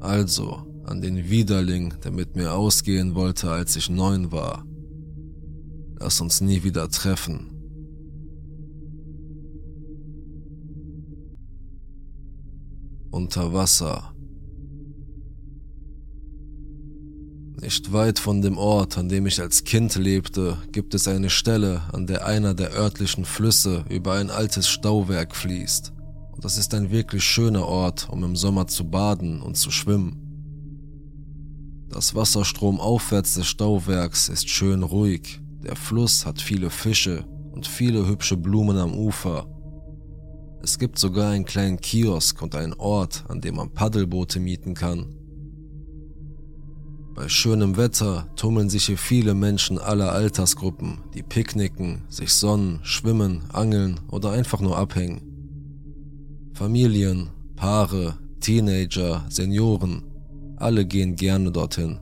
Also, 0.00 0.64
an 0.84 1.00
den 1.02 1.28
Widerling, 1.28 1.94
der 2.04 2.12
mit 2.12 2.36
mir 2.36 2.54
ausgehen 2.54 3.14
wollte, 3.14 3.50
als 3.50 3.76
ich 3.76 3.90
neun 3.90 4.32
war. 4.32 4.64
Lass 5.98 6.20
uns 6.20 6.40
nie 6.40 6.62
wieder 6.62 6.88
treffen. 6.88 7.57
Unter 13.10 13.54
Wasser. 13.54 14.14
Nicht 17.60 17.92
weit 17.92 18.18
von 18.18 18.42
dem 18.42 18.56
Ort, 18.56 18.98
an 18.98 19.08
dem 19.08 19.26
ich 19.26 19.40
als 19.40 19.64
Kind 19.64 19.96
lebte, 19.96 20.58
gibt 20.70 20.94
es 20.94 21.08
eine 21.08 21.30
Stelle, 21.30 21.82
an 21.92 22.06
der 22.06 22.26
einer 22.26 22.54
der 22.54 22.72
örtlichen 22.72 23.24
Flüsse 23.24 23.84
über 23.88 24.14
ein 24.14 24.30
altes 24.30 24.68
Stauwerk 24.68 25.34
fließt. 25.34 25.92
Und 26.32 26.44
das 26.44 26.56
ist 26.56 26.72
ein 26.74 26.90
wirklich 26.90 27.24
schöner 27.24 27.66
Ort, 27.66 28.08
um 28.10 28.22
im 28.22 28.36
Sommer 28.36 28.68
zu 28.68 28.88
baden 28.88 29.42
und 29.42 29.56
zu 29.56 29.70
schwimmen. 29.70 30.28
Das 31.88 32.14
Wasserstrom 32.14 32.78
aufwärts 32.78 33.34
des 33.34 33.46
Stauwerks 33.46 34.28
ist 34.28 34.48
schön 34.48 34.82
ruhig. 34.82 35.40
Der 35.64 35.74
Fluss 35.74 36.26
hat 36.26 36.40
viele 36.40 36.70
Fische 36.70 37.24
und 37.50 37.66
viele 37.66 38.06
hübsche 38.06 38.36
Blumen 38.36 38.76
am 38.76 38.94
Ufer. 38.94 39.46
Es 40.62 40.78
gibt 40.78 40.98
sogar 40.98 41.30
einen 41.30 41.44
kleinen 41.44 41.80
Kiosk 41.80 42.42
und 42.42 42.54
einen 42.54 42.74
Ort, 42.74 43.24
an 43.28 43.40
dem 43.40 43.56
man 43.56 43.70
Paddelboote 43.70 44.40
mieten 44.40 44.74
kann. 44.74 45.14
Bei 47.14 47.28
schönem 47.28 47.76
Wetter 47.76 48.28
tummeln 48.36 48.68
sich 48.70 48.86
hier 48.86 48.98
viele 48.98 49.34
Menschen 49.34 49.78
aller 49.78 50.12
Altersgruppen, 50.12 51.00
die 51.14 51.22
picknicken, 51.22 52.02
sich 52.08 52.32
sonnen, 52.32 52.80
schwimmen, 52.82 53.42
angeln 53.52 53.98
oder 54.08 54.30
einfach 54.30 54.60
nur 54.60 54.76
abhängen. 54.78 55.22
Familien, 56.54 57.30
Paare, 57.56 58.18
Teenager, 58.40 59.24
Senioren, 59.28 60.04
alle 60.56 60.86
gehen 60.86 61.16
gerne 61.16 61.50
dorthin. 61.50 61.98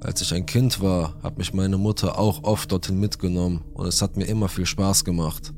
Als 0.00 0.20
ich 0.20 0.32
ein 0.32 0.46
Kind 0.46 0.80
war, 0.80 1.14
hat 1.22 1.38
mich 1.38 1.52
meine 1.54 1.76
Mutter 1.76 2.18
auch 2.18 2.44
oft 2.44 2.70
dorthin 2.70 3.00
mitgenommen 3.00 3.64
und 3.74 3.86
es 3.86 4.00
hat 4.00 4.16
mir 4.16 4.24
immer 4.26 4.48
viel 4.48 4.66
Spaß 4.66 5.04
gemacht. 5.04 5.52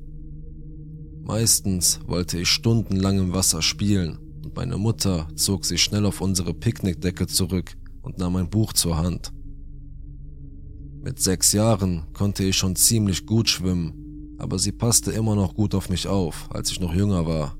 Meistens 1.30 2.00
wollte 2.08 2.40
ich 2.40 2.48
stundenlang 2.48 3.20
im 3.20 3.32
Wasser 3.32 3.62
spielen 3.62 4.18
und 4.44 4.56
meine 4.56 4.76
Mutter 4.76 5.28
zog 5.36 5.64
sich 5.64 5.80
schnell 5.80 6.04
auf 6.04 6.20
unsere 6.20 6.52
Picknickdecke 6.52 7.28
zurück 7.28 7.76
und 8.02 8.18
nahm 8.18 8.34
ein 8.34 8.50
Buch 8.50 8.72
zur 8.72 8.96
Hand. 8.96 9.32
Mit 11.04 11.20
sechs 11.20 11.52
Jahren 11.52 12.02
konnte 12.14 12.42
ich 12.42 12.56
schon 12.56 12.74
ziemlich 12.74 13.26
gut 13.26 13.48
schwimmen, 13.48 14.34
aber 14.38 14.58
sie 14.58 14.72
passte 14.72 15.12
immer 15.12 15.36
noch 15.36 15.54
gut 15.54 15.76
auf 15.76 15.88
mich 15.88 16.08
auf, 16.08 16.48
als 16.50 16.72
ich 16.72 16.80
noch 16.80 16.92
jünger 16.92 17.24
war. 17.24 17.56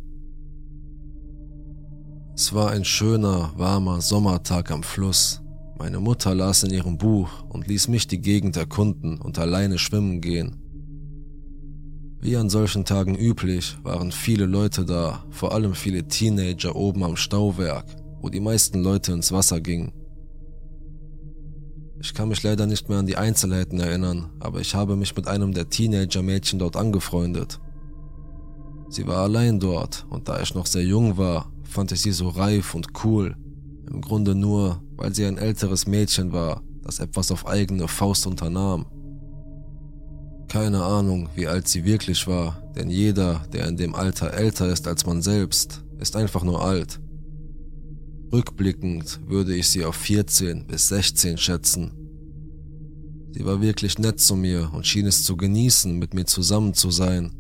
Es 2.35 2.53
war 2.53 2.73
ein 2.73 2.85
schöner, 2.85 3.53
warmer 3.57 4.01
Sommertag 4.01 4.73
am 4.73 4.83
Fluss. 4.83 5.43
Meine 5.79 6.01
Mutter 6.01 6.35
las 6.35 6.65
in 6.65 6.73
ihrem 6.73 6.99
Buch 6.99 7.45
und 7.49 7.69
ließ 7.69 7.87
mich 7.87 8.09
die 8.09 8.21
Gegend 8.21 8.57
erkunden 8.57 9.21
und 9.21 9.39
alleine 9.39 9.79
schwimmen 9.79 10.21
gehen. 10.21 10.60
Wie 12.23 12.37
an 12.37 12.51
solchen 12.51 12.85
Tagen 12.85 13.15
üblich 13.15 13.79
waren 13.83 14.13
viele 14.13 14.45
Leute 14.45 14.85
da, 14.85 15.25
vor 15.31 15.55
allem 15.55 15.75
viele 15.75 16.07
Teenager 16.07 16.77
oben 16.77 17.03
am 17.03 17.17
Stauwerk, 17.17 17.87
wo 18.21 18.29
die 18.29 18.41
meisten 18.41 18.83
Leute 18.83 19.13
ins 19.13 19.33
Wasser 19.33 19.63
gingen. 19.63 19.93
Ich 21.99 22.13
kann 22.13 22.29
mich 22.29 22.43
leider 22.43 22.67
nicht 22.67 22.91
mehr 22.91 22.99
an 22.99 23.07
die 23.07 23.17
Einzelheiten 23.17 23.81
erinnern, 23.81 24.31
aber 24.39 24.61
ich 24.61 24.75
habe 24.75 24.97
mich 24.97 25.17
mit 25.17 25.29
einem 25.29 25.55
der 25.55 25.71
Teenager-Mädchen 25.71 26.59
dort 26.59 26.77
angefreundet. 26.77 27.59
Sie 28.91 29.07
war 29.07 29.19
allein 29.19 29.59
dort 29.59 30.07
und 30.11 30.29
da 30.29 30.43
ich 30.43 30.55
noch 30.55 30.67
sehr 30.67 30.85
jung 30.85 31.17
war, 31.17 31.51
fand 31.63 31.93
ich 31.93 32.03
sie 32.03 32.13
so 32.13 32.29
reif 32.29 32.75
und 32.75 32.89
cool. 33.03 33.35
Im 33.91 34.03
Grunde 34.03 34.35
nur, 34.35 34.83
weil 34.97 35.15
sie 35.15 35.25
ein 35.25 35.39
älteres 35.39 35.87
Mädchen 35.87 36.33
war, 36.33 36.61
das 36.83 36.99
etwas 36.99 37.33
auf 37.33 37.47
eigene 37.47 37.89
Faust 37.89 38.27
unternahm. 38.27 38.85
Keine 40.51 40.83
Ahnung, 40.83 41.29
wie 41.37 41.47
alt 41.47 41.69
sie 41.69 41.85
wirklich 41.85 42.27
war, 42.27 42.61
denn 42.75 42.91
jeder, 42.91 43.41
der 43.53 43.69
in 43.69 43.77
dem 43.77 43.95
Alter 43.95 44.35
älter 44.35 44.67
ist 44.67 44.89
als 44.89 45.07
man 45.07 45.23
selbst, 45.23 45.85
ist 46.01 46.17
einfach 46.17 46.43
nur 46.43 46.61
alt. 46.65 46.99
Rückblickend 48.33 49.21
würde 49.29 49.55
ich 49.55 49.69
sie 49.69 49.85
auf 49.85 49.95
14 49.95 50.67
bis 50.67 50.89
16 50.89 51.39
schätzen. 51.39 51.93
Sie 53.31 53.45
war 53.45 53.63
wirklich 53.63 54.01
nett 54.01 54.19
zu 54.19 54.35
mir 54.35 54.73
und 54.75 54.89
schien 54.89 55.07
es 55.07 55.25
zu 55.25 55.37
genießen, 55.37 55.97
mit 55.97 56.15
mir 56.15 56.25
zusammen 56.25 56.75
zu 56.75 56.91
sein, 56.91 57.31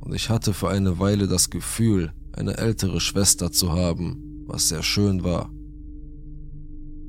und 0.00 0.14
ich 0.14 0.28
hatte 0.28 0.52
für 0.52 0.68
eine 0.68 0.98
Weile 0.98 1.26
das 1.26 1.48
Gefühl, 1.48 2.12
eine 2.32 2.58
ältere 2.58 3.00
Schwester 3.00 3.50
zu 3.50 3.72
haben, 3.72 4.44
was 4.46 4.68
sehr 4.68 4.82
schön 4.82 5.24
war. 5.24 5.50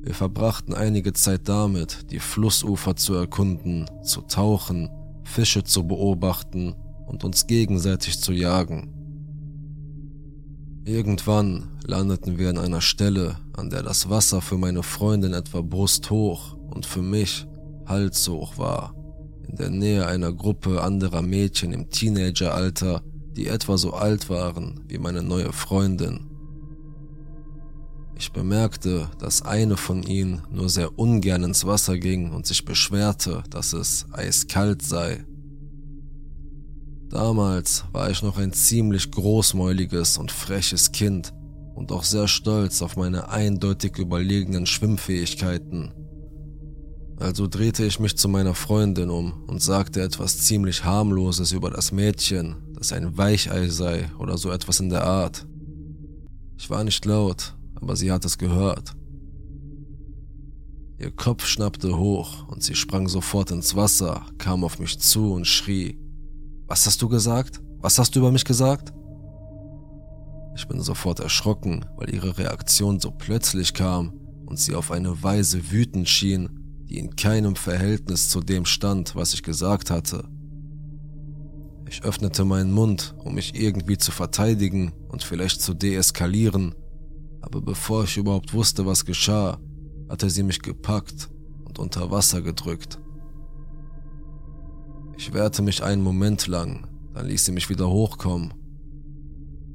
Wir 0.00 0.14
verbrachten 0.14 0.72
einige 0.72 1.12
Zeit 1.12 1.50
damit, 1.50 2.10
die 2.10 2.18
Flussufer 2.18 2.96
zu 2.96 3.12
erkunden, 3.12 3.84
zu 4.02 4.22
tauchen, 4.22 4.88
Fische 5.30 5.62
zu 5.62 5.86
beobachten 5.86 6.74
und 7.06 7.24
uns 7.24 7.46
gegenseitig 7.46 8.20
zu 8.20 8.32
jagen. 8.32 8.92
Irgendwann 10.84 11.68
landeten 11.86 12.38
wir 12.38 12.50
an 12.50 12.58
einer 12.58 12.80
Stelle, 12.80 13.36
an 13.52 13.70
der 13.70 13.82
das 13.82 14.10
Wasser 14.10 14.40
für 14.40 14.58
meine 14.58 14.82
Freundin 14.82 15.32
etwa 15.32 15.60
brusthoch 15.60 16.56
und 16.70 16.84
für 16.84 17.02
mich 17.02 17.46
halshoch 17.86 18.58
war, 18.58 18.94
in 19.48 19.56
der 19.56 19.70
Nähe 19.70 20.06
einer 20.06 20.32
Gruppe 20.32 20.82
anderer 20.82 21.22
Mädchen 21.22 21.72
im 21.72 21.90
Teenageralter, 21.90 23.02
die 23.36 23.46
etwa 23.46 23.78
so 23.78 23.92
alt 23.92 24.30
waren 24.30 24.80
wie 24.88 24.98
meine 24.98 25.22
neue 25.22 25.52
Freundin. 25.52 26.29
Ich 28.20 28.32
bemerkte, 28.32 29.08
dass 29.18 29.40
eine 29.40 29.78
von 29.78 30.02
ihnen 30.02 30.42
nur 30.50 30.68
sehr 30.68 30.98
ungern 30.98 31.42
ins 31.42 31.64
Wasser 31.64 31.96
ging 31.96 32.32
und 32.32 32.46
sich 32.46 32.66
beschwerte, 32.66 33.42
dass 33.48 33.72
es 33.72 34.04
eiskalt 34.12 34.82
sei. 34.82 35.24
Damals 37.08 37.86
war 37.92 38.10
ich 38.10 38.22
noch 38.22 38.36
ein 38.36 38.52
ziemlich 38.52 39.10
großmäuliges 39.10 40.18
und 40.18 40.30
freches 40.30 40.92
Kind 40.92 41.32
und 41.74 41.92
auch 41.92 42.04
sehr 42.04 42.28
stolz 42.28 42.82
auf 42.82 42.94
meine 42.94 43.30
eindeutig 43.30 43.96
überlegenen 43.96 44.66
Schwimmfähigkeiten. 44.66 45.94
Also 47.18 47.46
drehte 47.46 47.86
ich 47.86 48.00
mich 48.00 48.18
zu 48.18 48.28
meiner 48.28 48.54
Freundin 48.54 49.08
um 49.08 49.44
und 49.46 49.62
sagte 49.62 50.02
etwas 50.02 50.36
ziemlich 50.40 50.84
harmloses 50.84 51.52
über 51.52 51.70
das 51.70 51.90
Mädchen, 51.90 52.56
das 52.74 52.92
ein 52.92 53.16
Weichei 53.16 53.68
sei 53.68 54.10
oder 54.18 54.36
so 54.36 54.50
etwas 54.50 54.78
in 54.78 54.90
der 54.90 55.04
Art. 55.04 55.46
Ich 56.58 56.68
war 56.68 56.84
nicht 56.84 57.06
laut, 57.06 57.54
aber 57.80 57.96
sie 57.96 58.12
hat 58.12 58.24
es 58.24 58.38
gehört. 58.38 58.94
Ihr 60.98 61.10
Kopf 61.10 61.46
schnappte 61.46 61.96
hoch 61.96 62.46
und 62.48 62.62
sie 62.62 62.74
sprang 62.74 63.08
sofort 63.08 63.50
ins 63.50 63.74
Wasser, 63.74 64.26
kam 64.36 64.64
auf 64.64 64.78
mich 64.78 64.98
zu 64.98 65.32
und 65.32 65.46
schrie, 65.46 65.98
was 66.66 66.86
hast 66.86 67.00
du 67.00 67.08
gesagt? 67.08 67.62
Was 67.78 67.98
hast 67.98 68.14
du 68.14 68.20
über 68.20 68.30
mich 68.30 68.44
gesagt? 68.44 68.92
Ich 70.54 70.68
bin 70.68 70.80
sofort 70.82 71.20
erschrocken, 71.20 71.86
weil 71.96 72.12
ihre 72.12 72.36
Reaktion 72.36 73.00
so 73.00 73.10
plötzlich 73.10 73.72
kam 73.72 74.12
und 74.44 74.58
sie 74.58 74.74
auf 74.74 74.90
eine 74.90 75.22
Weise 75.22 75.70
wütend 75.70 76.08
schien, 76.08 76.84
die 76.84 76.98
in 76.98 77.16
keinem 77.16 77.56
Verhältnis 77.56 78.28
zu 78.28 78.40
dem 78.40 78.66
stand, 78.66 79.16
was 79.16 79.32
ich 79.32 79.42
gesagt 79.42 79.90
hatte. 79.90 80.28
Ich 81.88 82.04
öffnete 82.04 82.44
meinen 82.44 82.72
Mund, 82.72 83.14
um 83.24 83.34
mich 83.34 83.54
irgendwie 83.54 83.96
zu 83.96 84.12
verteidigen 84.12 84.92
und 85.08 85.22
vielleicht 85.22 85.62
zu 85.62 85.72
deeskalieren, 85.72 86.74
aber 87.40 87.60
bevor 87.60 88.04
ich 88.04 88.16
überhaupt 88.16 88.52
wusste, 88.52 88.86
was 88.86 89.04
geschah, 89.04 89.58
hatte 90.08 90.28
sie 90.28 90.42
mich 90.42 90.60
gepackt 90.60 91.30
und 91.64 91.78
unter 91.78 92.10
Wasser 92.10 92.42
gedrückt. 92.42 93.00
Ich 95.16 95.32
wehrte 95.32 95.62
mich 95.62 95.82
einen 95.82 96.02
Moment 96.02 96.46
lang, 96.46 96.86
dann 97.14 97.26
ließ 97.26 97.44
sie 97.44 97.52
mich 97.52 97.68
wieder 97.68 97.88
hochkommen. 97.88 98.54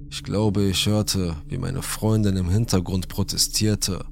Ich 0.09 0.23
glaube, 0.23 0.63
ich 0.63 0.85
hörte, 0.85 1.35
wie 1.47 1.57
meine 1.57 1.81
Freundin 1.81 2.37
im 2.37 2.49
Hintergrund 2.49 3.07
protestierte. 3.07 4.05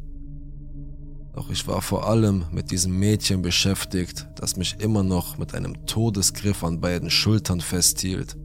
Doch 1.34 1.50
ich 1.50 1.68
war 1.68 1.82
vor 1.82 2.08
allem 2.08 2.46
mit 2.52 2.72
diesem 2.72 2.98
Mädchen 3.00 3.42
beschäftigt, 3.42 4.28
das 4.36 4.56
mich 4.56 4.76
immer 4.80 5.04
noch 5.04 5.38
mit 5.38 5.56
einem 5.56 5.86
Todesgriff 5.86 6.64
an 6.64 6.80
beiden 6.80 7.10
Schultern 7.10 7.62
festhielt. 7.62 8.38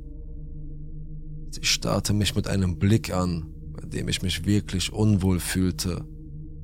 Sie 1.50 1.64
starrte 1.64 2.14
mich 2.14 2.34
mit 2.34 2.48
einem 2.48 2.78
Blick 2.78 3.12
an, 3.12 3.46
dem 3.92 4.08
ich 4.08 4.22
mich 4.22 4.44
wirklich 4.44 4.92
unwohl 4.92 5.40
fühlte, 5.40 6.04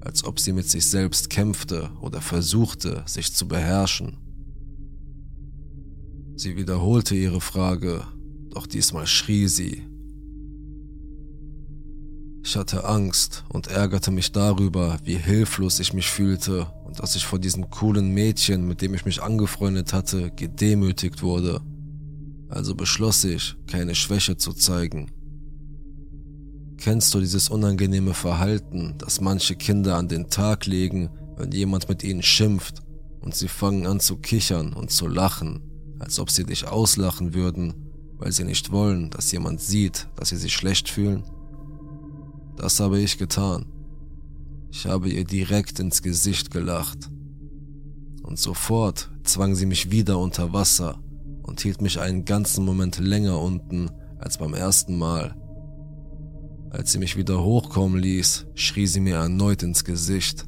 als 0.00 0.24
ob 0.24 0.38
sie 0.38 0.52
mit 0.52 0.68
sich 0.68 0.86
selbst 0.86 1.30
kämpfte 1.30 1.90
oder 2.00 2.20
versuchte, 2.20 3.02
sich 3.06 3.34
zu 3.34 3.48
beherrschen. 3.48 4.18
Sie 6.36 6.56
wiederholte 6.56 7.14
ihre 7.14 7.40
Frage, 7.40 8.04
doch 8.50 8.66
diesmal 8.66 9.06
schrie 9.06 9.48
sie. 9.48 9.82
Ich 12.42 12.56
hatte 12.56 12.84
Angst 12.84 13.44
und 13.48 13.68
ärgerte 13.68 14.10
mich 14.10 14.32
darüber, 14.32 14.98
wie 15.04 15.16
hilflos 15.16 15.80
ich 15.80 15.94
mich 15.94 16.10
fühlte 16.10 16.66
und 16.84 17.00
dass 17.00 17.16
ich 17.16 17.24
vor 17.24 17.38
diesem 17.38 17.70
coolen 17.70 18.12
Mädchen, 18.12 18.68
mit 18.68 18.82
dem 18.82 18.92
ich 18.92 19.06
mich 19.06 19.22
angefreundet 19.22 19.94
hatte, 19.94 20.30
gedemütigt 20.30 21.22
wurde. 21.22 21.62
Also 22.48 22.74
beschloss 22.74 23.24
ich, 23.24 23.56
keine 23.66 23.94
Schwäche 23.94 24.36
zu 24.36 24.52
zeigen. 24.52 25.10
Kennst 26.76 27.14
du 27.14 27.20
dieses 27.20 27.48
unangenehme 27.48 28.14
Verhalten, 28.14 28.94
das 28.98 29.20
manche 29.20 29.56
Kinder 29.56 29.96
an 29.96 30.08
den 30.08 30.28
Tag 30.28 30.66
legen, 30.66 31.10
wenn 31.36 31.52
jemand 31.52 31.88
mit 31.88 32.02
ihnen 32.02 32.22
schimpft 32.22 32.82
und 33.20 33.34
sie 33.34 33.48
fangen 33.48 33.86
an 33.86 34.00
zu 34.00 34.16
kichern 34.16 34.72
und 34.72 34.90
zu 34.90 35.06
lachen? 35.06 35.62
als 36.04 36.18
ob 36.18 36.30
sie 36.30 36.44
dich 36.44 36.68
auslachen 36.68 37.34
würden, 37.34 37.74
weil 38.18 38.32
sie 38.32 38.44
nicht 38.44 38.70
wollen, 38.70 39.10
dass 39.10 39.32
jemand 39.32 39.60
sieht, 39.60 40.08
dass 40.16 40.28
sie 40.28 40.36
sich 40.36 40.52
schlecht 40.52 40.88
fühlen? 40.88 41.24
Das 42.56 42.78
habe 42.80 43.00
ich 43.00 43.18
getan. 43.18 43.66
Ich 44.70 44.86
habe 44.86 45.08
ihr 45.08 45.24
direkt 45.24 45.80
ins 45.80 46.02
Gesicht 46.02 46.50
gelacht. 46.50 47.10
Und 48.22 48.38
sofort 48.38 49.10
zwang 49.22 49.54
sie 49.54 49.66
mich 49.66 49.90
wieder 49.90 50.18
unter 50.18 50.52
Wasser 50.52 51.00
und 51.42 51.60
hielt 51.60 51.80
mich 51.80 52.00
einen 52.00 52.24
ganzen 52.24 52.64
Moment 52.64 52.98
länger 52.98 53.40
unten 53.40 53.90
als 54.18 54.38
beim 54.38 54.54
ersten 54.54 54.96
Mal. 54.96 55.36
Als 56.74 56.90
sie 56.90 56.98
mich 56.98 57.16
wieder 57.16 57.40
hochkommen 57.40 58.00
ließ, 58.00 58.46
schrie 58.56 58.88
sie 58.88 58.98
mir 58.98 59.14
erneut 59.14 59.62
ins 59.62 59.84
Gesicht. 59.84 60.44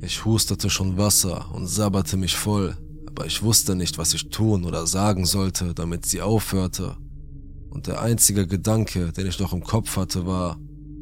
Ich 0.00 0.24
hustete 0.24 0.70
schon 0.70 0.96
Wasser 0.96 1.54
und 1.54 1.66
sabberte 1.66 2.16
mich 2.16 2.34
voll, 2.34 2.74
aber 3.06 3.26
ich 3.26 3.42
wusste 3.42 3.74
nicht, 3.74 3.98
was 3.98 4.14
ich 4.14 4.30
tun 4.30 4.64
oder 4.64 4.86
sagen 4.86 5.26
sollte, 5.26 5.74
damit 5.74 6.06
sie 6.06 6.22
aufhörte. 6.22 6.96
Und 7.68 7.88
der 7.88 8.00
einzige 8.00 8.46
Gedanke, 8.46 9.12
den 9.12 9.26
ich 9.26 9.38
noch 9.38 9.52
im 9.52 9.62
Kopf 9.62 9.98
hatte, 9.98 10.26
war, 10.26 10.58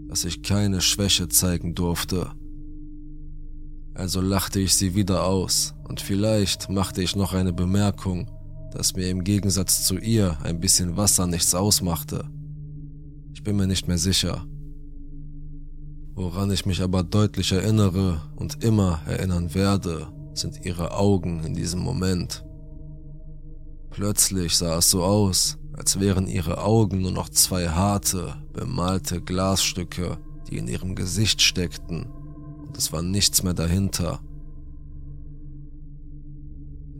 dass 0.09 0.25
ich 0.25 0.43
keine 0.43 0.81
Schwäche 0.81 1.29
zeigen 1.29 1.77
durfte. 1.77 2.33
Also 3.95 4.21
lachte 4.21 4.59
ich 4.59 4.75
sie 4.75 4.97
wieder 4.97 5.25
aus 5.25 5.75
und 5.89 6.01
vielleicht 6.01 6.69
machte 6.69 7.01
ich 7.01 7.15
noch 7.15 7.33
eine 7.33 7.53
Bemerkung, 7.53 8.29
dass 8.73 8.95
mir 8.95 9.09
im 9.11 9.25
Gegensatz 9.25 9.85
zu 9.85 9.99
ihr 9.99 10.39
ein 10.43 10.61
bisschen 10.61 10.97
Wasser 10.97 11.27
nichts 11.27 11.55
ausmachte. 11.55 12.25
Ich 13.33 13.43
bin 13.43 13.57
mir 13.57 13.67
nicht 13.67 13.89
mehr 13.89 13.99
sicher. 13.99 14.47
Woran 16.15 16.51
ich 16.51 16.67
mich 16.67 16.83
aber 16.83 17.03
deutlich 17.03 17.53
erinnere 17.53 18.21
und 18.37 18.63
immer 18.63 19.01
erinnern 19.07 19.55
werde, 19.55 20.09
sind 20.35 20.65
ihre 20.65 20.93
Augen 20.93 21.43
in 21.45 21.55
diesem 21.55 21.81
Moment. 21.81 22.45
Plötzlich 23.91 24.57
sah 24.57 24.79
es 24.79 24.91
so 24.91 25.03
aus, 25.03 25.59
als 25.73 25.99
wären 25.99 26.27
ihre 26.27 26.63
Augen 26.63 27.01
nur 27.01 27.13
noch 27.13 27.29
zwei 27.29 27.69
harte, 27.69 28.35
bemalte 28.53 29.21
Glasstücke, 29.21 30.19
die 30.49 30.59
in 30.59 30.69
ihrem 30.69 30.95
Gesicht 30.95 31.41
steckten, 31.43 32.07
und 32.67 32.77
es 32.77 32.93
war 32.93 33.03
nichts 33.03 33.43
mehr 33.43 33.55
dahinter. 33.55 34.21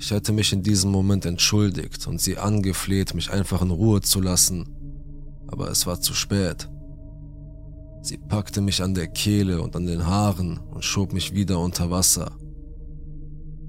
Ich 0.01 0.11
hätte 0.11 0.33
mich 0.33 0.51
in 0.55 0.63
diesem 0.63 0.91
Moment 0.91 1.27
entschuldigt 1.27 2.07
und 2.07 2.23
sie 2.23 2.39
angefleht, 2.39 3.15
mich 3.15 3.31
einfach 3.31 3.61
in 3.61 3.71
Ruhe 3.71 4.01
zu 4.01 4.23
lassen, 4.23 4.67
aber 5.47 5.71
es 5.71 5.87
war 5.87 6.01
zu 6.01 6.15
spät. 6.15 6.71
Sie 8.01 8.17
packte 8.17 8.63
mich 8.63 8.83
an 8.83 8.95
der 8.95 9.09
Kehle 9.09 9.61
und 9.61 9.77
an 9.77 9.85
den 9.85 10.07
Haaren 10.07 10.57
und 10.57 10.87
schob 10.87 11.13
mich 11.13 11.35
wieder 11.35 11.61
unter 11.61 11.91
Wasser. 11.91 12.33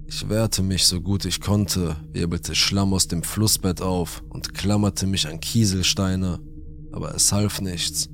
Ich 0.08 0.30
wehrte 0.30 0.64
mich 0.64 0.86
so 0.86 1.02
gut 1.02 1.26
ich 1.26 1.42
konnte, 1.42 1.98
wirbelte 2.14 2.56
Schlamm 2.56 2.94
aus 2.94 3.10
dem 3.10 3.24
Flussbett 3.24 3.82
auf 3.82 4.24
und 4.30 4.54
klammerte 4.54 5.08
mich 5.08 5.28
an 5.28 5.42
Kieselsteine, 5.42 6.40
aber 6.94 7.14
es 7.14 7.34
half 7.34 7.60
nichts. 7.60 8.08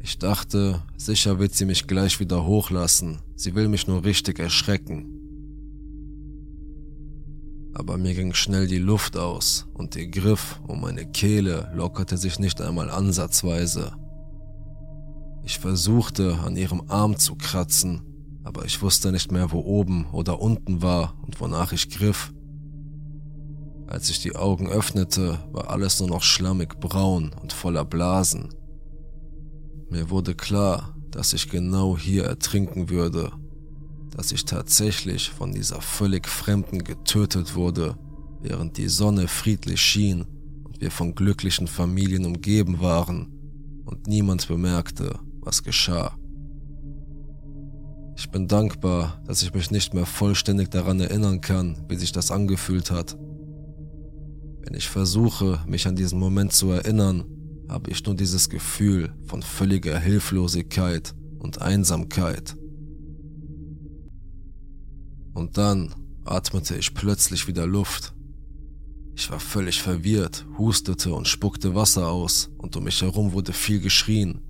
Ich 0.00 0.18
dachte, 0.18 0.82
sicher 0.96 1.38
wird 1.38 1.54
sie 1.54 1.66
mich 1.66 1.86
gleich 1.86 2.18
wieder 2.18 2.44
hochlassen, 2.44 3.20
sie 3.36 3.54
will 3.54 3.68
mich 3.68 3.86
nur 3.86 4.04
richtig 4.04 4.40
erschrecken. 4.40 5.21
Aber 7.74 7.96
mir 7.96 8.14
ging 8.14 8.34
schnell 8.34 8.66
die 8.66 8.78
Luft 8.78 9.16
aus 9.16 9.66
und 9.74 9.94
der 9.94 10.06
Griff 10.06 10.60
um 10.66 10.80
meine 10.82 11.06
Kehle 11.06 11.70
lockerte 11.74 12.16
sich 12.16 12.38
nicht 12.38 12.60
einmal 12.60 12.90
ansatzweise. 12.90 13.92
Ich 15.44 15.58
versuchte 15.58 16.38
an 16.44 16.56
ihrem 16.56 16.82
Arm 16.88 17.18
zu 17.18 17.34
kratzen, 17.34 18.02
aber 18.44 18.64
ich 18.64 18.80
wusste 18.82 19.10
nicht 19.10 19.32
mehr, 19.32 19.52
wo 19.52 19.60
oben 19.60 20.06
oder 20.12 20.40
unten 20.40 20.82
war 20.82 21.14
und 21.22 21.40
wonach 21.40 21.72
ich 21.72 21.88
griff. 21.88 22.32
Als 23.86 24.08
ich 24.10 24.20
die 24.20 24.36
Augen 24.36 24.68
öffnete, 24.68 25.38
war 25.50 25.70
alles 25.70 25.98
nur 26.00 26.08
noch 26.08 26.22
schlammig 26.22 26.78
braun 26.80 27.34
und 27.40 27.52
voller 27.52 27.84
Blasen. 27.84 28.54
Mir 29.90 30.10
wurde 30.10 30.34
klar, 30.34 30.96
dass 31.10 31.32
ich 31.32 31.50
genau 31.50 31.98
hier 31.98 32.24
ertrinken 32.24 32.88
würde, 32.88 33.32
dass 34.16 34.32
ich 34.32 34.44
tatsächlich 34.44 35.30
von 35.30 35.52
dieser 35.52 35.80
völlig 35.80 36.28
Fremden 36.28 36.84
getötet 36.84 37.54
wurde, 37.54 37.96
während 38.40 38.76
die 38.76 38.88
Sonne 38.88 39.28
friedlich 39.28 39.80
schien 39.80 40.26
und 40.64 40.80
wir 40.80 40.90
von 40.90 41.14
glücklichen 41.14 41.66
Familien 41.66 42.24
umgeben 42.24 42.80
waren 42.80 43.28
und 43.84 44.06
niemand 44.06 44.46
bemerkte, 44.48 45.18
was 45.40 45.62
geschah. 45.62 46.16
Ich 48.16 48.30
bin 48.30 48.46
dankbar, 48.46 49.20
dass 49.26 49.42
ich 49.42 49.54
mich 49.54 49.70
nicht 49.70 49.94
mehr 49.94 50.06
vollständig 50.06 50.70
daran 50.70 51.00
erinnern 51.00 51.40
kann, 51.40 51.84
wie 51.88 51.96
sich 51.96 52.12
das 52.12 52.30
angefühlt 52.30 52.90
hat. 52.90 53.16
Wenn 54.60 54.74
ich 54.74 54.88
versuche, 54.88 55.60
mich 55.66 55.86
an 55.88 55.96
diesen 55.96 56.20
Moment 56.20 56.52
zu 56.52 56.70
erinnern, 56.70 57.24
habe 57.68 57.90
ich 57.90 58.04
nur 58.04 58.14
dieses 58.14 58.48
Gefühl 58.48 59.12
von 59.24 59.42
völliger 59.42 59.98
Hilflosigkeit 59.98 61.14
und 61.38 61.62
Einsamkeit. 61.62 62.54
Und 65.34 65.56
dann 65.58 65.94
atmete 66.24 66.76
ich 66.76 66.94
plötzlich 66.94 67.46
wieder 67.48 67.66
Luft. 67.66 68.14
Ich 69.14 69.30
war 69.30 69.40
völlig 69.40 69.82
verwirrt, 69.82 70.46
hustete 70.58 71.12
und 71.14 71.28
spuckte 71.28 71.74
Wasser 71.74 72.08
aus, 72.08 72.50
und 72.58 72.76
um 72.76 72.84
mich 72.84 73.02
herum 73.02 73.32
wurde 73.32 73.52
viel 73.52 73.80
geschrien. 73.80 74.40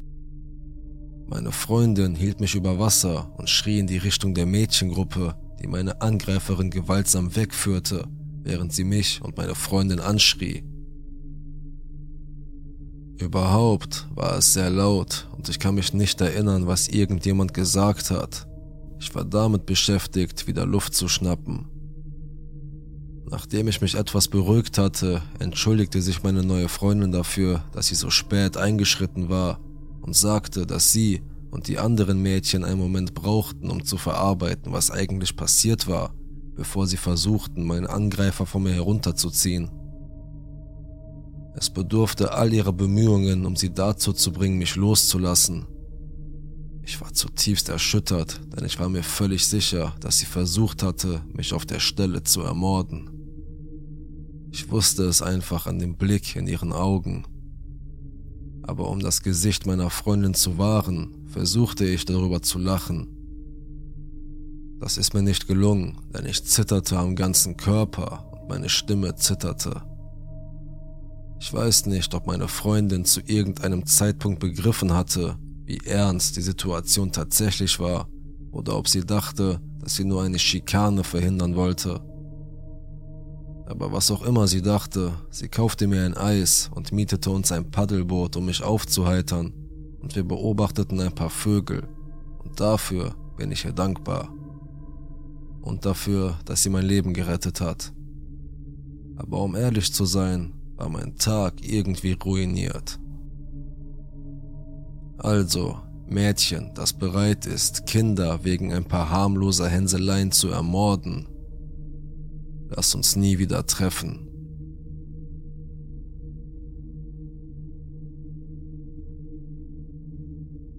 Meine 1.27 1.51
Freundin 1.51 2.15
hielt 2.15 2.41
mich 2.41 2.55
über 2.55 2.79
Wasser 2.79 3.33
und 3.39 3.49
schrie 3.49 3.79
in 3.79 3.87
die 3.87 3.99
Richtung 3.99 4.35
der 4.35 4.47
Mädchengruppe, 4.47 5.35
die 5.61 5.67
meine 5.67 6.01
Angreiferin 6.01 6.71
gewaltsam 6.71 7.35
wegführte, 7.35 8.07
während 8.43 8.73
sie 8.73 8.85
mich 8.85 9.21
und 9.23 9.37
meine 9.37 9.55
Freundin 9.55 9.99
anschrie. 9.99 10.63
Überhaupt 13.19 14.09
war 14.15 14.37
es 14.37 14.53
sehr 14.53 14.71
laut 14.71 15.29
und 15.37 15.49
ich 15.49 15.59
kann 15.59 15.77
mich 15.77 15.95
nicht 15.95 16.21
erinnern, 16.21 16.67
was 16.67 16.89
irgendjemand 16.89 17.55
gesagt 17.55 18.11
hat. 18.11 18.47
Ich 19.03 19.17
war 19.17 19.25
damit 19.25 19.67
beschäftigt, 19.67 20.47
wieder 20.47 20.65
Luft 20.65 20.95
zu 20.95 21.09
schnappen. 21.09 21.67
Nachdem 23.29 23.67
ich 23.67 23.81
mich 23.81 23.97
etwas 23.97 24.29
beruhigt 24.29 24.79
hatte, 24.79 25.23
entschuldigte 25.41 26.01
sich 26.01 26.23
meine 26.23 26.45
neue 26.45 26.69
Freundin 26.69 27.11
dafür, 27.11 27.65
dass 27.73 27.89
sie 27.89 27.97
so 27.97 28.11
spät 28.11 28.57
eingeschritten 28.57 29.29
war 29.29 29.59
und 30.03 30.15
sagte, 30.15 30.67
dass 30.67 30.93
sie 30.93 31.21
und 31.51 31.67
die 31.67 31.81
anderen 31.81 32.23
Mädchen 32.23 32.63
einen 32.63 32.79
Moment 32.79 33.13
brauchten, 33.13 33.71
um 33.71 33.85
zu 33.85 33.97
verarbeiten, 33.97 34.73
was 34.73 34.93
eigentlich 34.93 35.35
passiert 35.35 35.89
war, 35.89 36.15
bevor 36.55 36.87
sie 36.87 36.97
versuchten, 36.97 37.67
meinen 37.67 37.89
Angreifer 37.89 38.47
von 38.47 38.63
mir 38.63 38.73
herunterzuziehen. 38.73 39.69
Es 41.57 41.71
bedurfte 41.71 42.35
all 42.35 42.53
ihrer 42.53 42.73
Bemühungen, 42.73 43.47
um 43.47 43.57
sie 43.57 43.75
dazu 43.75 44.13
zu 44.13 44.31
bringen, 44.31 44.59
mich 44.59 44.77
loszulassen. 44.77 45.67
Ich 46.85 47.01
war 47.01 47.13
zutiefst 47.13 47.69
erschüttert, 47.69 48.41
denn 48.55 48.65
ich 48.65 48.79
war 48.81 48.89
mir 48.89 49.03
völlig 49.03 49.47
sicher, 49.47 49.95
dass 50.01 50.19
sie 50.19 50.27
versucht 50.27 50.83
hatte, 50.83 51.23
mich 51.33 51.53
auf 51.53 51.65
der 51.65 51.81
Stelle 51.81 52.25
zu 52.25 52.43
ermorden. 52.43 53.09
Ich 54.51 54.71
wusste 54.71 55.05
es 55.05 55.23
einfach 55.23 55.67
an 55.67 55.79
dem 55.79 55.97
Blick 55.97 56.37
in 56.37 56.47
ihren 56.47 56.73
Augen. 56.73 57.25
Aber 58.65 58.91
um 58.91 59.01
das 59.01 59.23
Gesicht 59.23 59.65
meiner 59.67 59.91
Freundin 59.91 60.35
zu 60.35 60.59
wahren, 60.59 61.27
versuchte 61.29 61.85
ich 61.85 62.05
darüber 62.05 62.43
zu 62.43 62.59
lachen. 62.59 63.09
Das 64.79 64.99
ist 64.99 65.15
mir 65.15 65.23
nicht 65.23 65.47
gelungen, 65.47 65.99
denn 66.13 66.27
ich 66.27 66.45
zitterte 66.45 66.99
am 66.99 67.15
ganzen 67.15 67.57
Körper 67.57 68.29
und 68.33 68.49
meine 68.49 68.69
Stimme 68.69 69.15
zitterte. 69.15 69.83
Ich 71.41 71.53
weiß 71.53 71.87
nicht, 71.87 72.15
ob 72.15 72.27
meine 72.27 72.49
Freundin 72.49 73.05
zu 73.05 73.21
irgendeinem 73.21 73.87
Zeitpunkt 73.87 74.41
begriffen 74.41 74.93
hatte, 74.93 75.39
wie 75.65 75.79
ernst 75.79 76.37
die 76.37 76.43
Situation 76.43 77.13
tatsächlich 77.13 77.79
war, 77.79 78.09
oder 78.51 78.77
ob 78.77 78.89
sie 78.89 79.05
dachte, 79.05 79.61
dass 79.81 79.97
sie 79.97 80.05
nur 80.05 80.23
eine 80.23 80.39
Schikane 80.39 81.05
verhindern 81.05 81.57
wollte. 81.57 82.01
Aber 83.67 83.93
was 83.93 84.11
auch 84.11 84.23
immer 84.23 84.47
sie 84.47 84.63
dachte, 84.63 85.13
sie 85.31 85.49
kaufte 85.49 85.87
mir 85.87 86.05
ein 86.05 86.17
Eis 86.17 86.71
und 86.75 86.93
mietete 86.93 87.31
uns 87.31 87.53
ein 87.53 87.71
Paddelboot, 87.71 88.37
um 88.37 88.47
mich 88.47 88.63
aufzuheitern, 88.63 89.53
und 90.01 90.15
wir 90.17 90.25
beobachteten 90.25 91.01
ein 91.01 91.15
paar 91.15 91.31
Vögel, 91.31 91.89
und 92.39 92.61
dafür 92.61 93.15
bin 93.37 93.51
ich 93.51 93.65
ihr 93.65 93.73
dankbar. 93.73 94.29
Und 95.63 95.87
dafür, 95.87 96.39
dass 96.45 96.63
sie 96.63 96.71
mein 96.71 96.85
Leben 96.85 97.15
gerettet 97.15 97.61
hat. 97.61 97.93
Aber 99.17 99.43
um 99.43 99.55
ehrlich 99.55 99.93
zu 99.93 100.05
sein, 100.05 100.53
war 100.77 100.89
mein 100.89 101.17
Tag 101.17 101.63
irgendwie 101.63 102.13
ruiniert. 102.13 102.99
Also, 105.23 105.77
Mädchen, 106.09 106.73
das 106.75 106.93
bereit 106.93 107.47
ist, 107.47 107.87
Kinder 107.87 108.43
wegen 108.43 108.73
ein 108.73 108.85
paar 108.85 109.09
harmloser 109.09 109.69
Hänseleien 109.69 110.33
zu 110.33 110.49
ermorden, 110.49 111.29
lass 112.69 112.93
uns 112.97 113.15
nie 113.15 113.39
wieder 113.39 113.65
treffen. 113.65 114.29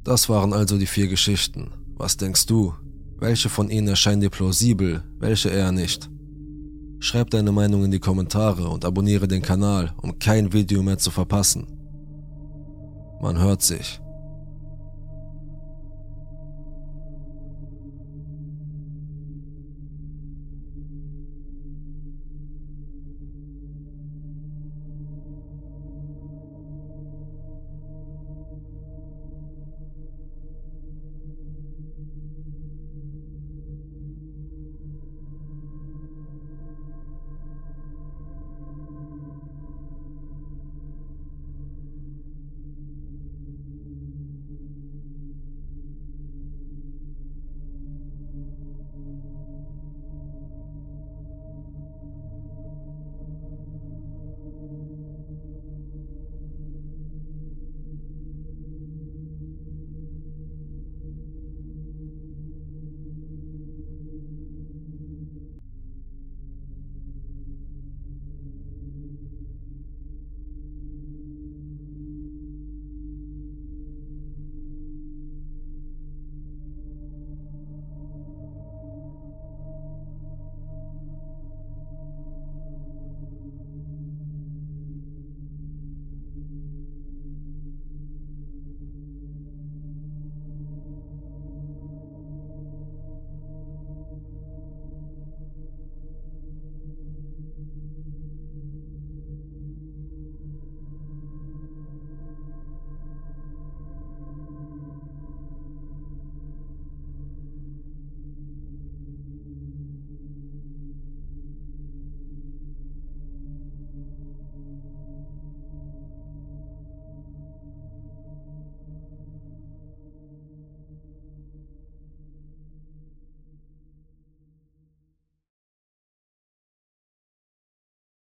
Das 0.04 0.28
waren 0.28 0.52
also 0.52 0.78
die 0.78 0.88
vier 0.88 1.08
Geschichten. 1.08 1.72
Was 1.96 2.18
denkst 2.18 2.46
du? 2.46 2.74
Welche 3.18 3.48
von 3.48 3.70
ihnen 3.70 3.88
erscheinen 3.88 4.20
dir 4.20 4.30
plausibel, 4.30 5.06
welche 5.20 5.48
eher 5.48 5.72
nicht? 5.72 6.10
Schreib 7.00 7.30
deine 7.30 7.54
Meinung 7.54 7.86
in 7.86 7.91
die 7.91 8.00
Kommentare 8.00 8.68
und 8.68 8.84
abonniere 8.84 9.30
den 9.30 9.41
Kanal, 9.41 9.94
um 10.02 10.20
kein 10.20 10.52
Video 10.52 10.84
mehr 10.84 10.98
zu 10.98 11.12
verpassen. 11.12 11.68
Man 13.22 13.38
hört 13.38 13.62
sich. 13.62 14.03